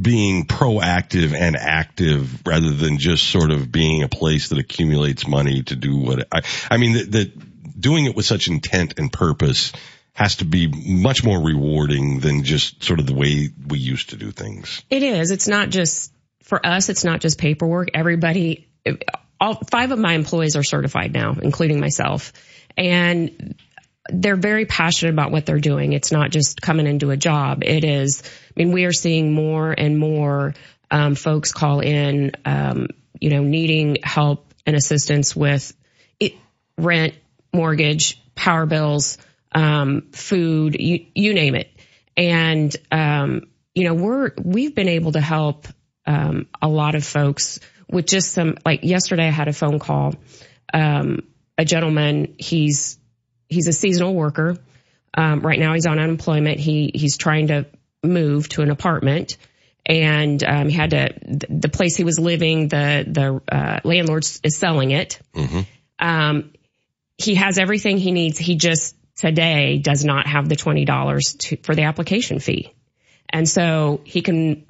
being 0.00 0.46
proactive 0.46 1.34
and 1.34 1.56
active 1.56 2.46
rather 2.46 2.70
than 2.70 2.98
just 2.98 3.28
sort 3.28 3.50
of 3.50 3.70
being 3.70 4.02
a 4.02 4.08
place 4.08 4.48
that 4.48 4.58
accumulates 4.58 5.26
money 5.26 5.62
to 5.64 5.76
do 5.76 5.98
what 5.98 6.26
I, 6.32 6.42
I 6.70 6.78
mean, 6.78 6.94
that, 6.94 7.12
that 7.12 7.80
doing 7.80 8.06
it 8.06 8.16
with 8.16 8.24
such 8.24 8.48
intent 8.48 8.94
and 8.98 9.12
purpose 9.12 9.72
has 10.14 10.36
to 10.36 10.44
be 10.44 10.68
much 10.68 11.24
more 11.24 11.40
rewarding 11.40 12.20
than 12.20 12.44
just 12.44 12.84
sort 12.84 13.00
of 13.00 13.06
the 13.06 13.14
way 13.14 13.48
we 13.66 13.78
used 13.78 14.10
to 14.10 14.16
do 14.16 14.30
things. 14.30 14.82
It 14.90 15.02
is. 15.02 15.30
It's 15.30 15.48
not 15.48 15.70
just 15.70 16.12
for 16.42 16.64
us. 16.64 16.88
It's 16.88 17.04
not 17.04 17.20
just 17.20 17.38
paperwork. 17.38 17.88
Everybody, 17.94 18.68
all 19.40 19.60
five 19.70 19.90
of 19.90 19.98
my 19.98 20.12
employees 20.12 20.54
are 20.56 20.62
certified 20.62 21.12
now, 21.14 21.36
including 21.40 21.80
myself. 21.80 22.32
And 22.76 23.54
they're 24.10 24.36
very 24.36 24.66
passionate 24.66 25.12
about 25.12 25.30
what 25.30 25.46
they're 25.46 25.60
doing. 25.60 25.92
It's 25.92 26.12
not 26.12 26.30
just 26.30 26.60
coming 26.60 26.86
into 26.86 27.10
a 27.10 27.16
job. 27.16 27.62
It 27.64 27.84
is, 27.84 28.22
I 28.24 28.52
mean, 28.56 28.72
we 28.72 28.84
are 28.84 28.92
seeing 28.92 29.32
more 29.32 29.72
and 29.72 29.98
more 29.98 30.54
um, 30.90 31.14
folks 31.14 31.52
call 31.52 31.80
in, 31.80 32.32
um, 32.44 32.88
you 33.18 33.30
know, 33.30 33.42
needing 33.42 33.98
help 34.02 34.52
and 34.66 34.76
assistance 34.76 35.34
with 35.34 35.72
it, 36.20 36.34
rent, 36.76 37.14
mortgage, 37.52 38.20
power 38.34 38.66
bills, 38.66 39.18
um, 39.54 40.08
food, 40.12 40.76
you, 40.78 41.06
you 41.14 41.34
name 41.34 41.54
it. 41.54 41.70
And, 42.16 42.74
um, 42.90 43.48
you 43.74 43.84
know, 43.84 43.94
we're, 43.94 44.32
we've 44.42 44.74
been 44.74 44.88
able 44.88 45.12
to 45.12 45.20
help, 45.20 45.66
um, 46.06 46.46
a 46.60 46.68
lot 46.68 46.94
of 46.94 47.04
folks 47.04 47.60
with 47.88 48.06
just 48.06 48.32
some, 48.32 48.56
like 48.64 48.82
yesterday 48.82 49.26
I 49.26 49.30
had 49.30 49.48
a 49.48 49.52
phone 49.52 49.78
call, 49.78 50.14
um, 50.72 51.20
a 51.56 51.64
gentleman, 51.64 52.34
he's, 52.38 52.98
he's 53.48 53.68
a 53.68 53.72
seasonal 53.72 54.14
worker. 54.14 54.56
Um, 55.14 55.40
right 55.40 55.58
now 55.58 55.74
he's 55.74 55.86
on 55.86 55.98
unemployment. 55.98 56.58
He, 56.58 56.90
he's 56.94 57.16
trying 57.16 57.48
to 57.48 57.66
move 58.02 58.48
to 58.50 58.62
an 58.62 58.70
apartment 58.70 59.36
and 59.84 60.42
um, 60.44 60.68
he 60.68 60.76
had 60.76 60.90
to 60.90 61.08
the 61.48 61.68
place 61.68 61.96
he 61.96 62.04
was 62.04 62.18
living. 62.18 62.68
The 62.68 63.04
the 63.06 63.54
uh, 63.54 63.80
landlord 63.84 64.24
is 64.42 64.56
selling 64.56 64.92
it. 64.92 65.18
Mm-hmm. 65.34 65.60
Um, 65.98 66.52
he 67.18 67.34
has 67.34 67.58
everything 67.58 67.98
he 67.98 68.12
needs. 68.12 68.38
He 68.38 68.56
just 68.56 68.96
today 69.16 69.78
does 69.78 70.04
not 70.04 70.26
have 70.26 70.48
the 70.48 70.56
twenty 70.56 70.84
dollars 70.84 71.36
for 71.62 71.74
the 71.74 71.82
application 71.82 72.38
fee, 72.38 72.74
and 73.28 73.48
so 73.48 74.00
he 74.04 74.22
can. 74.22 74.66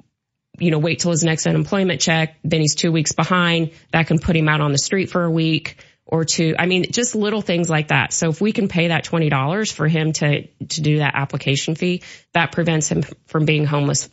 You 0.59 0.69
know, 0.69 0.77
wait 0.77 0.99
till 0.99 1.09
his 1.09 1.23
next 1.23 1.47
unemployment 1.47 1.99
check. 1.99 2.37
Then 2.43 2.61
he's 2.61 2.75
two 2.75 2.91
weeks 2.91 3.11
behind. 3.11 3.71
That 3.91 4.05
can 4.05 4.19
put 4.19 4.35
him 4.35 4.47
out 4.47 4.61
on 4.61 4.71
the 4.71 4.77
street 4.77 5.09
for 5.09 5.23
a 5.23 5.31
week 5.31 5.77
or 6.05 6.25
two. 6.25 6.55
I 6.57 6.65
mean, 6.65 6.91
just 6.91 7.15
little 7.15 7.41
things 7.41 7.69
like 7.69 7.87
that. 7.87 8.13
So 8.13 8.29
if 8.29 8.41
we 8.41 8.51
can 8.51 8.67
pay 8.67 8.89
that 8.89 9.05
$20 9.05 9.73
for 9.73 9.87
him 9.87 10.13
to, 10.13 10.45
to 10.45 10.81
do 10.81 10.99
that 10.99 11.15
application 11.15 11.75
fee, 11.75 12.03
that 12.33 12.51
prevents 12.51 12.87
him 12.87 13.03
from 13.25 13.45
being 13.45 13.65
homeless 13.65 14.09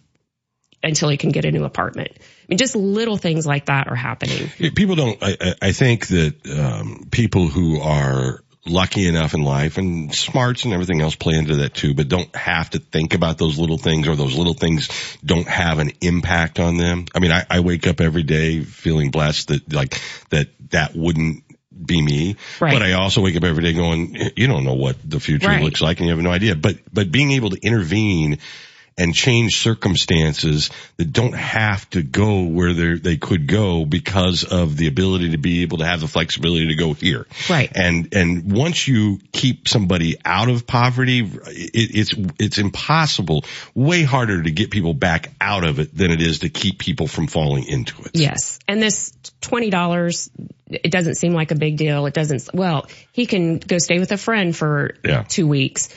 until 0.82 1.08
he 1.08 1.16
can 1.16 1.30
get 1.30 1.44
a 1.44 1.50
new 1.50 1.64
apartment. 1.64 2.10
I 2.14 2.22
mean, 2.48 2.58
just 2.58 2.74
little 2.74 3.16
things 3.16 3.46
like 3.46 3.66
that 3.66 3.88
are 3.88 3.96
happening. 3.96 4.48
People 4.74 4.94
don't, 4.94 5.18
I, 5.22 5.54
I 5.60 5.72
think 5.72 6.06
that, 6.08 6.34
um, 6.58 7.08
people 7.10 7.48
who 7.48 7.80
are 7.80 8.42
lucky 8.66 9.06
enough 9.08 9.34
in 9.34 9.42
life 9.42 9.78
and 9.78 10.14
smarts 10.14 10.64
and 10.64 10.74
everything 10.74 11.00
else 11.00 11.14
play 11.14 11.34
into 11.34 11.56
that 11.56 11.74
too, 11.74 11.94
but 11.94 12.08
don't 12.08 12.34
have 12.36 12.70
to 12.70 12.78
think 12.78 13.14
about 13.14 13.38
those 13.38 13.58
little 13.58 13.78
things 13.78 14.06
or 14.06 14.16
those 14.16 14.36
little 14.36 14.54
things 14.54 14.88
don't 15.24 15.48
have 15.48 15.78
an 15.78 15.92
impact 16.00 16.60
on 16.60 16.76
them. 16.76 17.06
I 17.14 17.20
mean, 17.20 17.32
I, 17.32 17.44
I 17.48 17.60
wake 17.60 17.86
up 17.86 18.00
every 18.00 18.22
day 18.22 18.60
feeling 18.60 19.10
blessed 19.10 19.48
that 19.48 19.72
like 19.72 20.00
that 20.28 20.48
that 20.70 20.94
wouldn't 20.94 21.44
be 21.84 22.02
me. 22.02 22.36
Right. 22.60 22.74
But 22.74 22.82
I 22.82 22.92
also 22.92 23.22
wake 23.22 23.36
up 23.36 23.44
every 23.44 23.62
day 23.62 23.72
going, 23.72 24.14
you 24.36 24.46
don't 24.46 24.64
know 24.64 24.74
what 24.74 24.96
the 25.08 25.20
future 25.20 25.48
Right. 25.48 25.62
looks 25.62 25.80
like 25.80 25.98
and 26.00 26.08
you 26.08 26.14
have 26.14 26.22
no 26.22 26.30
idea. 26.30 26.54
But, 26.54 26.76
but 26.92 27.10
being 27.10 27.30
able 27.32 27.50
to 27.50 27.58
intervene 27.66 28.38
and 28.98 29.14
change 29.14 29.56
circumstances 29.56 30.70
that 30.96 31.12
don't 31.12 31.34
have 31.34 31.88
to 31.90 32.02
go 32.02 32.44
where 32.44 32.72
they 32.72 32.94
they 32.94 33.16
could 33.16 33.46
go 33.46 33.84
because 33.84 34.44
of 34.44 34.76
the 34.76 34.86
ability 34.88 35.30
to 35.30 35.38
be 35.38 35.62
able 35.62 35.78
to 35.78 35.86
have 35.86 36.00
the 36.00 36.08
flexibility 36.08 36.68
to 36.68 36.74
go 36.74 36.92
here. 36.92 37.26
Right. 37.48 37.70
And 37.74 38.14
and 38.14 38.52
once 38.52 38.86
you 38.86 39.20
keep 39.32 39.68
somebody 39.68 40.16
out 40.24 40.48
of 40.48 40.66
poverty, 40.66 41.20
it, 41.20 41.70
it's 41.74 42.14
it's 42.38 42.58
impossible, 42.58 43.44
way 43.74 44.02
harder 44.02 44.42
to 44.42 44.50
get 44.50 44.70
people 44.70 44.94
back 44.94 45.32
out 45.40 45.64
of 45.64 45.78
it 45.80 45.96
than 45.96 46.10
it 46.10 46.20
is 46.20 46.40
to 46.40 46.48
keep 46.48 46.78
people 46.78 47.06
from 47.06 47.26
falling 47.26 47.64
into 47.64 48.02
it. 48.02 48.10
Yes. 48.14 48.58
And 48.68 48.82
this 48.82 49.12
$20, 49.40 50.30
it 50.70 50.90
doesn't 50.90 51.14
seem 51.14 51.32
like 51.32 51.50
a 51.50 51.54
big 51.54 51.76
deal. 51.76 52.06
It 52.06 52.14
doesn't, 52.14 52.50
well, 52.52 52.86
he 53.12 53.26
can 53.26 53.58
go 53.58 53.78
stay 53.78 53.98
with 53.98 54.12
a 54.12 54.16
friend 54.18 54.54
for 54.54 54.94
Yeah. 55.04 55.22
two 55.22 55.46
weeks. 55.46 55.88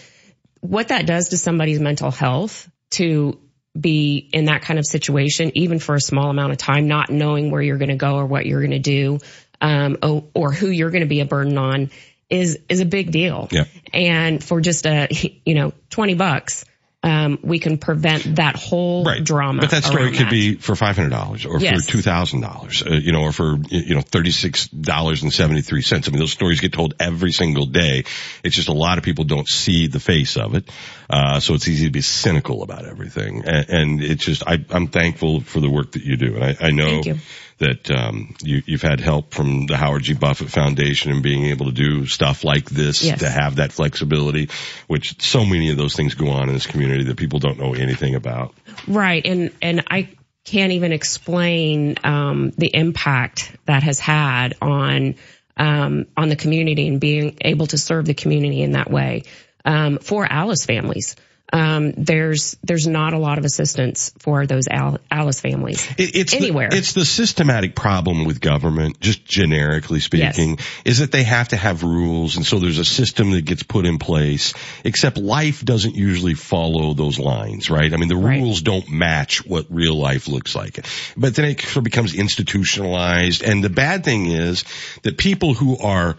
What 0.61 0.89
that 0.89 1.05
does 1.05 1.29
to 1.29 1.37
somebody's 1.37 1.79
mental 1.79 2.09
health 2.09 2.69
to 2.93 3.39
be 3.79 4.29
in 4.31 4.45
that 4.45 4.61
kind 4.61 4.79
of 4.79 4.85
situation, 4.85 5.51
even 5.55 5.79
for 5.79 5.95
a 5.95 6.01
small 6.01 6.29
amount 6.29 6.51
of 6.51 6.57
time, 6.57 6.87
not 6.87 7.09
knowing 7.09 7.51
where 7.51 7.61
you're 7.61 7.77
going 7.77 7.89
to 7.89 7.95
go 7.95 8.15
or 8.15 8.25
what 8.25 8.45
you're 8.45 8.61
going 8.61 8.71
to 8.71 8.79
do, 8.79 9.19
um, 9.61 9.97
or, 10.03 10.23
or 10.33 10.51
who 10.51 10.67
you're 10.67 10.91
going 10.91 11.01
to 11.01 11.07
be 11.07 11.21
a 11.21 11.25
burden 11.25 11.57
on 11.57 11.89
is, 12.29 12.59
is 12.69 12.81
a 12.81 12.85
big 12.85 13.11
deal. 13.11 13.47
Yeah. 13.51 13.65
And 13.93 14.43
for 14.43 14.61
just 14.61 14.85
a, 14.85 15.07
you 15.45 15.55
know, 15.55 15.73
20 15.89 16.15
bucks, 16.15 16.65
um, 17.03 17.37
we 17.41 17.59
can 17.59 17.77
prevent 17.77 18.37
that 18.37 18.55
whole 18.55 19.03
drama. 19.21 19.61
But 19.61 19.71
that 19.71 19.83
story 19.83 20.11
could 20.11 20.27
that. 20.27 20.31
be 20.31 20.55
for 20.55 20.75
five 20.75 20.95
hundred 20.95 21.09
dollars, 21.09 21.45
or 21.45 21.59
Yes. 21.59 21.85
for 21.85 21.91
two 21.91 22.01
thousand 22.01 22.41
dollars, 22.41 22.81
uh, 22.81 22.93
you 22.93 23.11
know, 23.11 23.23
or 23.23 23.33
for 23.33 23.57
you 23.69 23.95
know 23.95 24.01
thirty 24.01 24.31
six 24.31 24.67
dollars 24.67 25.21
and 25.21 25.31
seventy 25.31 25.61
three 25.61 25.81
cents. 25.81 26.07
I 26.07 26.11
mean, 26.11 26.19
those 26.19 26.31
stories 26.31 26.61
get 26.61 26.71
told 26.71 26.93
every 26.99 27.33
single 27.33 27.65
day. 27.65 28.05
It's 28.43 28.55
just 28.55 28.69
a 28.69 28.73
lot 28.73 28.97
of 28.97 29.03
people 29.03 29.25
don't 29.25 29.47
see 29.47 29.87
the 29.87 29.99
face 29.99 30.37
of 30.37 30.55
it, 30.55 30.69
uh, 31.09 31.41
so 31.41 31.55
it's 31.55 31.67
easy 31.67 31.85
to 31.85 31.91
be 31.91 32.01
cynical 32.01 32.63
about 32.63 32.85
everything. 32.85 33.43
And, 33.45 33.69
and 33.69 34.03
it's 34.03 34.23
just 34.23 34.43
I, 34.47 34.63
I'm 34.69 34.87
thankful 34.87 35.41
for 35.41 35.59
the 35.59 35.69
work 35.69 35.91
that 35.91 36.03
you 36.03 36.15
do, 36.15 36.35
and 36.35 36.43
I, 36.43 36.67
I 36.67 36.71
know 36.71 36.85
Thank 36.85 37.05
you. 37.05 37.15
That 37.63 37.91
um, 37.91 38.35
you, 38.41 38.61
you've 38.65 38.81
had 38.81 38.99
help 38.99 39.33
from 39.33 39.65
the 39.67 39.77
Howard 39.77 40.03
G. 40.03 40.13
Buffett 40.13 40.49
Foundation 40.49 41.11
and 41.11 41.23
being 41.23 41.45
able 41.45 41.67
to 41.67 41.71
do 41.71 42.05
stuff 42.05 42.43
like 42.43 42.69
this 42.69 43.03
Yes. 43.03 43.19
to 43.19 43.29
have 43.29 43.55
that 43.55 43.71
flexibility, 43.71 44.49
which 44.87 45.21
so 45.21 45.45
many 45.45 45.71
of 45.71 45.77
those 45.77 45.95
things 45.95 46.15
go 46.15 46.29
on 46.29 46.49
in 46.49 46.53
this 46.53 46.67
community 46.67 47.05
that 47.05 47.17
people 47.17 47.39
don't 47.39 47.59
know 47.59 47.73
anything 47.73 48.15
about. 48.15 48.53
Right. 48.87 49.25
And, 49.25 49.51
and 49.61 49.83
I 49.89 50.09
can't 50.45 50.73
even 50.73 50.91
explain, 50.91 51.95
um, 52.03 52.51
the 52.57 52.69
impact 52.73 53.55
that 53.65 53.83
has 53.83 53.99
had 53.99 54.55
on, 54.61 55.15
um, 55.55 56.05
on 56.17 56.29
the 56.29 56.35
community 56.35 56.87
and 56.87 56.99
being 56.99 57.37
able 57.41 57.67
to 57.67 57.77
serve 57.77 58.05
the 58.05 58.13
community 58.13 58.61
in 58.61 58.71
that 58.71 58.89
way, 58.91 59.23
um, 59.65 59.99
for 59.99 60.25
Alice 60.25 60.65
families. 60.65 61.15
Um, 61.53 61.91
there's, 61.91 62.57
there's 62.63 62.87
not 62.87 63.13
a 63.13 63.19
lot 63.19 63.37
of 63.37 63.45
assistance 63.45 64.11
for 64.17 64.47
those 64.47 64.67
Al- 64.67 64.97
Alice 65.11 65.39
families 65.39 65.87
It, 65.99 66.15
it's 66.15 66.33
anywhere. 66.33 66.69
The, 66.71 66.77
it's 66.77 66.93
the 66.93 67.05
systematic 67.05 67.75
problem 67.75 68.25
with 68.25 68.41
government, 68.41 68.99
just 68.99 69.23
generically 69.23 69.99
speaking, 69.99 70.57
is 70.83 70.97
that 70.97 71.11
they 71.11 71.21
have 71.21 71.49
to 71.49 71.55
have 71.55 71.83
rules, 71.83 72.37
and 72.37 72.45
so 72.45 72.57
there's 72.57 72.79
a 72.79 72.85
system 72.85 73.31
that 73.31 73.45
gets 73.45 73.61
put 73.61 73.85
in 73.85 73.99
place. 73.99 74.55
Except 74.83 75.17
life 75.17 75.63
doesn't 75.63 75.95
usually 75.95 76.33
follow 76.33 76.95
those 76.95 77.19
lines, 77.19 77.69
right? 77.69 77.93
I 77.93 77.97
mean, 77.97 78.09
the 78.09 78.17
Right. 78.17 78.39
rules 78.39 78.63
don't 78.63 78.89
match 78.89 79.45
what 79.45 79.67
real 79.69 79.95
life 79.95 80.27
looks 80.27 80.55
like. 80.55 80.83
But 81.15 81.35
then 81.35 81.45
it 81.45 81.61
sort 81.61 81.77
of 81.77 81.83
becomes 81.83 82.15
institutionalized, 82.15 83.43
and 83.43 83.63
the 83.63 83.69
bad 83.69 84.03
thing 84.03 84.25
is 84.25 84.63
that 85.03 85.17
people 85.17 85.53
who 85.53 85.77
are 85.77 86.17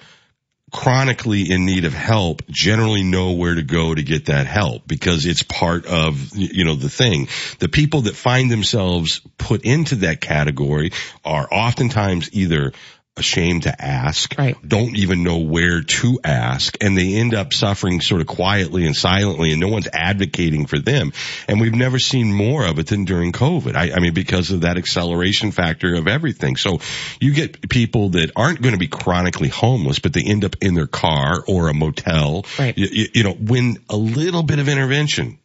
chronically 0.75 1.53
in 1.53 1.65
need 1.65 1.85
of 1.85 1.95
help 1.95 2.43
generally 2.49 3.05
know 3.05 3.31
where 3.31 3.55
to 3.55 3.63
go 3.63 3.95
to 3.95 4.03
get 4.03 4.27
that 4.27 4.49
help 4.49 4.83
because 4.89 5.25
it's 5.25 5.45
part 5.45 5.87
of, 5.87 6.35
you 6.35 6.65
know, 6.65 6.75
the 6.75 6.91
thing. 6.91 7.29
The 7.61 7.69
people 7.69 8.03
that 8.03 8.17
find 8.17 8.51
themselves 8.51 9.21
put 9.39 9.65
into 9.65 9.95
that 9.97 10.21
category 10.21 10.91
are 11.25 11.47
oftentimes 11.49 12.31
either 12.33 12.73
ashamed 13.17 13.63
to 13.63 13.83
ask, 13.85 14.35
don't 14.67 14.97
even 14.97 15.23
know 15.23 15.39
where 15.39 15.83
to 15.83 16.19
ask, 16.25 16.77
and 16.81 16.99
they 16.99 17.15
end 17.15 17.33
up 17.33 17.53
suffering 17.53 18.01
sort 18.01 18.21
of 18.21 18.27
quietly 18.27 18.87
and 18.87 18.97
silently, 18.97 19.53
and 19.53 19.61
no 19.61 19.69
one's 19.69 19.87
advocating 19.93 20.67
for 20.67 20.79
them. 20.79 21.13
And 21.47 21.61
we've 21.61 21.75
never 21.75 21.99
seen 22.01 22.33
more 22.33 22.67
of 22.67 22.79
it 22.79 22.89
than 22.89 23.05
during 23.05 23.33
COVID. 23.33 23.77
I, 23.77 23.93
I 23.93 24.01
mean, 24.01 24.15
because 24.15 24.51
of 24.51 24.63
that 24.63 24.79
acceleration 24.79 25.53
factor 25.53 25.95
of 25.95 26.09
everything. 26.09 26.57
So 26.57 26.81
you 27.21 27.33
get 27.33 27.69
people 27.69 28.11
that 28.11 28.33
aren't 28.35 28.61
going 28.61 28.75
to 28.75 28.79
be 28.81 28.89
chronically 28.89 29.49
homeless, 29.49 30.01
but 30.01 30.13
they 30.13 30.23
end 30.25 30.45
up 30.45 30.57
in 30.61 30.75
their 30.75 30.89
car 30.89 31.43
or 31.47 31.69
a 31.69 31.75
motel. 31.75 32.45
Right. 32.59 32.77
You- 32.77 33.09
you 33.15 33.23
know, 33.23 33.33
when 33.33 33.79
a 33.89 33.97
little 33.97 34.43
bit 34.43 34.59
of 34.59 34.69
intervention 34.69 35.39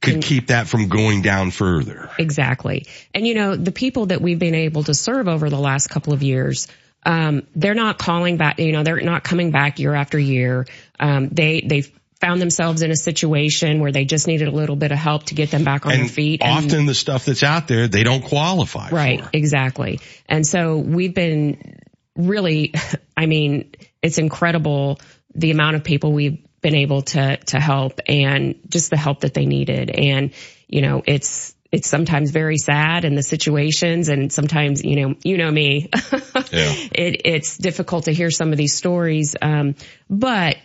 could 0.00 0.22
keep 0.22 0.48
that 0.48 0.66
from 0.66 0.88
going 0.88 1.22
down 1.22 1.50
further. 1.52 2.10
Exactly. 2.18 2.86
And 3.14 3.26
you 3.26 3.34
know, 3.34 3.54
the 3.54 3.72
people 3.72 4.06
that 4.06 4.20
we've 4.20 4.38
been 4.38 4.54
able 4.56 4.82
to 4.84 4.94
serve 4.94 5.28
over 5.28 5.48
the 5.48 5.58
last 5.58 5.88
couple 5.88 6.12
of 6.12 6.22
years, 6.22 6.66
um, 7.04 7.46
they're 7.54 7.74
not 7.74 7.98
calling 7.98 8.36
back, 8.36 8.58
you 8.58 8.72
know, 8.72 8.82
they're 8.82 9.00
not 9.00 9.24
coming 9.24 9.50
back 9.50 9.78
year 9.78 9.94
after 9.94 10.18
year. 10.18 10.66
Um, 11.00 11.28
they, 11.28 11.60
they 11.60 11.82
found 12.20 12.40
themselves 12.40 12.82
in 12.82 12.90
a 12.92 12.96
situation 12.96 13.80
where 13.80 13.90
they 13.90 14.04
just 14.04 14.28
needed 14.28 14.46
a 14.46 14.52
little 14.52 14.76
bit 14.76 14.92
of 14.92 14.98
help 14.98 15.24
to 15.24 15.34
get 15.34 15.50
them 15.50 15.64
back 15.64 15.84
on 15.86 15.92
their 15.92 16.00
And 16.02 16.10
feet. 16.10 16.40
And- 16.42 16.64
often 16.66 16.86
the 16.86 16.94
stuff 16.94 17.24
that's 17.24 17.42
out 17.42 17.66
there, 17.66 17.88
they 17.88 18.04
don't 18.04 18.22
qualify 18.22 18.90
Right, 18.90 19.20
for. 19.22 19.30
exactly. 19.32 20.00
And 20.28 20.46
so 20.46 20.76
we've 20.78 21.14
been 21.14 21.80
really, 22.14 22.74
I 23.16 23.26
mean, 23.26 23.72
it's 24.00 24.18
incredible 24.18 25.00
the 25.34 25.50
amount 25.50 25.76
of 25.76 25.82
people 25.84 26.12
we've 26.12 26.38
been 26.60 26.76
able 26.76 27.02
to, 27.02 27.36
to 27.38 27.58
help 27.58 27.98
and 28.06 28.54
just 28.68 28.90
the 28.90 28.96
help 28.96 29.20
that 29.22 29.34
they 29.34 29.46
needed. 29.46 29.90
And, 29.90 30.30
you 30.68 30.82
know, 30.82 31.02
it's, 31.04 31.51
it's 31.72 31.88
sometimes 31.88 32.30
very 32.30 32.58
sad 32.58 33.06
in 33.06 33.14
the 33.14 33.22
situations 33.22 34.10
and 34.10 34.30
sometimes, 34.30 34.84
you 34.84 34.96
know, 34.96 35.14
you 35.24 35.38
know 35.38 35.50
me, 35.50 35.88
it, 35.92 37.22
it's 37.24 37.56
difficult 37.56 38.04
to 38.04 38.12
hear 38.12 38.30
some 38.30 38.52
of 38.52 38.58
these 38.58 38.74
stories. 38.74 39.34
Um, 39.40 39.74
but 40.08 40.58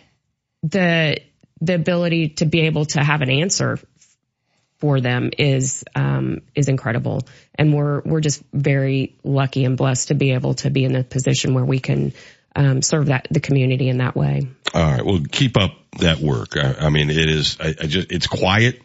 the, 0.62 1.20
the 1.62 1.74
ability 1.74 2.28
to 2.28 2.46
be 2.46 2.60
able 2.60 2.84
to 2.84 3.02
have 3.02 3.22
an 3.22 3.30
answer 3.30 3.78
for 4.78 5.00
them 5.00 5.30
is 5.36 5.82
um, 5.96 6.42
is 6.54 6.68
incredible, 6.68 7.22
and 7.56 7.74
we're 7.74 8.00
we're 8.04 8.20
just 8.20 8.44
very 8.52 9.18
lucky 9.24 9.64
and 9.64 9.76
blessed 9.76 10.08
to 10.08 10.14
be 10.14 10.32
able 10.32 10.54
to 10.54 10.70
be 10.70 10.84
in 10.84 10.94
a 10.94 11.02
position 11.02 11.54
where 11.54 11.64
we 11.64 11.80
can 11.80 12.12
um, 12.54 12.82
serve 12.82 13.06
that 13.06 13.26
the 13.30 13.40
community 13.40 13.88
in 13.88 13.98
that 13.98 14.14
way. 14.14 14.48
All 14.74 14.82
right. 14.82 15.04
Well, 15.04 15.20
keep 15.30 15.56
up 15.56 15.72
that 15.98 16.18
work. 16.18 16.56
I, 16.56 16.74
I 16.80 16.88
mean, 16.90 17.10
it 17.10 17.16
is, 17.16 17.56
I, 17.60 17.68
I 17.68 17.86
just, 17.86 18.12
it's 18.12 18.26
quiet. 18.26 18.80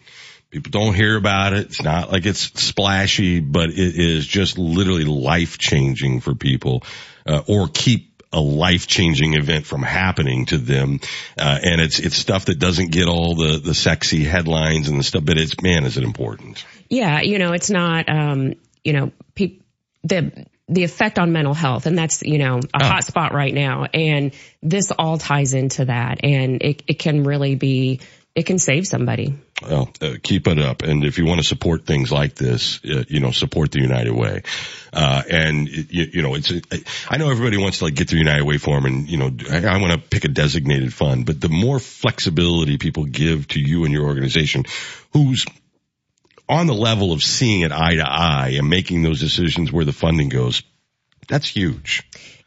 People 0.54 0.70
don't 0.70 0.94
hear 0.94 1.18
about 1.18 1.54
it. 1.54 1.66
It's 1.68 1.82
not 1.82 2.12
like 2.12 2.26
it's 2.26 2.40
splashy, 2.62 3.40
but 3.40 3.70
it 3.70 3.78
is 3.78 4.26
just 4.28 4.58
literally 4.58 5.04
life 5.04 5.58
changing 5.58 6.22
for 6.22 6.36
people, 6.36 6.84
uh, 7.26 7.42
or 7.48 7.68
keep 7.68 8.22
a 8.32 8.40
life 8.40 8.88
changing 8.88 9.34
event 9.34 9.66
from 9.66 9.82
happening 9.82 10.46
to 10.48 10.58
them. 10.58 11.00
Uh, 11.38 11.60
and 11.64 11.82
it's, 11.82 12.00
it's 12.00 12.16
stuff 12.16 12.46
that 12.46 12.60
doesn't 12.60 12.92
get 12.92 13.08
all 13.08 13.36
the, 13.36 13.60
the 13.60 13.74
sexy 13.74 14.24
headlines 14.24 14.90
and 14.90 15.00
the 15.00 15.04
stuff, 15.04 15.26
but 15.26 15.38
it's, 15.38 15.62
man, 15.62 15.86
is 15.86 15.98
it 15.98 16.04
important? 16.04 16.66
Yeah, 16.90 17.22
you 17.22 17.40
know, 17.40 17.54
it's 17.54 17.72
not 17.72 18.08
um, 18.10 18.54
you 18.84 18.94
know 18.94 19.12
pe- 19.34 19.60
the 20.04 20.46
the 20.70 20.84
effect 20.84 21.20
on 21.20 21.32
mental 21.32 21.54
health, 21.54 21.86
and 21.86 21.98
that's 21.98 22.22
you 22.24 22.38
know 22.38 22.60
a 22.74 22.86
hot 22.86 23.04
spot 23.04 23.34
right 23.34 23.54
now, 23.54 23.86
and 23.86 24.34
this 24.62 24.92
all 24.92 25.18
ties 25.18 25.54
into 25.54 25.86
that, 25.86 26.24
and 26.24 26.62
it 26.62 26.84
it 26.88 27.00
can 27.00 27.24
really 27.24 27.56
be 27.56 28.02
it 28.36 28.48
can 28.48 28.58
save 28.58 28.88
somebody. 28.88 29.36
Well, 29.62 29.92
uh, 30.02 30.16
keep 30.22 30.48
it 30.48 30.58
up. 30.58 30.82
And 30.82 31.06
if 31.06 31.20
you 31.20 31.26
want 31.26 31.40
to 31.40 31.46
support 31.46 31.86
things 31.86 32.12
like 32.12 32.34
this, 32.34 32.84
uh, 32.84 33.04
you 33.08 33.20
know, 33.20 33.32
support 33.32 33.72
the 33.72 33.80
United 33.80 34.14
Way. 34.14 34.42
Uh, 34.92 35.22
and 35.30 35.70
you, 35.70 36.06
you, 36.12 36.22
know, 36.24 36.34
it's, 36.34 36.52
I 37.08 37.18
know 37.18 37.30
everybody 37.30 37.58
wants 37.58 37.78
to 37.80 37.86
like 37.86 37.96
get 37.96 38.08
the 38.08 38.18
United 38.18 38.44
Way 38.44 38.58
form 38.58 38.86
and, 38.86 39.08
you 39.08 39.18
know, 39.18 39.32
I, 39.52 39.66
I 39.66 39.78
want 39.78 39.94
to 39.94 40.10
pick 40.10 40.26
a 40.26 40.30
designated 40.30 40.94
fund, 40.94 41.28
but 41.28 41.40
the 41.40 41.50
more 41.50 41.80
flexibility 41.80 42.78
people 42.78 43.06
give 43.06 43.48
to 43.50 43.60
you 43.60 43.86
and 43.86 43.94
your 43.94 44.06
organization 44.06 44.66
who's 45.14 45.46
on 46.50 46.68
the 46.68 46.74
level 46.74 47.14
of 47.14 47.22
seeing 47.22 47.62
it 47.62 47.72
eye 47.72 47.96
to 47.96 48.06
eye 48.06 48.56
and 48.58 48.68
making 48.68 49.04
those 49.04 49.20
decisions 49.20 49.72
where 49.72 49.86
the 49.86 49.94
funding 49.94 50.30
goes, 50.30 50.64
that's 51.28 51.48
huge. 51.48 52.04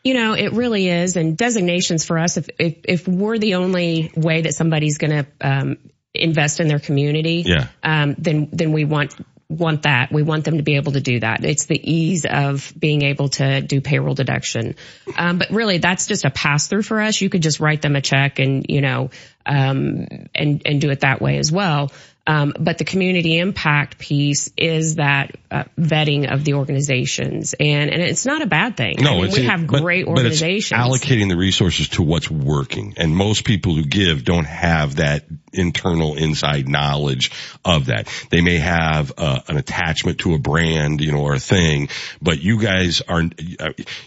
You 0.07 0.15
know, 0.15 0.35
it 0.35 0.53
really 0.53 0.89
is. 0.89 1.17
And 1.17 1.37
designations 1.37 2.05
for 2.05 2.17
us, 2.17 2.37
if, 2.37 2.49
if, 2.61 2.77
if 2.85 3.09
we're 3.09 3.39
the 3.39 3.57
only 3.57 4.13
way 4.15 4.43
that 4.43 4.55
somebody's 4.55 4.99
going 4.99 5.25
to, 5.25 5.27
um, 5.41 5.79
invest 6.15 6.61
in 6.61 6.69
their 6.69 6.79
community, 6.79 7.43
yeah. 7.45 7.67
um, 7.83 8.15
then, 8.17 8.49
then 8.53 8.71
we 8.71 8.85
want, 8.85 9.15
want 9.49 9.83
that. 9.83 10.13
We 10.13 10.23
want 10.23 10.45
them 10.45 10.59
to 10.59 10.63
be 10.63 10.77
able 10.77 10.93
to 10.93 11.01
do 11.01 11.19
that. 11.21 11.45
It's 11.45 11.67
the 11.67 11.79
ease 11.79 12.25
of 12.25 12.73
being 12.79 13.03
able 13.03 13.31
to 13.31 13.61
do 13.63 13.81
payroll 13.81 14.15
deduction. 14.15 14.77
Um, 15.17 15.39
but 15.39 15.51
really 15.51 15.79
that's 15.79 16.07
just 16.07 16.25
a 16.25 16.31
pass 16.31 16.69
through 16.69 16.83
for 16.83 17.01
us. 17.01 17.21
You 17.21 17.29
could 17.29 17.43
just 17.43 17.59
write 17.59 17.83
them 17.83 17.97
a 17.97 18.01
check 18.01 18.39
and, 18.39 18.67
you 18.69 18.83
know, 18.83 19.11
um, 19.45 20.07
and, 20.37 20.63
and 20.65 20.81
do 20.81 20.91
it 20.91 21.01
that 21.01 21.21
way 21.21 21.39
as 21.39 21.51
well. 21.51 21.91
Um, 22.27 22.55
but 22.59 22.79
the 22.79 22.85
community 22.85 23.39
impact 23.39 23.99
piece 23.99 24.51
is 24.57 24.97
that 24.97 25.37
uh, 25.51 25.64
vetting 25.79 26.33
of 26.33 26.45
the 26.45 26.55
organizations, 26.55 27.55
and 27.59 27.91
and 27.91 28.03
it's 28.03 28.27
not 28.27 28.43
a 28.43 28.47
bad 28.47 28.77
thing. 28.77 28.97
No, 29.01 29.11
I 29.12 29.14
mean, 29.16 29.24
it's 29.27 29.39
we 29.39 29.45
have 29.45 29.66
but, 29.66 29.81
great 29.81 30.07
but 30.07 30.12
it's 30.12 30.43
organizations. 30.43 30.81
allocating 30.81 31.29
the 31.29 31.37
resources 31.37 31.89
to 31.91 32.03
what's 32.03 32.31
working, 32.31 32.95
and 32.97 33.14
most 33.16 33.45
people 33.45 33.74
who 33.74 33.85
give 33.85 34.24
don't 34.24 34.47
have 34.47 34.97
that 34.97 35.24
internal 35.53 36.16
inside 36.16 36.68
knowledge 36.68 37.31
of 37.64 37.87
that. 37.87 38.09
They 38.31 38.41
may 38.43 38.59
have 38.59 39.12
uh, 39.16 39.41
an 39.49 39.57
attachment 39.57 40.18
to 40.18 40.35
a 40.35 40.39
brand, 40.39 41.01
you 41.01 41.12
know, 41.12 41.20
or 41.22 41.35
a 41.35 41.39
thing, 41.39 41.89
but 42.20 42.43
you 42.43 42.61
guys 42.61 43.01
are 43.03 43.22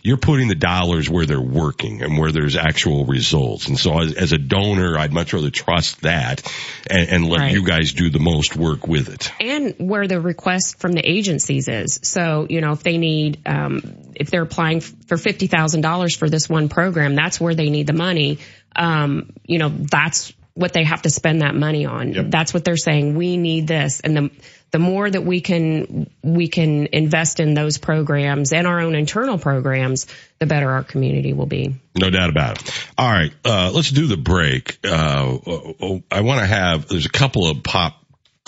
you're 0.03 0.17
putting 0.17 0.47
the 0.47 0.55
dollars 0.55 1.09
where 1.09 1.26
they're 1.26 1.39
working 1.41 2.01
and 2.03 2.17
where 2.17 2.32
there's 2.32 2.55
actual 2.55 3.05
results. 3.05 3.67
And 3.67 3.80
so, 3.80 3.97
as, 3.99 4.13
as 4.13 4.32
a 4.34 4.38
donor, 4.38 4.97
I'd 4.97 5.13
much 5.13 5.34
rather 5.34 5.49
trust 5.49 6.01
that 6.01 6.45
and, 6.89 7.09
and 7.09 7.30
let 7.30 7.39
Right. 7.39 7.53
you 7.53 7.63
guys 7.65 7.93
do 7.93 8.09
the 8.10 8.20
most 8.20 8.55
work 8.55 8.88
with 8.88 9.10
it. 9.10 9.32
and 9.39 9.76
where 9.78 10.07
the 10.07 10.20
request 10.20 10.80
from 10.80 10.91
the 10.93 11.01
agencies 11.07 11.68
is. 11.68 11.99
So, 12.03 12.47
you 12.49 12.62
know, 12.62 12.72
if 12.72 12.84
they 12.84 12.97
need, 12.97 13.41
um, 13.45 13.82
if 14.16 14.30
they're 14.30 14.43
applying 14.43 14.82
for 14.82 15.18
fifty 15.18 15.47
thousand 15.47 15.82
dollars 15.82 16.16
for 16.16 16.30
this 16.30 16.49
one 16.49 16.70
program, 16.70 17.16
that's 17.16 17.39
where 17.39 17.55
they 17.55 17.70
need 17.70 17.88
the 17.88 17.93
money. 17.93 18.39
Um, 18.76 19.32
you 19.45 19.60
know, 19.60 19.70
that's 19.70 20.34
what 20.53 20.74
they 20.74 20.84
have 20.84 21.03
to 21.03 21.10
spend 21.10 21.41
that 21.41 21.55
money 21.55 21.86
on. 21.86 22.30
That's 22.30 22.53
what 22.53 22.66
they're 22.66 22.76
saying. 22.76 23.16
We 23.16 23.38
need 23.38 23.66
this, 23.68 24.01
and 24.01 24.16
the 24.16 24.32
the 24.72 24.80
more 24.80 25.10
that 25.10 25.24
we 25.24 25.41
can 25.41 26.10
we 26.22 26.47
can 26.47 26.88
invest 26.91 27.39
in 27.39 27.53
those 27.53 27.78
programs 27.78 28.51
and 28.51 28.68
our 28.68 28.82
own 28.82 28.93
internal 28.93 29.38
programs, 29.38 30.05
the 30.38 30.45
better 30.45 30.70
our 30.70 30.84
community 30.84 31.34
will 31.34 31.45
be. 31.45 31.76
No 31.97 32.10
doubt 32.10 32.30
about 32.30 32.62
it. 32.62 32.88
All 32.97 33.10
right, 33.10 33.32
uh, 33.45 33.72
let's 33.74 33.89
do 33.89 34.07
the 34.07 34.18
break. 34.18 34.78
Uh, 34.84 35.38
oh, 35.47 36.03
I 36.12 36.22
want 36.22 36.41
to 36.41 36.45
have. 36.45 36.88
There's 36.88 37.05
a 37.05 37.12
couple 37.12 37.49
of 37.49 37.64
pop 37.64 37.99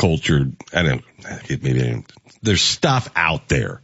culture. 0.02 0.52
I 0.74 0.84
don't. 0.84 1.04
Maybe 1.50 1.82
I 1.82 1.92
don't, 1.92 2.12
there's 2.42 2.62
stuff 2.62 3.10
out 3.16 3.48
there 3.48 3.82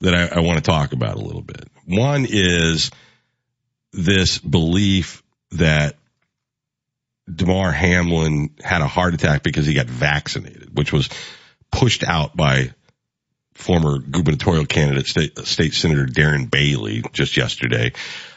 that 0.00 0.14
I, 0.14 0.38
I 0.38 0.40
want 0.40 0.62
to 0.62 0.70
talk 0.70 0.92
about 0.92 1.16
a 1.16 1.20
little 1.20 1.42
bit. 1.42 1.68
One 1.86 2.26
is 2.28 2.90
this 3.92 4.38
belief 4.38 5.22
that 5.52 5.96
Damar 7.32 7.72
Hamlin 7.72 8.50
had 8.62 8.82
a 8.82 8.86
heart 8.86 9.14
attack 9.14 9.42
because 9.42 9.66
he 9.66 9.74
got 9.74 9.86
vaccinated, 9.86 10.76
which 10.76 10.92
was 10.92 11.08
pushed 11.70 12.04
out 12.04 12.36
by 12.36 12.72
former 13.54 13.98
gubernatorial 13.98 14.66
candidate, 14.66 15.06
state, 15.06 15.38
state 15.38 15.72
senator 15.72 16.06
Darren 16.06 16.50
Bailey 16.50 17.02
just 17.12 17.36
yesterday. 17.36 17.92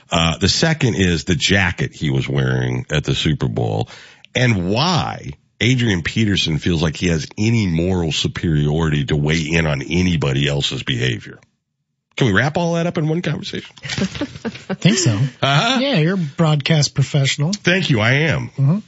Uh, 0.09 0.37
the 0.37 0.49
second 0.49 0.95
is 0.95 1.25
the 1.25 1.35
jacket 1.35 1.93
he 1.93 2.09
was 2.09 2.27
wearing 2.27 2.85
at 2.89 3.03
the 3.03 3.15
Super 3.15 3.47
Bowl 3.47 3.89
and 4.33 4.69
why 4.69 5.33
Adrian 5.61 6.01
Peterson 6.01 6.57
feels 6.57 6.81
like 6.81 6.95
he 6.95 7.07
has 7.07 7.27
any 7.37 7.67
moral 7.67 8.11
superiority 8.11 9.05
to 9.05 9.15
weigh 9.15 9.41
in 9.51 9.65
on 9.67 9.81
anybody 9.81 10.47
else's 10.47 10.83
behavior. 10.83 11.39
Can 12.17 12.27
we 12.27 12.33
wrap 12.33 12.57
all 12.57 12.73
that 12.73 12.87
up 12.87 12.97
in 12.97 13.07
one 13.07 13.21
conversation? 13.21 13.73
I 13.83 13.85
think 14.75 14.97
so. 14.97 15.11
Uh-huh. 15.11 15.79
Yeah, 15.79 15.99
you're 15.99 16.15
a 16.15 16.17
broadcast 16.17 16.93
professional. 16.95 17.53
Thank 17.53 17.89
you. 17.89 17.99
I 17.99 18.11
am. 18.31 18.49
Mm-hmm. 18.49 18.79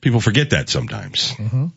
People 0.00 0.20
forget 0.20 0.50
that 0.50 0.68
sometimes. 0.68 1.32
Mhm. 1.32 1.72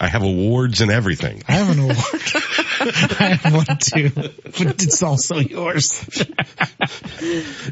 I 0.00 0.06
have 0.06 0.22
awards 0.22 0.80
and 0.80 0.90
everything. 0.92 1.42
I 1.48 1.52
have 1.52 1.70
an 1.76 1.80
award. 1.82 1.98
I 2.88 3.34
have 3.34 3.54
one 3.54 3.78
too, 3.78 4.10
but 4.10 4.82
it's 4.82 5.02
also 5.02 5.36
yours. 5.38 6.02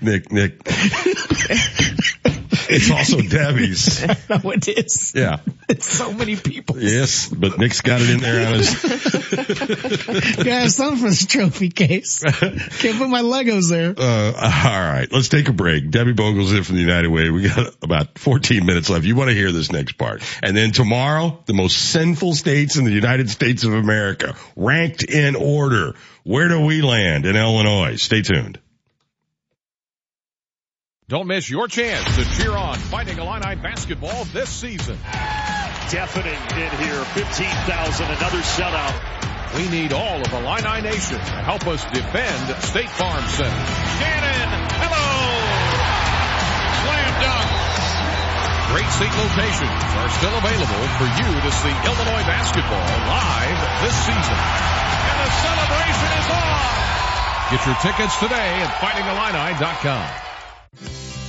Nick, 0.02 0.30
Nick. 0.32 0.60
it's 2.68 2.90
also 2.90 3.20
Debbie's. 3.20 4.06
no, 4.28 4.50
it 4.50 4.68
is. 4.68 5.12
Yeah. 5.14 5.38
It's 5.68 5.86
so 5.86 6.12
many 6.12 6.36
people. 6.36 6.80
Yes, 6.80 7.28
but 7.28 7.58
Nick's 7.58 7.80
got 7.80 8.00
it 8.00 8.10
in 8.10 8.20
there 8.20 8.46
on 8.46 8.54
his. 8.54 9.06
Yeah, 10.46 10.68
something 10.68 10.98
for 10.98 11.08
this 11.08 11.26
trophy 11.26 11.70
case. 11.70 12.22
Can't 12.22 12.98
put 12.98 13.08
my 13.08 13.22
Legos 13.22 13.68
there. 13.68 13.94
Uh, 13.96 14.32
all 14.32 14.80
right, 14.80 15.08
let's 15.10 15.28
take 15.28 15.48
a 15.48 15.52
break. 15.52 15.90
Debbie 15.90 16.12
Bogle's 16.12 16.52
in 16.52 16.62
from 16.62 16.76
the 16.76 16.82
United 16.82 17.08
Way. 17.08 17.30
We 17.30 17.42
got 17.48 17.74
about 17.82 18.18
14 18.18 18.64
minutes 18.64 18.88
left. 18.88 19.04
You 19.04 19.16
want 19.16 19.30
to 19.30 19.34
hear 19.34 19.50
this 19.50 19.72
next 19.72 19.98
part. 19.98 20.22
And 20.42 20.56
then 20.56 20.70
tomorrow, 20.70 21.42
the 21.46 21.54
most 21.54 21.76
sinful 21.90 22.34
states 22.34 22.76
in 22.76 22.84
the 22.84 22.92
United 22.92 23.28
States 23.30 23.64
of 23.64 23.72
America, 23.72 24.36
ranked 24.54 25.04
in 25.08 25.36
order. 25.36 25.94
Where 26.24 26.48
do 26.48 26.64
we 26.64 26.82
land 26.82 27.26
in 27.26 27.36
Illinois? 27.36 27.96
Stay 27.96 28.22
tuned. 28.22 28.58
Don't 31.08 31.28
miss 31.28 31.48
your 31.48 31.68
chance 31.68 32.16
to 32.16 32.24
cheer 32.36 32.50
on 32.50 32.74
Fighting 32.74 33.18
Illini 33.18 33.54
basketball 33.54 34.24
this 34.34 34.48
season. 34.48 34.98
Deafening 35.88 36.40
hit 36.58 36.72
here, 36.80 37.04
15,000, 37.04 38.06
another 38.06 38.38
shutout. 38.38 39.56
We 39.56 39.68
need 39.68 39.92
all 39.92 40.20
of 40.20 40.32
Illini 40.32 40.82
Nation 40.82 41.16
to 41.16 41.36
help 41.46 41.64
us 41.68 41.84
defend 41.84 42.62
State 42.62 42.90
Farm 42.90 43.24
Center. 43.28 43.50
Gannon, 44.02 44.48
hello! 44.82 45.06
Slam 46.82 47.22
dunk. 47.22 47.55
Great 48.76 48.92
seat 48.92 49.08
locations 49.08 49.84
are 49.96 50.10
still 50.10 50.36
available 50.36 50.84
for 51.00 51.08
you 51.08 51.40
to 51.40 51.50
see 51.50 51.72
Illinois 51.88 52.24
basketball 52.28 52.84
live 53.08 53.56
this 53.80 53.96
season. 54.04 54.36
And 55.08 55.16
the 55.24 55.30
celebration 55.40 56.10
is 56.20 56.28
on! 56.28 56.60
Get 57.52 57.64
your 57.64 57.76
tickets 57.80 58.20
today 58.20 58.60
at 58.60 58.68
fightingillini.com. 58.76 60.06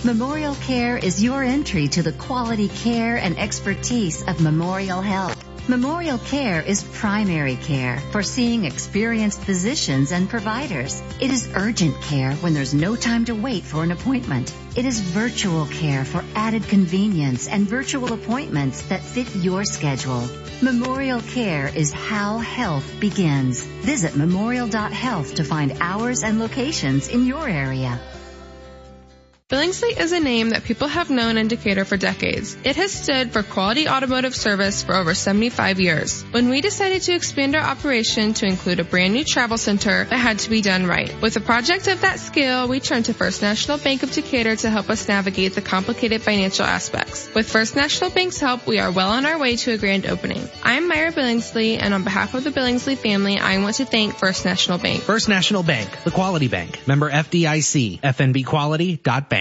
Memorial 0.03 0.55
Care 0.55 0.97
is 0.97 1.23
your 1.23 1.41
entry 1.41 1.87
to 1.87 2.03
the 2.03 2.11
quality 2.11 2.67
care 2.67 3.15
and 3.15 3.39
expertise 3.39 4.27
of 4.27 4.41
Memorial 4.41 4.99
Health. 4.99 5.46
Memorial 5.69 6.17
Care 6.17 6.61
is 6.61 6.81
primary 6.93 7.57
care 7.57 7.99
for 8.13 8.23
seeing 8.23 8.63
experienced 8.63 9.41
physicians 9.41 10.13
and 10.13 10.29
providers. 10.29 11.01
It 11.19 11.29
is 11.29 11.49
urgent 11.55 12.01
care 12.03 12.31
when 12.35 12.53
there's 12.53 12.73
no 12.73 12.95
time 12.95 13.25
to 13.25 13.35
wait 13.35 13.65
for 13.65 13.83
an 13.83 13.91
appointment. 13.91 14.53
It 14.77 14.85
is 14.85 15.01
virtual 15.01 15.65
care 15.65 16.05
for 16.05 16.23
added 16.35 16.63
convenience 16.69 17.49
and 17.49 17.67
virtual 17.67 18.13
appointments 18.13 18.81
that 18.83 19.03
fit 19.03 19.35
your 19.35 19.65
schedule. 19.65 20.29
Memorial 20.61 21.19
Care 21.19 21.67
is 21.67 21.91
how 21.91 22.37
health 22.37 22.89
begins. 23.01 23.61
Visit 23.61 24.15
memorial.health 24.15 25.35
to 25.35 25.43
find 25.43 25.73
hours 25.81 26.23
and 26.23 26.39
locations 26.39 27.09
in 27.09 27.25
your 27.25 27.45
area. 27.45 27.99
Billingsley 29.49 29.97
is 29.97 30.11
a 30.11 30.19
name 30.19 30.49
that 30.49 30.65
people 30.65 30.89
have 30.89 31.09
known 31.09 31.37
in 31.37 31.47
Decatur 31.47 31.85
for 31.85 31.95
decades. 31.95 32.57
It 32.65 32.75
has 32.75 32.91
stood 32.91 33.31
for 33.31 33.43
quality 33.43 33.87
automotive 33.87 34.35
service 34.35 34.83
for 34.83 34.93
over 34.93 35.15
75 35.15 35.79
years. 35.79 36.21
When 36.31 36.49
we 36.49 36.59
decided 36.59 37.03
to 37.03 37.13
expand 37.13 37.55
our 37.55 37.61
operation 37.61 38.33
to 38.33 38.45
include 38.45 38.81
a 38.81 38.83
brand 38.83 39.13
new 39.13 39.23
travel 39.23 39.57
center, 39.57 40.01
it 40.01 40.11
had 40.11 40.39
to 40.39 40.49
be 40.49 40.59
done 40.59 40.85
right. 40.85 41.15
With 41.21 41.37
a 41.37 41.39
project 41.39 41.87
of 41.87 42.01
that 42.01 42.19
scale, 42.19 42.67
we 42.67 42.81
turned 42.81 43.05
to 43.05 43.13
First 43.13 43.41
National 43.41 43.77
Bank 43.77 44.03
of 44.03 44.11
Decatur 44.11 44.57
to 44.57 44.69
help 44.69 44.89
us 44.89 45.07
navigate 45.07 45.55
the 45.55 45.61
complicated 45.61 46.21
financial 46.23 46.65
aspects. 46.65 47.33
With 47.33 47.49
First 47.49 47.77
National 47.77 48.09
Bank's 48.09 48.41
help, 48.41 48.67
we 48.67 48.79
are 48.79 48.91
well 48.91 49.11
on 49.11 49.25
our 49.25 49.37
way 49.37 49.55
to 49.55 49.71
a 49.71 49.77
grand 49.77 50.07
opening. 50.07 50.45
I'm 50.61 50.89
Myra 50.89 51.13
Billingsley, 51.13 51.77
and 51.79 51.93
on 51.93 52.03
behalf 52.03 52.33
of 52.33 52.43
the 52.43 52.51
Billingsley 52.51 52.97
family, 52.97 53.39
I 53.39 53.59
want 53.59 53.77
to 53.77 53.85
thank 53.85 54.15
First 54.15 54.43
National 54.43 54.77
Bank. 54.77 55.03
First 55.03 55.29
National 55.29 55.63
Bank, 55.63 56.03
the 56.03 56.11
quality 56.11 56.49
bank. 56.49 56.85
Member 56.85 57.09
FDIC, 57.09 58.01
FNBquality.bank. 58.01 59.36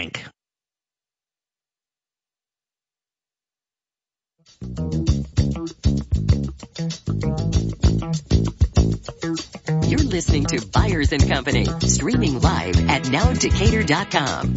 You're 9.88 9.98
listening 10.00 10.44
to 10.46 10.66
Byers 10.66 11.12
and 11.12 11.26
Company, 11.26 11.64
streaming 11.80 12.40
live 12.42 12.76
at 12.90 13.04
nowdecatur.com. 13.04 14.54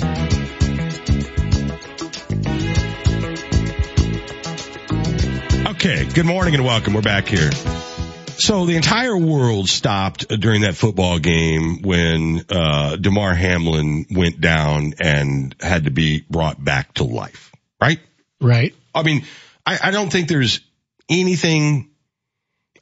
Okay, 5.68 6.06
good 6.14 6.26
morning 6.26 6.56
and 6.56 6.66
welcome. 6.66 6.94
We're 6.94 7.02
back 7.02 7.28
here. 7.30 7.79
So 8.40 8.66
the 8.66 8.76
entire 8.76 9.18
world 9.18 9.68
stopped 9.68 10.28
during 10.28 10.62
that 10.62 10.76
football 10.76 11.20
game 11.20 11.82
when 11.82 12.46
uh, 12.50 12.96
Damar 12.96 13.36
Hamlin 13.36 14.06
went 14.10 14.40
down 14.40 14.94
and 15.00 15.54
had 15.60 15.84
to 15.84 15.92
be 15.92 16.26
brought 16.30 16.64
back 16.64 16.94
to 16.96 17.04
life. 17.04 17.52
Right? 17.82 18.00
Right. 18.40 18.74
I 18.96 19.04
mean, 19.04 19.26
I, 19.66 19.80
I 19.84 19.92
don't 19.92 20.10
think 20.10 20.30
there's 20.30 20.62
anything 21.10 21.90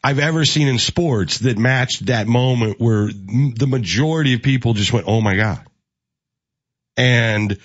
I've 0.03 0.19
ever 0.19 0.45
seen 0.45 0.67
in 0.67 0.77
sports 0.77 1.39
that 1.39 1.57
matched 1.57 2.05
that 2.05 2.27
moment 2.27 2.79
where 2.79 3.07
the 3.07 3.67
majority 3.67 4.35
of 4.35 4.43
people 4.43 4.73
just 4.73 4.93
went, 4.93 5.05
"Oh 5.07 5.21
my 5.21 5.35
god!" 5.35 5.65
and 6.95 7.57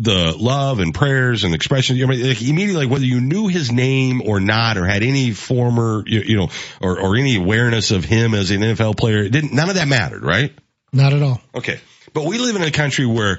the 0.00 0.34
love 0.36 0.78
and 0.78 0.94
prayers 0.94 1.44
and 1.44 1.54
expressions, 1.54 2.02
I 2.02 2.06
mean, 2.06 2.26
like 2.26 2.40
immediately, 2.40 2.84
like 2.84 2.90
whether 2.90 3.04
you 3.04 3.20
knew 3.20 3.48
his 3.48 3.70
name 3.70 4.22
or 4.24 4.40
not, 4.40 4.78
or 4.78 4.86
had 4.86 5.02
any 5.02 5.32
former, 5.32 6.02
you, 6.06 6.20
you 6.20 6.36
know, 6.36 6.48
or, 6.80 6.98
or 6.98 7.16
any 7.16 7.36
awareness 7.36 7.90
of 7.90 8.04
him 8.04 8.34
as 8.34 8.50
an 8.50 8.62
NFL 8.62 8.96
player, 8.96 9.18
it 9.18 9.30
didn't, 9.30 9.52
none 9.52 9.68
of 9.68 9.74
that 9.74 9.88
mattered, 9.88 10.24
right? 10.24 10.52
Not 10.92 11.12
at 11.12 11.22
all. 11.22 11.40
Okay. 11.54 11.78
But 12.14 12.24
we 12.24 12.38
live 12.38 12.56
in 12.56 12.62
a 12.62 12.70
country 12.70 13.06
where 13.06 13.38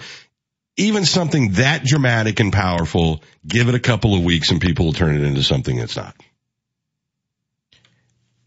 even 0.78 1.04
something 1.04 1.54
that 1.54 1.84
dramatic 1.84 2.40
and 2.40 2.54
powerful, 2.54 3.24
give 3.46 3.68
it 3.68 3.76
a 3.76 3.80
couple 3.80 4.14
of 4.16 4.24
weeks 4.24 4.52
and 4.52 4.62
people 4.62 4.86
will 4.86 4.94
turn 4.94 5.16
it 5.16 5.24
into 5.24 5.44
something 5.44 5.78
that's 5.78 5.98
not. 5.98 6.16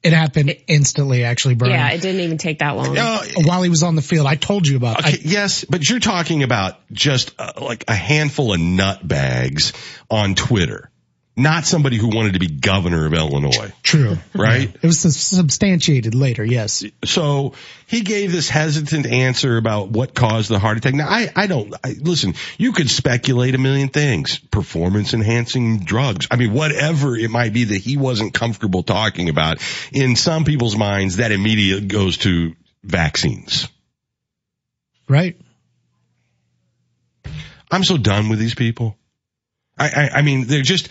It 0.05 0.13
happened 0.13 0.55
instantly, 0.67 1.25
actually, 1.25 1.55
Brian. 1.55 1.73
Yeah, 1.73 1.91
it 1.93 2.03
didn't 2.03 2.21
even 2.21 2.37
take 2.37 2.59
that 2.59 2.77
long. 2.77 2.93
No, 2.93 3.21
While 3.45 3.63
he 3.63 3.71
was 3.71 3.83
on 3.83 3.97
the 3.97 4.03
field, 4.03 4.27
I 4.27 4.35
told 4.35 4.69
you 4.69 4.77
about. 4.77 4.99
Okay, 4.99 5.17
I, 5.17 5.21
yes, 5.23 5.65
but 5.65 5.89
you're 5.89 5.99
talking 5.99 6.43
about 6.43 6.79
just 6.93 7.33
uh, 7.39 7.53
like 7.59 7.85
a 7.89 7.95
handful 7.95 8.53
of 8.53 8.61
nut 8.61 9.07
bags 9.07 9.73
on 10.11 10.35
Twitter, 10.35 10.91
not 11.37 11.65
somebody 11.65 11.97
who 11.97 12.09
wanted 12.09 12.35
to 12.35 12.39
be 12.39 12.47
governor 12.47 13.07
of 13.07 13.13
Illinois. 13.13 13.73
True. 13.83 14.19
Right? 14.35 14.73
It 14.73 14.83
was 14.85 15.01
substantiated 15.01 16.15
later, 16.15 16.45
yes. 16.45 16.85
So 17.05 17.55
he 17.87 18.03
gave 18.03 18.31
this 18.31 18.49
hesitant 18.49 19.07
answer 19.07 19.57
about 19.57 19.91
what 19.91 20.15
caused 20.15 20.49
the 20.49 20.61
heart 20.61 20.77
attack. 20.79 20.95
Now, 20.95 21.09
I, 21.09 21.33
I 21.35 21.47
don't, 21.49 21.75
I, 21.83 21.97
listen, 22.01 22.35
you 22.57 22.73
could 22.73 22.89
speculate 22.89 23.57
a 23.57 23.59
million 23.59 23.89
things. 23.89 24.39
Performance 24.39 25.13
enhancing 25.13 25.81
drugs. 25.81 26.29
I 26.31 26.37
mean, 26.37 26.53
whatever 26.53 27.17
it 27.17 27.31
might 27.31 27.53
be 27.53 27.65
that 27.65 27.79
he 27.79 27.97
wasn't 27.97 28.33
comfortable 28.33 28.85
talking 28.85 29.29
about. 29.29 29.59
In 29.93 30.15
some 30.15 30.45
people's 30.45 30.77
minds, 30.77 31.17
that 31.17 31.33
immediately 31.33 31.89
goes 31.89 32.19
to 32.19 32.55
vaccines. 32.85 33.69
Right. 35.09 35.37
I'm 37.73 37.83
so 37.83 37.97
done 37.97 38.29
with 38.29 38.39
these 38.39 38.55
people. 38.55 38.97
I, 39.77 39.89
I, 39.89 40.19
I 40.19 40.23
mean, 40.23 40.47
they're 40.47 40.63
just, 40.63 40.89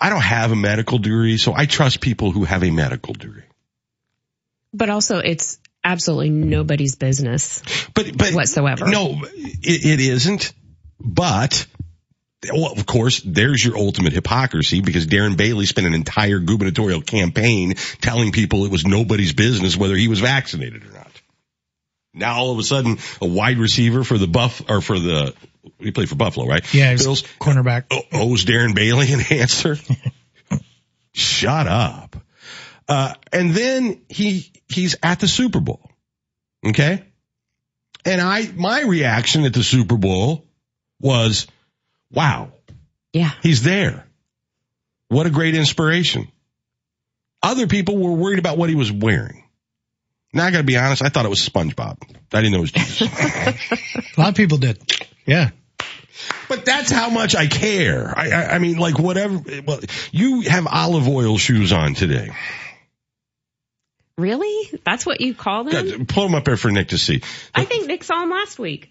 I 0.00 0.10
don't 0.10 0.22
have 0.22 0.52
a 0.52 0.56
medical 0.56 0.98
degree, 0.98 1.38
so 1.38 1.54
I 1.54 1.66
trust 1.66 2.00
people 2.00 2.30
who 2.30 2.44
have 2.44 2.62
a 2.62 2.70
medical 2.70 3.14
degree. 3.14 3.42
But 4.72 4.90
also, 4.90 5.18
it's 5.18 5.58
absolutely 5.82 6.30
nobody's 6.30 6.96
business 6.96 7.62
But, 7.94 8.16
but 8.16 8.34
whatsoever. 8.34 8.86
No, 8.88 9.22
it, 9.22 9.86
it 9.86 10.00
isn't. 10.00 10.52
But, 11.00 11.66
well, 12.52 12.72
of 12.72 12.84
course, 12.84 13.22
there's 13.24 13.64
your 13.64 13.78
ultimate 13.78 14.12
hypocrisy 14.12 14.80
because 14.80 15.06
Darren 15.06 15.36
Bailey 15.36 15.66
spent 15.66 15.86
an 15.86 15.94
entire 15.94 16.38
gubernatorial 16.38 17.00
campaign 17.00 17.74
telling 18.00 18.32
people 18.32 18.64
it 18.64 18.70
was 18.70 18.84
nobody's 18.84 19.32
business 19.32 19.76
whether 19.76 19.94
he 19.94 20.08
was 20.08 20.20
vaccinated 20.20 20.84
or 20.84 20.92
not. 20.92 21.05
Now 22.16 22.36
all 22.38 22.50
of 22.52 22.58
a 22.58 22.62
sudden, 22.62 22.98
a 23.20 23.26
wide 23.26 23.58
receiver 23.58 24.02
for 24.02 24.18
the 24.18 24.26
Buff 24.26 24.62
or 24.68 24.80
for 24.80 24.98
the 24.98 25.34
he 25.78 25.90
played 25.90 26.08
for 26.08 26.14
Buffalo, 26.16 26.46
right? 26.46 26.62
Yeah, 26.74 26.92
he 26.92 26.96
Bills 26.96 27.22
cornerback. 27.40 27.84
o- 27.90 28.02
owes 28.12 28.44
Darren 28.44 28.74
Bailey 28.74 29.12
an 29.12 29.20
answer. 29.30 29.76
Shut 31.12 31.66
up. 31.66 32.16
Uh, 32.88 33.14
and 33.32 33.50
then 33.52 34.02
he 34.08 34.50
he's 34.68 34.96
at 35.02 35.20
the 35.20 35.28
Super 35.28 35.60
Bowl. 35.60 35.90
Okay? 36.64 37.02
And 38.04 38.20
I 38.20 38.48
my 38.54 38.82
reaction 38.82 39.44
at 39.44 39.52
the 39.54 39.62
Super 39.62 39.96
Bowl 39.96 40.44
was, 41.00 41.46
wow, 42.12 42.52
Yeah. 43.12 43.32
he's 43.42 43.62
there. 43.62 44.06
What 45.08 45.26
a 45.26 45.30
great 45.30 45.54
inspiration. 45.54 46.28
Other 47.42 47.66
people 47.66 47.96
were 47.98 48.12
worried 48.12 48.38
about 48.38 48.56
what 48.58 48.68
he 48.68 48.74
was 48.74 48.90
wearing. 48.90 49.44
Now 50.32 50.44
I 50.46 50.50
gotta 50.50 50.64
be 50.64 50.76
honest, 50.76 51.02
I 51.02 51.08
thought 51.08 51.24
it 51.24 51.30
was 51.30 51.46
SpongeBob. 51.46 51.96
I 52.32 52.40
didn't 52.40 52.52
know 52.52 52.58
it 52.58 52.62
was 52.62 52.72
Jesus. 52.72 53.08
A 54.16 54.20
lot 54.20 54.30
of 54.30 54.34
people 54.34 54.58
did. 54.58 54.78
Yeah. 55.24 55.50
But 56.48 56.64
that's 56.64 56.90
how 56.90 57.10
much 57.10 57.34
I 57.34 57.46
care. 57.46 58.12
I, 58.16 58.30
I, 58.30 58.54
I 58.54 58.58
mean, 58.58 58.78
like 58.78 58.98
whatever. 58.98 59.40
Well, 59.66 59.80
you 60.12 60.42
have 60.42 60.66
olive 60.66 61.08
oil 61.08 61.38
shoes 61.38 61.72
on 61.72 61.94
today. 61.94 62.30
Really? 64.18 64.80
That's 64.84 65.04
what 65.04 65.20
you 65.20 65.34
call 65.34 65.64
them? 65.64 65.88
God, 65.88 66.08
Pull 66.08 66.24
them 66.24 66.34
up 66.34 66.44
there 66.44 66.56
for 66.56 66.70
Nick 66.70 66.88
to 66.88 66.98
see. 66.98 67.22
I 67.54 67.64
think 67.64 67.86
Nick 67.86 68.02
saw 68.02 68.20
them 68.20 68.30
last 68.30 68.58
week. 68.58 68.90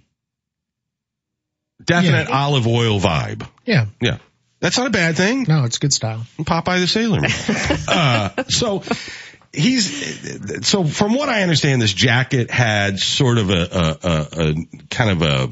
Definite 1.84 2.30
olive 2.30 2.68
oil 2.68 3.00
vibe. 3.00 3.48
Yeah. 3.66 3.88
Yeah. 4.00 4.18
That's 4.60 4.78
not 4.78 4.88
a 4.88 4.92
bad 4.92 5.16
thing. 5.16 5.46
No, 5.48 5.66
it's 5.66 5.78
good 5.80 5.94
style. 5.94 6.26
Popeye 6.40 6.80
the 6.80 6.88
Sailor 6.88 7.22
Man. 7.22 7.32
uh, 7.88 8.44
so 8.48 8.84
he's, 9.56 10.68
so 10.68 10.84
from 10.84 11.16
what 11.16 11.30
I 11.30 11.42
understand, 11.42 11.82
this 11.82 11.94
jacket 11.94 12.52
had 12.52 13.00
sort 13.00 13.38
of 13.38 13.50
a, 13.50 13.54
a, 13.54 13.98
a, 14.04 14.50
a 14.50 14.56
kind 14.90 15.10
of 15.10 15.22
a 15.22 15.50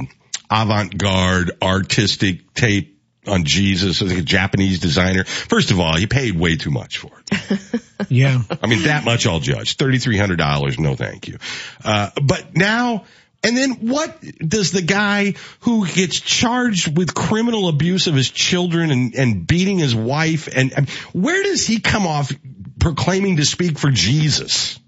avant-garde 0.49 1.51
artistic 1.61 2.53
tape 2.53 2.93
on 3.27 3.45
Jesus, 3.45 4.01
I 4.01 4.07
think 4.07 4.19
a 4.19 4.23
Japanese 4.23 4.79
designer. 4.79 5.23
First 5.23 5.71
of 5.71 5.79
all, 5.79 5.95
he 5.95 6.07
paid 6.07 6.37
way 6.37 6.57
too 6.57 6.71
much 6.71 6.97
for 6.97 7.11
it. 7.31 7.81
Yeah. 8.09 8.41
I 8.61 8.67
mean, 8.67 8.83
that 8.83 9.05
much 9.05 9.25
I'll 9.25 9.39
judge. 9.39 9.77
$3,300. 9.77 10.77
No, 10.77 10.95
thank 10.95 11.29
you. 11.29 11.37
Uh, 11.83 12.09
but 12.21 12.55
now, 12.55 13.05
and 13.43 13.57
then 13.57 13.71
what 13.87 14.21
does 14.39 14.71
the 14.71 14.81
guy 14.81 15.35
who 15.61 15.87
gets 15.87 16.19
charged 16.19 16.97
with 16.97 17.13
criminal 17.13 17.69
abuse 17.69 18.07
of 18.07 18.15
his 18.15 18.29
children 18.29 18.91
and, 18.91 19.15
and 19.15 19.47
beating 19.47 19.77
his 19.77 19.95
wife 19.95 20.47
and, 20.53 20.73
and 20.73 20.89
where 21.13 21.43
does 21.43 21.65
he 21.65 21.79
come 21.79 22.07
off 22.07 22.31
proclaiming 22.79 23.37
to 23.37 23.45
speak 23.45 23.77
for 23.79 23.91
Jesus? 23.91 24.79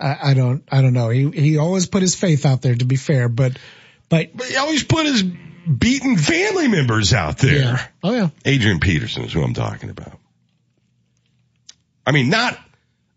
I, 0.00 0.30
I 0.30 0.34
don't, 0.34 0.62
I 0.70 0.82
don't 0.82 0.92
know. 0.92 1.08
He, 1.08 1.30
he 1.30 1.58
always 1.58 1.86
put 1.86 2.02
his 2.02 2.14
faith 2.14 2.46
out 2.46 2.62
there 2.62 2.74
to 2.74 2.84
be 2.84 2.96
fair, 2.96 3.28
but, 3.28 3.58
but 4.08 4.36
But 4.36 4.46
he 4.46 4.56
always 4.56 4.84
put 4.84 5.06
his 5.06 5.22
beaten 5.22 6.16
family 6.16 6.68
members 6.68 7.12
out 7.12 7.38
there. 7.38 7.58
yeah. 7.58 7.86
Oh 8.02 8.14
yeah. 8.14 8.28
Adrian 8.44 8.80
Peterson 8.80 9.24
is 9.24 9.32
who 9.32 9.42
I'm 9.42 9.54
talking 9.54 9.90
about. 9.90 10.18
I 12.06 12.12
mean, 12.12 12.30
not 12.30 12.58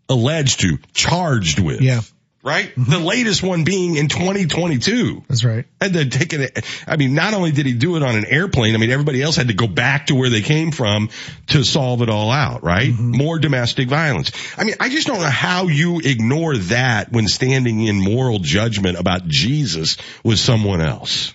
alleged 0.08 0.60
to, 0.60 0.78
charged 0.92 1.60
with. 1.60 1.80
Yeah. 1.80 2.02
Right? 2.44 2.70
Mm-hmm. 2.70 2.90
The 2.90 2.98
latest 2.98 3.40
one 3.44 3.62
being 3.62 3.94
in 3.94 4.08
2022. 4.08 5.22
That's 5.28 5.44
right. 5.44 5.64
Had 5.80 5.92
to 5.92 6.06
take 6.06 6.32
it. 6.32 6.64
I 6.88 6.96
mean, 6.96 7.14
not 7.14 7.34
only 7.34 7.52
did 7.52 7.66
he 7.66 7.72
do 7.72 7.94
it 7.94 8.02
on 8.02 8.16
an 8.16 8.24
airplane, 8.26 8.74
I 8.74 8.78
mean, 8.78 8.90
everybody 8.90 9.22
else 9.22 9.36
had 9.36 9.46
to 9.46 9.54
go 9.54 9.68
back 9.68 10.06
to 10.06 10.16
where 10.16 10.28
they 10.28 10.42
came 10.42 10.72
from 10.72 11.10
to 11.48 11.62
solve 11.62 12.02
it 12.02 12.08
all 12.08 12.32
out, 12.32 12.64
right? 12.64 12.90
Mm-hmm. 12.90 13.16
More 13.16 13.38
domestic 13.38 13.88
violence. 13.88 14.32
I 14.58 14.64
mean, 14.64 14.74
I 14.80 14.88
just 14.88 15.06
don't 15.06 15.20
know 15.20 15.26
how 15.26 15.68
you 15.68 16.00
ignore 16.00 16.56
that 16.56 17.12
when 17.12 17.28
standing 17.28 17.86
in 17.86 18.00
moral 18.00 18.40
judgment 18.40 18.98
about 18.98 19.28
Jesus 19.28 19.96
with 20.24 20.40
someone 20.40 20.80
else. 20.80 21.34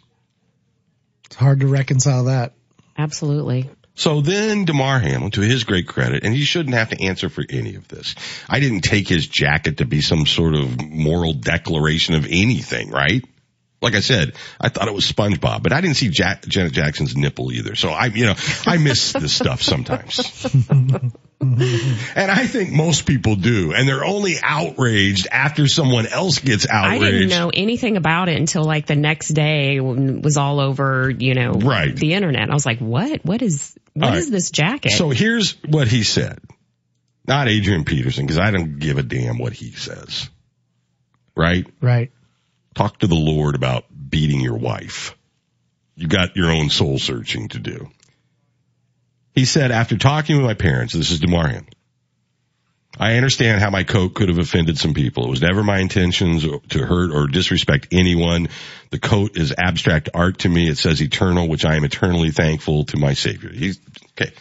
It's 1.27 1.37
hard 1.37 1.61
to 1.61 1.67
reconcile 1.67 2.25
that. 2.25 2.51
Absolutely. 2.97 3.69
So 3.97 4.21
then 4.21 4.65
Damar 4.65 4.99
Hamlin, 4.99 5.31
to 5.31 5.41
his 5.41 5.63
great 5.63 5.87
credit, 5.87 6.23
and 6.23 6.33
he 6.33 6.43
shouldn't 6.43 6.75
have 6.75 6.89
to 6.91 7.03
answer 7.03 7.29
for 7.29 7.43
any 7.49 7.75
of 7.75 7.87
this. 7.87 8.13
I 8.47 8.59
didn't 8.59 8.81
take 8.81 9.07
his 9.07 9.25
jacket 9.27 9.77
to 9.77 9.85
be 9.85 10.01
some 10.01 10.27
sort 10.27 10.53
of 10.53 10.79
moral 10.79 11.33
declaration 11.33 12.13
of 12.13 12.27
anything, 12.29 12.91
right? 12.91 13.25
Like 13.81 13.95
I 13.95 14.01
said, 14.01 14.33
I 14.61 14.69
thought 14.69 14.87
it 14.87 14.93
was 14.93 15.11
SpongeBob, 15.11 15.63
but 15.63 15.73
I 15.73 15.81
didn't 15.81 15.97
see 15.97 16.09
Jack, 16.09 16.43
Janet 16.47 16.73
Jackson's 16.73 17.17
nipple 17.17 17.51
either. 17.51 17.73
So 17.75 17.89
I, 17.89 18.05
you 18.05 18.27
know, 18.27 18.35
I 18.67 18.77
miss 18.77 19.13
this 19.13 19.33
stuff 19.33 19.63
sometimes. 19.63 20.47
and 21.41 22.31
I 22.31 22.47
think 22.47 22.71
most 22.71 23.05
people 23.05 23.35
do. 23.35 23.71
And 23.71 23.87
they're 23.87 24.03
only 24.03 24.37
outraged 24.41 25.27
after 25.31 25.67
someone 25.67 26.07
else 26.07 26.39
gets 26.39 26.67
outraged. 26.67 27.03
I 27.03 27.11
didn't 27.11 27.29
know 27.29 27.51
anything 27.53 27.95
about 27.95 28.27
it 28.29 28.37
until 28.37 28.63
like 28.63 28.87
the 28.87 28.95
next 28.95 29.29
day 29.29 29.79
when 29.79 30.17
it 30.17 30.23
was 30.23 30.37
all 30.37 30.59
over, 30.59 31.09
you 31.11 31.35
know, 31.35 31.51
Right. 31.51 31.95
the 31.95 32.15
internet. 32.15 32.49
I 32.49 32.53
was 32.53 32.65
like, 32.65 32.79
what? 32.79 33.23
What 33.23 33.43
is, 33.43 33.77
what 33.93 34.09
All 34.09 34.15
is 34.15 34.31
this 34.31 34.49
jacket? 34.49 34.93
So 34.93 35.11
here's 35.11 35.53
what 35.63 35.87
he 35.87 36.03
said. 36.03 36.39
Not 37.27 37.49
Adrian 37.49 37.83
Peterson, 37.83 38.25
because 38.25 38.39
I 38.39 38.51
don't 38.51 38.79
give 38.79 38.97
a 38.97 39.03
damn 39.03 39.37
what 39.37 39.53
he 39.53 39.71
says. 39.73 40.29
Right? 41.35 41.67
Right. 41.81 42.11
Talk 42.73 42.99
to 42.99 43.07
the 43.07 43.15
Lord 43.15 43.53
about 43.53 43.85
beating 44.09 44.39
your 44.41 44.57
wife. 44.57 45.15
You 45.95 46.07
got 46.07 46.35
your 46.35 46.51
own 46.51 46.69
soul 46.69 46.97
searching 46.97 47.49
to 47.49 47.59
do. 47.59 47.89
He 49.37 49.45
said, 49.45 49.69
after 49.69 49.99
talking 49.99 50.35
with 50.35 50.45
my 50.45 50.55
parents, 50.55 50.95
this 50.95 51.11
is 51.11 51.19
Damar 51.19 51.47
Hamlin, 51.47 51.67
I 52.97 53.17
understand 53.17 53.61
how 53.61 53.69
my 53.69 53.83
coat 53.83 54.15
could 54.15 54.29
have 54.29 54.39
offended 54.39 54.79
some 54.79 54.95
people. 54.95 55.25
It 55.25 55.29
was 55.29 55.43
never 55.43 55.61
my 55.61 55.77
intentions 55.77 56.43
to 56.69 56.79
hurt 56.79 57.11
or 57.11 57.27
disrespect 57.27 57.89
anyone. 57.91 58.49
The 58.89 58.97
coat 58.97 59.37
is 59.37 59.53
abstract 59.55 60.09
art 60.11 60.39
to 60.39 60.49
me. 60.49 60.67
It 60.67 60.79
says 60.79 61.03
eternal, 61.03 61.47
which 61.47 61.65
I 61.65 61.75
am 61.75 61.83
eternally 61.83 62.31
thankful 62.31 62.85
to 62.85 62.97
my 62.97 63.13
savior. 63.13 63.51
He's, 63.51 63.79
okay. 64.19 64.33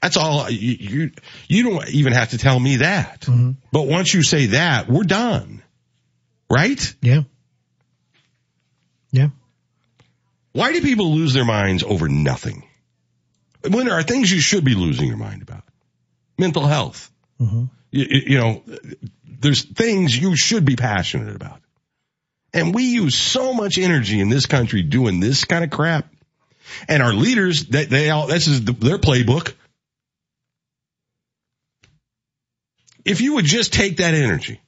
That's 0.00 0.16
all 0.16 0.48
you, 0.48 0.76
you, 0.80 1.10
you 1.46 1.62
don't 1.64 1.90
even 1.90 2.14
have 2.14 2.30
to 2.30 2.38
tell 2.38 2.58
me 2.58 2.76
that. 2.76 3.20
Mm-hmm. 3.20 3.50
But 3.70 3.88
once 3.88 4.14
you 4.14 4.22
say 4.22 4.46
that, 4.46 4.88
we're 4.88 5.04
done. 5.04 5.62
Right? 6.48 6.94
Yeah. 7.02 7.24
Yeah. 9.12 9.28
Why 10.52 10.72
do 10.72 10.80
people 10.80 11.12
lose 11.12 11.34
their 11.34 11.44
minds 11.44 11.82
over 11.82 12.08
nothing? 12.08 12.64
When 13.68 13.86
there 13.86 13.94
are 13.94 14.02
things 14.02 14.32
you 14.32 14.40
should 14.40 14.64
be 14.64 14.74
losing 14.74 15.06
your 15.08 15.16
mind 15.16 15.42
about. 15.42 15.64
Mental 16.38 16.66
health. 16.66 17.10
Mm-hmm. 17.40 17.64
You, 17.90 18.06
you- 18.08 18.38
know, 18.38 18.62
there's 19.24 19.62
things 19.62 20.16
you 20.16 20.36
should 20.36 20.64
be 20.64 20.76
passionate 20.76 21.34
about. 21.34 21.60
And 22.52 22.74
we 22.74 22.84
use 22.84 23.14
so 23.14 23.52
much 23.54 23.78
energy 23.78 24.20
in 24.20 24.28
this 24.28 24.46
country 24.46 24.82
doing 24.82 25.20
this 25.20 25.44
kind 25.44 25.62
of 25.64 25.70
crap. 25.70 26.06
And 26.88 27.02
our 27.02 27.12
leaders, 27.12 27.66
they, 27.66 27.84
they 27.84 28.10
all, 28.10 28.26
this 28.26 28.48
is 28.48 28.64
the, 28.64 28.72
their 28.72 28.98
playbook. 28.98 29.54
If 33.04 33.20
you 33.20 33.34
would 33.34 33.44
just 33.44 33.72
take 33.72 33.98
that 33.98 34.14
energy 34.14 34.60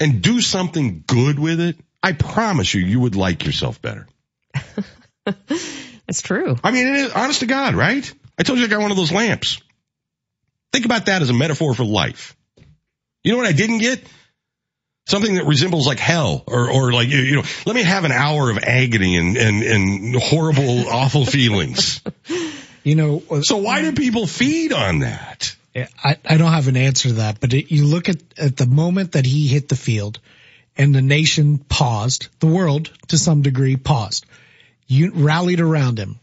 and 0.00 0.20
do 0.20 0.40
something 0.40 1.04
good 1.06 1.38
with 1.38 1.60
it, 1.60 1.76
I 2.02 2.12
promise 2.12 2.74
you, 2.74 2.80
you 2.82 3.00
would 3.00 3.14
like 3.14 3.46
yourself 3.46 3.80
better. 3.80 4.08
That's 6.06 6.22
true. 6.22 6.56
I 6.62 6.70
mean, 6.70 6.86
it 6.86 6.94
is, 6.96 7.12
honest 7.12 7.40
to 7.40 7.46
God, 7.46 7.74
right? 7.74 8.12
I 8.38 8.42
told 8.42 8.58
you 8.58 8.64
I 8.64 8.68
got 8.68 8.80
one 8.80 8.90
of 8.90 8.96
those 8.96 9.12
lamps. 9.12 9.60
Think 10.72 10.84
about 10.84 11.06
that 11.06 11.22
as 11.22 11.30
a 11.30 11.34
metaphor 11.34 11.74
for 11.74 11.84
life. 11.84 12.36
You 13.22 13.32
know 13.32 13.38
what 13.38 13.46
I 13.46 13.52
didn't 13.52 13.78
get? 13.78 14.02
Something 15.06 15.34
that 15.34 15.46
resembles 15.46 15.86
like 15.86 15.98
hell 15.98 16.44
or, 16.46 16.70
or 16.70 16.92
like, 16.92 17.08
you, 17.08 17.18
you 17.18 17.36
know, 17.36 17.42
let 17.66 17.74
me 17.74 17.82
have 17.82 18.04
an 18.04 18.12
hour 18.12 18.50
of 18.50 18.58
agony 18.58 19.16
and, 19.16 19.36
and, 19.36 19.62
and 19.62 20.16
horrible, 20.16 20.88
awful 20.88 21.26
feelings. 21.26 22.00
You 22.84 22.94
know, 22.96 23.22
uh, 23.30 23.42
so 23.42 23.58
why 23.58 23.82
do 23.82 23.92
people 23.92 24.26
feed 24.26 24.72
on 24.72 25.00
that? 25.00 25.54
I, 25.74 26.16
I 26.24 26.36
don't 26.36 26.52
have 26.52 26.68
an 26.68 26.76
answer 26.76 27.08
to 27.08 27.14
that, 27.14 27.40
but 27.40 27.52
it, 27.52 27.70
you 27.70 27.86
look 27.86 28.08
at, 28.08 28.18
at 28.36 28.56
the 28.56 28.66
moment 28.66 29.12
that 29.12 29.24
he 29.24 29.48
hit 29.48 29.68
the 29.68 29.76
field 29.76 30.18
and 30.76 30.94
the 30.94 31.02
nation 31.02 31.58
paused, 31.58 32.28
the 32.40 32.46
world 32.46 32.90
to 33.08 33.18
some 33.18 33.42
degree 33.42 33.76
paused. 33.76 34.26
You 34.92 35.10
rallied 35.14 35.60
around 35.60 35.98
him 35.98 36.20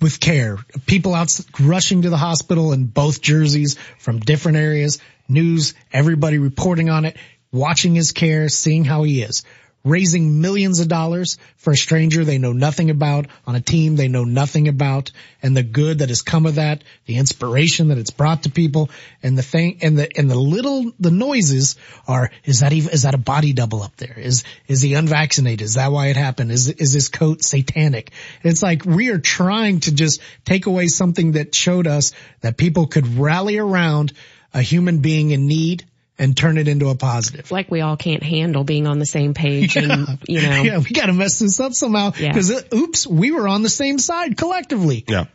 with 0.00 0.18
care. 0.18 0.58
People 0.86 1.14
out 1.14 1.38
rushing 1.60 2.02
to 2.02 2.10
the 2.10 2.16
hospital 2.16 2.72
in 2.72 2.86
both 2.86 3.22
jerseys 3.22 3.76
from 4.00 4.18
different 4.18 4.58
areas, 4.58 4.98
news, 5.28 5.74
everybody 5.92 6.38
reporting 6.38 6.90
on 6.90 7.04
it, 7.04 7.16
watching 7.52 7.94
his 7.94 8.10
care, 8.10 8.48
seeing 8.48 8.84
how 8.84 9.04
he 9.04 9.22
is. 9.22 9.44
Raising 9.84 10.40
millions 10.40 10.80
of 10.80 10.88
dollars 10.88 11.38
for 11.56 11.72
a 11.72 11.76
stranger 11.76 12.24
they 12.24 12.38
know 12.38 12.52
nothing 12.52 12.90
about 12.90 13.26
on 13.46 13.54
a 13.54 13.60
team 13.60 13.94
they 13.94 14.08
know 14.08 14.24
nothing 14.24 14.66
about 14.66 15.12
and 15.40 15.56
the 15.56 15.62
good 15.62 16.00
that 16.00 16.08
has 16.08 16.20
come 16.20 16.46
of 16.46 16.56
that, 16.56 16.82
the 17.06 17.16
inspiration 17.16 17.88
that 17.88 17.98
it's 17.98 18.10
brought 18.10 18.42
to 18.42 18.50
people 18.50 18.90
and 19.22 19.38
the 19.38 19.42
thing 19.42 19.78
and 19.82 19.96
the, 19.96 20.18
and 20.18 20.28
the 20.28 20.38
little, 20.38 20.90
the 20.98 21.12
noises 21.12 21.76
are, 22.08 22.30
is 22.44 22.60
that 22.60 22.72
even, 22.72 22.90
is 22.90 23.02
that 23.02 23.14
a 23.14 23.18
body 23.18 23.52
double 23.52 23.82
up 23.82 23.96
there? 23.96 24.18
Is, 24.18 24.42
is 24.66 24.82
he 24.82 24.94
unvaccinated? 24.94 25.62
Is 25.62 25.74
that 25.74 25.92
why 25.92 26.08
it 26.08 26.16
happened? 26.16 26.50
Is, 26.50 26.68
is 26.68 26.92
this 26.92 27.08
coat 27.08 27.42
satanic? 27.42 28.10
It's 28.42 28.62
like 28.62 28.84
we 28.84 29.10
are 29.10 29.18
trying 29.18 29.80
to 29.80 29.94
just 29.94 30.20
take 30.44 30.66
away 30.66 30.88
something 30.88 31.32
that 31.32 31.54
showed 31.54 31.86
us 31.86 32.12
that 32.40 32.56
people 32.56 32.88
could 32.88 33.16
rally 33.16 33.58
around 33.58 34.12
a 34.52 34.62
human 34.62 34.98
being 34.98 35.30
in 35.30 35.46
need 35.46 35.84
and 36.18 36.36
turn 36.36 36.58
it 36.58 36.68
into 36.68 36.88
a 36.88 36.94
positive. 36.94 37.50
Like 37.50 37.70
we 37.70 37.80
all 37.80 37.96
can't 37.96 38.22
handle 38.22 38.64
being 38.64 38.86
on 38.86 38.98
the 38.98 39.06
same 39.06 39.34
page 39.34 39.76
and, 39.76 40.18
you 40.28 40.42
know. 40.42 40.62
Yeah, 40.68 40.78
we 40.78 40.90
gotta 40.90 41.12
mess 41.12 41.38
this 41.38 41.60
up 41.60 41.72
somehow. 41.72 42.12
Yeah. 42.18 42.32
Cause 42.32 42.50
uh, 42.50 42.62
oops, 42.74 43.06
we 43.06 43.30
were 43.30 43.46
on 43.46 43.62
the 43.62 43.68
same 43.68 43.98
side 43.98 44.36
collectively. 44.36 45.04
Yeah. 45.06 45.26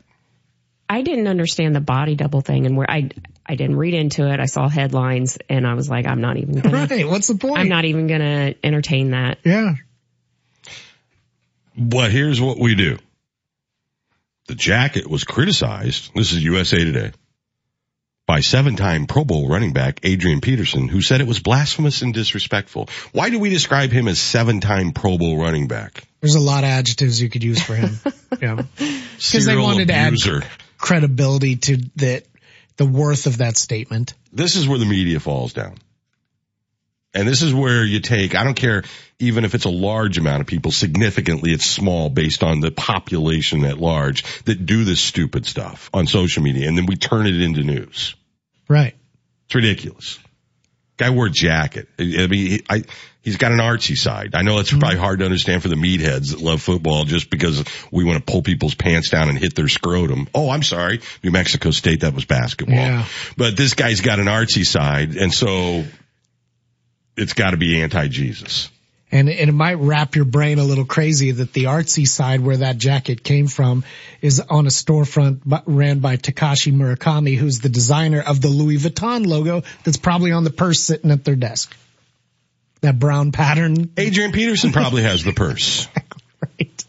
I 0.89 1.01
didn't 1.01 1.27
understand 1.27 1.75
the 1.75 1.81
body 1.81 2.15
double 2.15 2.41
thing 2.41 2.65
and 2.65 2.75
where 2.75 2.89
I, 2.89 3.09
I 3.45 3.55
didn't 3.55 3.77
read 3.77 3.93
into 3.93 4.29
it. 4.31 4.39
I 4.39 4.45
saw 4.45 4.67
headlines 4.67 5.37
and 5.49 5.65
I 5.65 5.73
was 5.75 5.89
like, 5.89 6.05
I'm 6.05 6.21
not 6.21 6.37
even 6.37 6.59
gonna, 6.59 6.87
Right. 6.89 7.07
What's 7.07 7.27
the 7.27 7.35
point? 7.35 7.59
I'm 7.59 7.69
not 7.69 7.85
even 7.85 8.07
gonna 8.07 8.53
entertain 8.63 9.11
that. 9.11 9.39
Yeah. 9.45 9.75
But 11.75 12.11
here's 12.11 12.39
what 12.41 12.59
we 12.59 12.75
do. 12.75 12.99
The 14.47 14.55
jacket 14.55 15.09
was 15.09 15.23
criticized. 15.23 16.11
This 16.13 16.33
is 16.33 16.43
USA 16.43 16.83
Today 16.83 17.13
by 18.25 18.39
seven-time 18.39 19.05
Pro 19.05 19.25
Bowl 19.25 19.49
running 19.49 19.73
back 19.73 19.99
Adrian 20.03 20.41
Peterson, 20.41 20.87
who 20.87 21.01
said 21.01 21.21
it 21.21 21.27
was 21.27 21.39
blasphemous 21.39 22.01
and 22.01 22.13
disrespectful. 22.13 22.89
Why 23.11 23.29
do 23.29 23.39
we 23.39 23.49
describe 23.49 23.91
him 23.91 24.07
as 24.07 24.19
seven-time 24.19 24.91
Pro 24.91 25.17
Bowl 25.17 25.37
running 25.37 25.67
back? 25.67 26.07
There's 26.21 26.35
a 26.35 26.39
lot 26.39 26.63
of 26.63 26.69
adjectives 26.69 27.21
you 27.21 27.29
could 27.29 27.43
use 27.43 27.61
for 27.61 27.75
him. 27.75 27.99
yeah. 28.41 28.55
Because 28.55 28.75
they 28.77 29.39
Serial 29.39 29.63
wanted 29.63 29.89
abuser. 29.89 30.39
to 30.39 30.45
add 30.45 30.51
credibility 30.77 31.57
to 31.57 31.77
the, 31.95 32.23
the 32.77 32.85
worth 32.85 33.27
of 33.27 33.39
that 33.39 33.57
statement. 33.57 34.13
This 34.31 34.55
is 34.55 34.67
where 34.67 34.79
the 34.79 34.85
media 34.85 35.19
falls 35.19 35.53
down. 35.53 35.75
And 37.13 37.27
this 37.27 37.43
is 37.43 37.53
where 37.53 37.83
you 37.83 37.99
take, 37.99 38.35
I 38.35 38.43
don't 38.43 38.55
care 38.55 38.83
even 39.23 39.45
if 39.45 39.55
it's 39.55 39.65
a 39.65 39.69
large 39.69 40.17
amount 40.17 40.41
of 40.41 40.47
people, 40.47 40.71
significantly 40.71 41.51
it's 41.51 41.65
small 41.65 42.09
based 42.09 42.43
on 42.43 42.59
the 42.59 42.71
population 42.71 43.63
at 43.63 43.77
large 43.77 44.23
that 44.43 44.65
do 44.65 44.83
this 44.83 44.99
stupid 44.99 45.45
stuff 45.45 45.89
on 45.93 46.07
social 46.07 46.43
media 46.43 46.67
and 46.67 46.77
then 46.77 46.85
we 46.85 46.95
turn 46.95 47.25
it 47.25 47.39
into 47.39 47.63
news. 47.63 48.15
Right. 48.67 48.95
It's 49.45 49.55
ridiculous. 49.55 50.19
Guy 50.97 51.09
wore 51.09 51.27
a 51.27 51.31
jacket. 51.31 51.87
I 51.97 52.03
mean, 52.03 52.29
he, 52.31 52.63
I, 52.69 52.83
he's 53.21 53.37
got 53.37 53.51
an 53.51 53.57
artsy 53.57 53.97
side. 53.97 54.35
I 54.35 54.41
know 54.41 54.59
it's 54.59 54.69
mm-hmm. 54.69 54.79
probably 54.79 54.99
hard 54.99 55.19
to 55.19 55.25
understand 55.25 55.63
for 55.63 55.69
the 55.69 55.75
meatheads 55.75 56.31
that 56.31 56.39
love 56.39 56.61
football 56.61 57.05
just 57.05 57.29
because 57.29 57.63
we 57.91 58.03
want 58.03 58.23
to 58.23 58.31
pull 58.31 58.41
people's 58.41 58.75
pants 58.75 59.09
down 59.09 59.29
and 59.29 59.37
hit 59.37 59.55
their 59.55 59.69
scrotum. 59.69 60.27
Oh, 60.35 60.49
I'm 60.49 60.63
sorry. 60.63 61.01
New 61.23 61.31
Mexico 61.31 61.71
State, 61.71 62.01
that 62.01 62.13
was 62.13 62.25
basketball. 62.25 62.75
Yeah. 62.75 63.05
But 63.37 63.57
this 63.57 63.73
guy's 63.73 64.01
got 64.01 64.19
an 64.19 64.27
artsy 64.27 64.65
side 64.65 65.15
and 65.15 65.33
so 65.33 65.83
it's 67.15 67.33
got 67.33 67.51
to 67.51 67.57
be 67.57 67.81
anti-Jesus. 67.81 68.69
And, 69.11 69.29
and 69.29 69.49
it 69.49 69.53
might 69.53 69.75
wrap 69.75 70.15
your 70.15 70.25
brain 70.25 70.57
a 70.57 70.63
little 70.63 70.85
crazy 70.85 71.29
that 71.29 71.53
the 71.53 71.65
artsy 71.65 72.07
side 72.07 72.41
where 72.41 72.57
that 72.57 72.79
jacket 72.79 73.23
came 73.23 73.45
from 73.45 73.83
is 74.21 74.39
on 74.39 74.65
a 74.65 74.69
storefront 74.69 75.63
ran 75.67 75.99
by 75.99 76.17
Takashi 76.17 76.73
Murakami, 76.73 77.37
who's 77.37 77.59
the 77.59 77.69
designer 77.69 78.21
of 78.21 78.41
the 78.41 78.47
Louis 78.47 78.77
Vuitton 78.77 79.27
logo 79.27 79.61
that's 79.83 79.97
probably 79.97 80.31
on 80.31 80.43
the 80.43 80.49
purse 80.49 80.79
sitting 80.79 81.11
at 81.11 81.23
their 81.23 81.35
desk. 81.35 81.75
That 82.81 82.97
brown 82.97 83.31
pattern. 83.31 83.91
Adrian 83.97 84.31
Peterson 84.31 84.71
probably 84.71 85.03
has 85.03 85.23
the 85.23 85.31
purse. 85.31 85.87
right. 86.59 86.85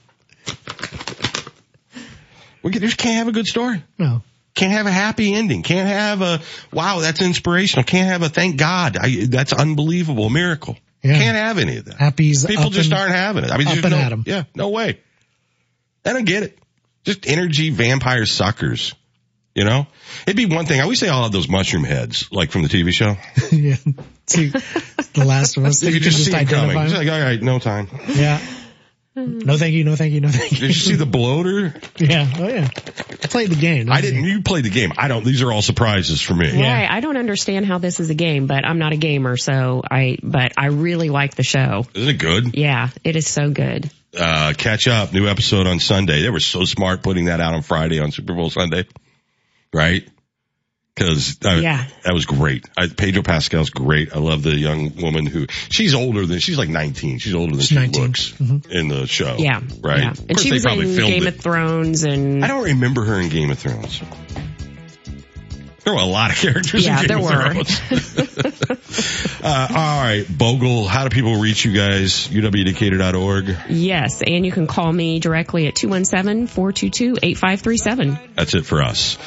We 2.62 2.70
can- 2.72 2.80
just 2.80 2.96
can't 2.96 3.16
have 3.18 3.28
a 3.28 3.32
good 3.32 3.46
story. 3.46 3.84
No. 3.98 4.22
Can't 4.54 4.72
have 4.72 4.86
a 4.86 4.90
happy 4.90 5.34
ending. 5.34 5.62
Can't 5.62 5.88
have 5.88 6.22
a, 6.22 6.40
wow, 6.72 7.00
that's 7.00 7.20
inspirational. 7.20 7.84
Can't 7.84 8.06
have 8.08 8.22
a 8.22 8.28
thank 8.28 8.56
God. 8.56 8.96
I, 8.96 9.26
that's 9.26 9.52
unbelievable. 9.52 10.30
Miracle. 10.30 10.76
Yeah. 11.02 11.18
Can't 11.18 11.36
have 11.36 11.58
any 11.58 11.78
of 11.78 11.86
that. 11.86 11.96
Happy's 11.96 12.46
People 12.46 12.70
just 12.70 12.90
and- 12.92 13.00
aren't 13.00 13.12
having 13.12 13.44
it. 13.44 13.50
I 13.50 13.58
mean, 13.58 13.66
up 13.68 13.74
and 13.84 13.90
no, 13.90 13.96
at 13.98 14.12
'em. 14.12 14.22
yeah, 14.26 14.44
no 14.54 14.68
way. 14.70 15.00
I 16.06 16.12
don't 16.12 16.24
get 16.24 16.44
it. 16.44 16.58
Just 17.04 17.26
energy 17.28 17.70
vampire 17.70 18.24
suckers. 18.26 18.94
You 19.54 19.64
know, 19.64 19.86
it'd 20.26 20.36
be 20.36 20.46
one 20.46 20.66
thing. 20.66 20.80
I 20.80 20.82
always 20.82 20.98
say 20.98 21.08
I'll 21.08 21.22
have 21.24 21.30
those 21.32 21.48
mushroom 21.48 21.84
heads, 21.84 22.28
like 22.32 22.50
from 22.50 22.62
the 22.62 22.68
TV 22.68 22.90
show. 22.92 23.16
yeah. 23.52 23.76
See, 24.26 24.48
The 24.48 25.24
Last 25.24 25.56
of 25.56 25.64
Us. 25.64 25.80
You 25.82 25.90
You 25.90 26.00
just 26.00 26.28
coming. 26.30 26.46
identify 26.48 26.84
It's 26.86 26.94
like, 26.94 27.08
all 27.08 27.20
right, 27.20 27.40
no 27.40 27.58
time. 27.60 27.88
Yeah. 28.08 28.40
No 29.16 29.56
thank 29.56 29.74
you, 29.74 29.84
no 29.84 29.94
thank 29.94 30.12
you, 30.12 30.20
no 30.20 30.28
thank 30.28 30.50
you. 30.52 30.58
Did 30.58 30.68
you 30.68 30.72
see 30.74 30.96
the 30.96 31.06
bloater? 31.06 31.72
Yeah, 31.98 32.28
oh 32.36 32.48
yeah. 32.48 32.68
I 32.76 33.26
played 33.28 33.50
the 33.50 33.56
game. 33.56 33.90
I 33.92 34.00
didn't. 34.00 34.24
You 34.24 34.42
played 34.42 34.64
the 34.64 34.70
game. 34.70 34.92
I 34.98 35.06
don't. 35.06 35.24
These 35.24 35.40
are 35.42 35.52
all 35.52 35.62
surprises 35.62 36.20
for 36.20 36.34
me. 36.34 36.50
Right. 36.50 36.88
I 36.90 36.98
don't 37.00 37.16
understand 37.16 37.64
how 37.64 37.78
this 37.78 38.00
is 38.00 38.10
a 38.10 38.14
game, 38.14 38.46
but 38.48 38.64
I'm 38.64 38.78
not 38.78 38.92
a 38.92 38.96
gamer, 38.96 39.36
so 39.36 39.82
I, 39.88 40.18
but 40.22 40.52
I 40.58 40.66
really 40.66 41.10
like 41.10 41.36
the 41.36 41.44
show. 41.44 41.86
Isn't 41.94 42.08
it 42.08 42.18
good? 42.18 42.56
Yeah, 42.56 42.88
it 43.04 43.14
is 43.14 43.28
so 43.28 43.50
good. 43.50 43.88
uh, 44.18 44.52
catch 44.58 44.88
up. 44.88 45.12
New 45.12 45.28
episode 45.28 45.66
on 45.68 45.78
Sunday. 45.78 46.22
They 46.22 46.30
were 46.30 46.40
so 46.40 46.64
smart 46.64 47.02
putting 47.04 47.26
that 47.26 47.40
out 47.40 47.54
on 47.54 47.62
Friday 47.62 48.00
on 48.00 48.10
Super 48.10 48.34
Bowl 48.34 48.50
Sunday, 48.50 48.84
right? 49.72 50.08
Because 50.96 51.36
uh, 51.44 51.58
Yeah. 51.60 51.84
that 52.04 52.14
was 52.14 52.24
great. 52.24 52.66
I, 52.76 52.86
Pedro 52.86 53.22
Pascal's 53.24 53.70
great. 53.70 54.14
I 54.14 54.20
love 54.20 54.44
the 54.44 54.54
young 54.54 54.94
woman 54.96 55.26
who 55.26 55.46
she's 55.68 55.92
older 55.94 56.24
than 56.24 56.38
she's 56.38 56.56
like 56.56 56.68
19. 56.68 57.18
She's 57.18 57.34
older 57.34 57.50
than 57.52 57.60
She's 57.60 57.68
she 57.68 57.74
19. 57.74 58.02
looks 58.02 58.32
in 58.70 58.86
the 58.88 59.06
show. 59.08 59.34
Yeah. 59.38 59.60
right. 59.82 60.02
Yeah. 60.04 60.14
And 60.28 60.38
she 60.38 60.52
was 60.52 60.64
in 60.64 60.78
Game 60.94 61.24
it. 61.24 61.34
of 61.34 61.40
Thrones 61.40 62.04
and 62.04 62.44
I 62.44 62.48
don't 62.48 62.62
remember 62.64 63.04
her 63.04 63.20
in 63.20 63.28
Game 63.28 63.50
of 63.50 63.58
Thrones. 63.58 64.00
There 65.84 65.92
were 65.92 66.00
a 66.00 66.04
lot 66.06 66.30
of 66.30 66.36
characters 66.38 66.86
Yeah, 66.86 67.00
in 67.02 67.06
Game 67.08 67.20
there 67.20 67.24
were. 67.24 67.54
Uh, 69.46 69.66
all 69.68 70.00
right, 70.02 70.24
Bogle, 70.30 70.88
how 70.88 71.06
do 71.06 71.10
people 71.14 71.38
reach 71.38 71.66
you 71.66 71.74
guys? 71.74 72.28
UWDecatur.org. 72.28 73.54
yes, 73.68 74.22
and 74.22 74.46
you 74.46 74.50
can 74.52 74.66
call 74.66 74.90
me 74.90 75.18
directly 75.18 75.66
at 75.66 75.74
217-422-8537. 75.74 78.18
That's 78.36 78.54
it 78.54 78.64
for 78.64 78.82
us. 78.82 79.18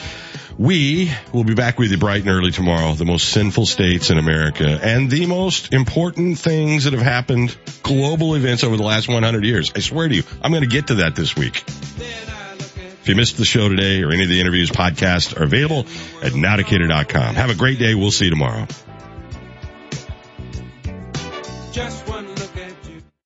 We 0.58 1.12
will 1.32 1.44
be 1.44 1.54
back 1.54 1.78
with 1.78 1.92
you 1.92 1.98
bright 1.98 2.22
and 2.22 2.30
early 2.30 2.50
tomorrow. 2.50 2.94
The 2.94 3.06
most 3.06 3.30
sinful 3.30 3.68
states 3.68 4.10
in 4.10 4.18
America 4.18 4.80
and 4.82 5.10
the 5.10 5.28
most 5.28 5.72
important 5.72 6.40
things 6.40 6.86
that 6.86 6.94
have 6.94 7.02
happened, 7.02 7.56
global 7.84 8.34
events 8.34 8.64
over 8.64 8.76
the 8.76 8.84
last 8.84 9.08
100 9.08 9.44
years. 9.44 9.72
I 9.76 9.80
swear 9.80 10.08
to 10.08 10.16
you, 10.16 10.24
I'm 10.42 10.52
going 10.52 10.64
to 10.64 10.70
get 10.70 10.88
to 10.88 10.96
that 10.96 11.16
this 11.16 11.36
week. 11.36 11.64
If 11.68 13.08
you 13.08 13.16
missed 13.16 13.38
the 13.38 13.46
show 13.46 13.70
today 13.70 14.02
or 14.02 14.12
any 14.12 14.24
of 14.24 14.30
the 14.30 14.42
interviews, 14.42 14.72
podcasts 14.72 15.40
are 15.40 15.44
available 15.44 15.82
at 16.24 16.32
nowdecatur.com. 16.32 17.36
Have 17.36 17.52
a 17.52 17.56
great 17.56 17.78
day. 17.78 17.94
We'll 17.94 18.12
see 18.12 18.26
you 18.26 18.32
tomorrow. 18.32 18.68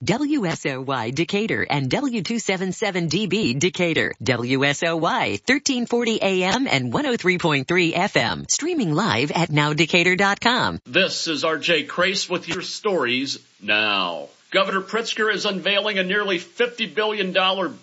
WSOY 0.03 1.13
Decatur 1.13 1.65
and 1.69 1.87
W277DB 1.89 3.59
Decatur. 3.59 4.13
WSOY 4.23 4.99
1340 4.99 6.21
AM 6.21 6.67
and 6.67 6.91
103.3 6.91 7.93
FM. 7.93 8.49
Streaming 8.49 8.95
live 8.95 9.31
at 9.31 9.49
nowdecatur.com. 9.49 10.79
This 10.85 11.27
is 11.27 11.43
RJ 11.43 11.87
Crace 11.87 12.27
with 12.27 12.47
your 12.47 12.63
stories 12.63 13.37
now. 13.61 14.29
Governor 14.51 14.81
Pritzker 14.81 15.33
is 15.33 15.45
unveiling 15.45 15.97
a 15.97 16.03
nearly 16.03 16.37
$50 16.37 16.93
billion 16.93 17.31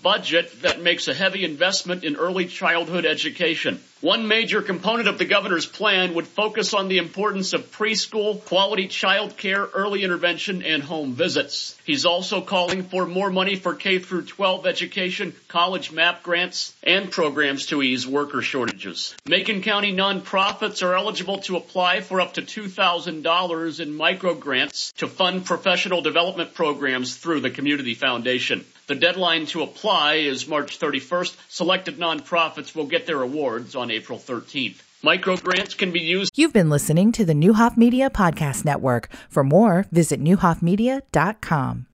budget 0.02 0.62
that 0.62 0.82
makes 0.82 1.08
a 1.08 1.14
heavy 1.14 1.44
investment 1.44 2.04
in 2.04 2.16
early 2.16 2.46
childhood 2.46 3.06
education. 3.06 3.80
One 4.00 4.28
major 4.28 4.62
component 4.62 5.08
of 5.08 5.18
the 5.18 5.24
governor's 5.24 5.66
plan 5.66 6.14
would 6.14 6.28
focus 6.28 6.72
on 6.72 6.86
the 6.86 6.98
importance 6.98 7.52
of 7.52 7.72
preschool, 7.72 8.44
quality 8.44 8.86
child 8.86 9.36
care, 9.36 9.64
early 9.64 10.04
intervention, 10.04 10.62
and 10.62 10.84
home 10.84 11.14
visits. 11.14 11.76
He's 11.84 12.06
also 12.06 12.40
calling 12.40 12.84
for 12.84 13.06
more 13.06 13.28
money 13.28 13.56
for 13.56 13.74
K 13.74 13.98
through 13.98 14.26
12 14.26 14.68
education, 14.68 15.34
college 15.48 15.90
MAP 15.90 16.22
grants, 16.22 16.76
and 16.84 17.10
programs 17.10 17.66
to 17.66 17.82
ease 17.82 18.06
worker 18.06 18.40
shortages. 18.40 19.16
Macon 19.26 19.62
County 19.62 19.92
nonprofits 19.92 20.84
are 20.84 20.94
eligible 20.94 21.38
to 21.38 21.56
apply 21.56 22.00
for 22.00 22.20
up 22.20 22.34
to 22.34 22.42
$2,000 22.42 23.80
in 23.80 23.96
micro 23.96 24.34
grants 24.34 24.92
to 24.98 25.08
fund 25.08 25.44
professional 25.44 26.02
development 26.02 26.54
programs 26.54 27.16
through 27.16 27.40
the 27.40 27.50
Community 27.50 27.94
Foundation. 27.94 28.64
The 28.88 28.94
deadline 28.94 29.44
to 29.48 29.60
apply 29.62 30.14
is 30.14 30.48
March 30.48 30.78
31st. 30.80 31.36
Selected 31.50 31.98
nonprofits 31.98 32.74
will 32.74 32.86
get 32.86 33.04
their 33.04 33.20
awards 33.20 33.76
on 33.76 33.90
April 33.90 34.18
13th. 34.18 34.80
Micro 35.02 35.36
grants 35.36 35.74
can 35.74 35.92
be 35.92 36.00
used. 36.00 36.32
You've 36.36 36.54
been 36.54 36.70
listening 36.70 37.12
to 37.12 37.26
the 37.26 37.34
Neuhoff 37.34 37.76
Media 37.76 38.08
Podcast 38.08 38.64
Network. 38.64 39.10
For 39.28 39.44
more, 39.44 39.84
visit 39.92 40.24
neuhoffmedia.com. 40.24 41.84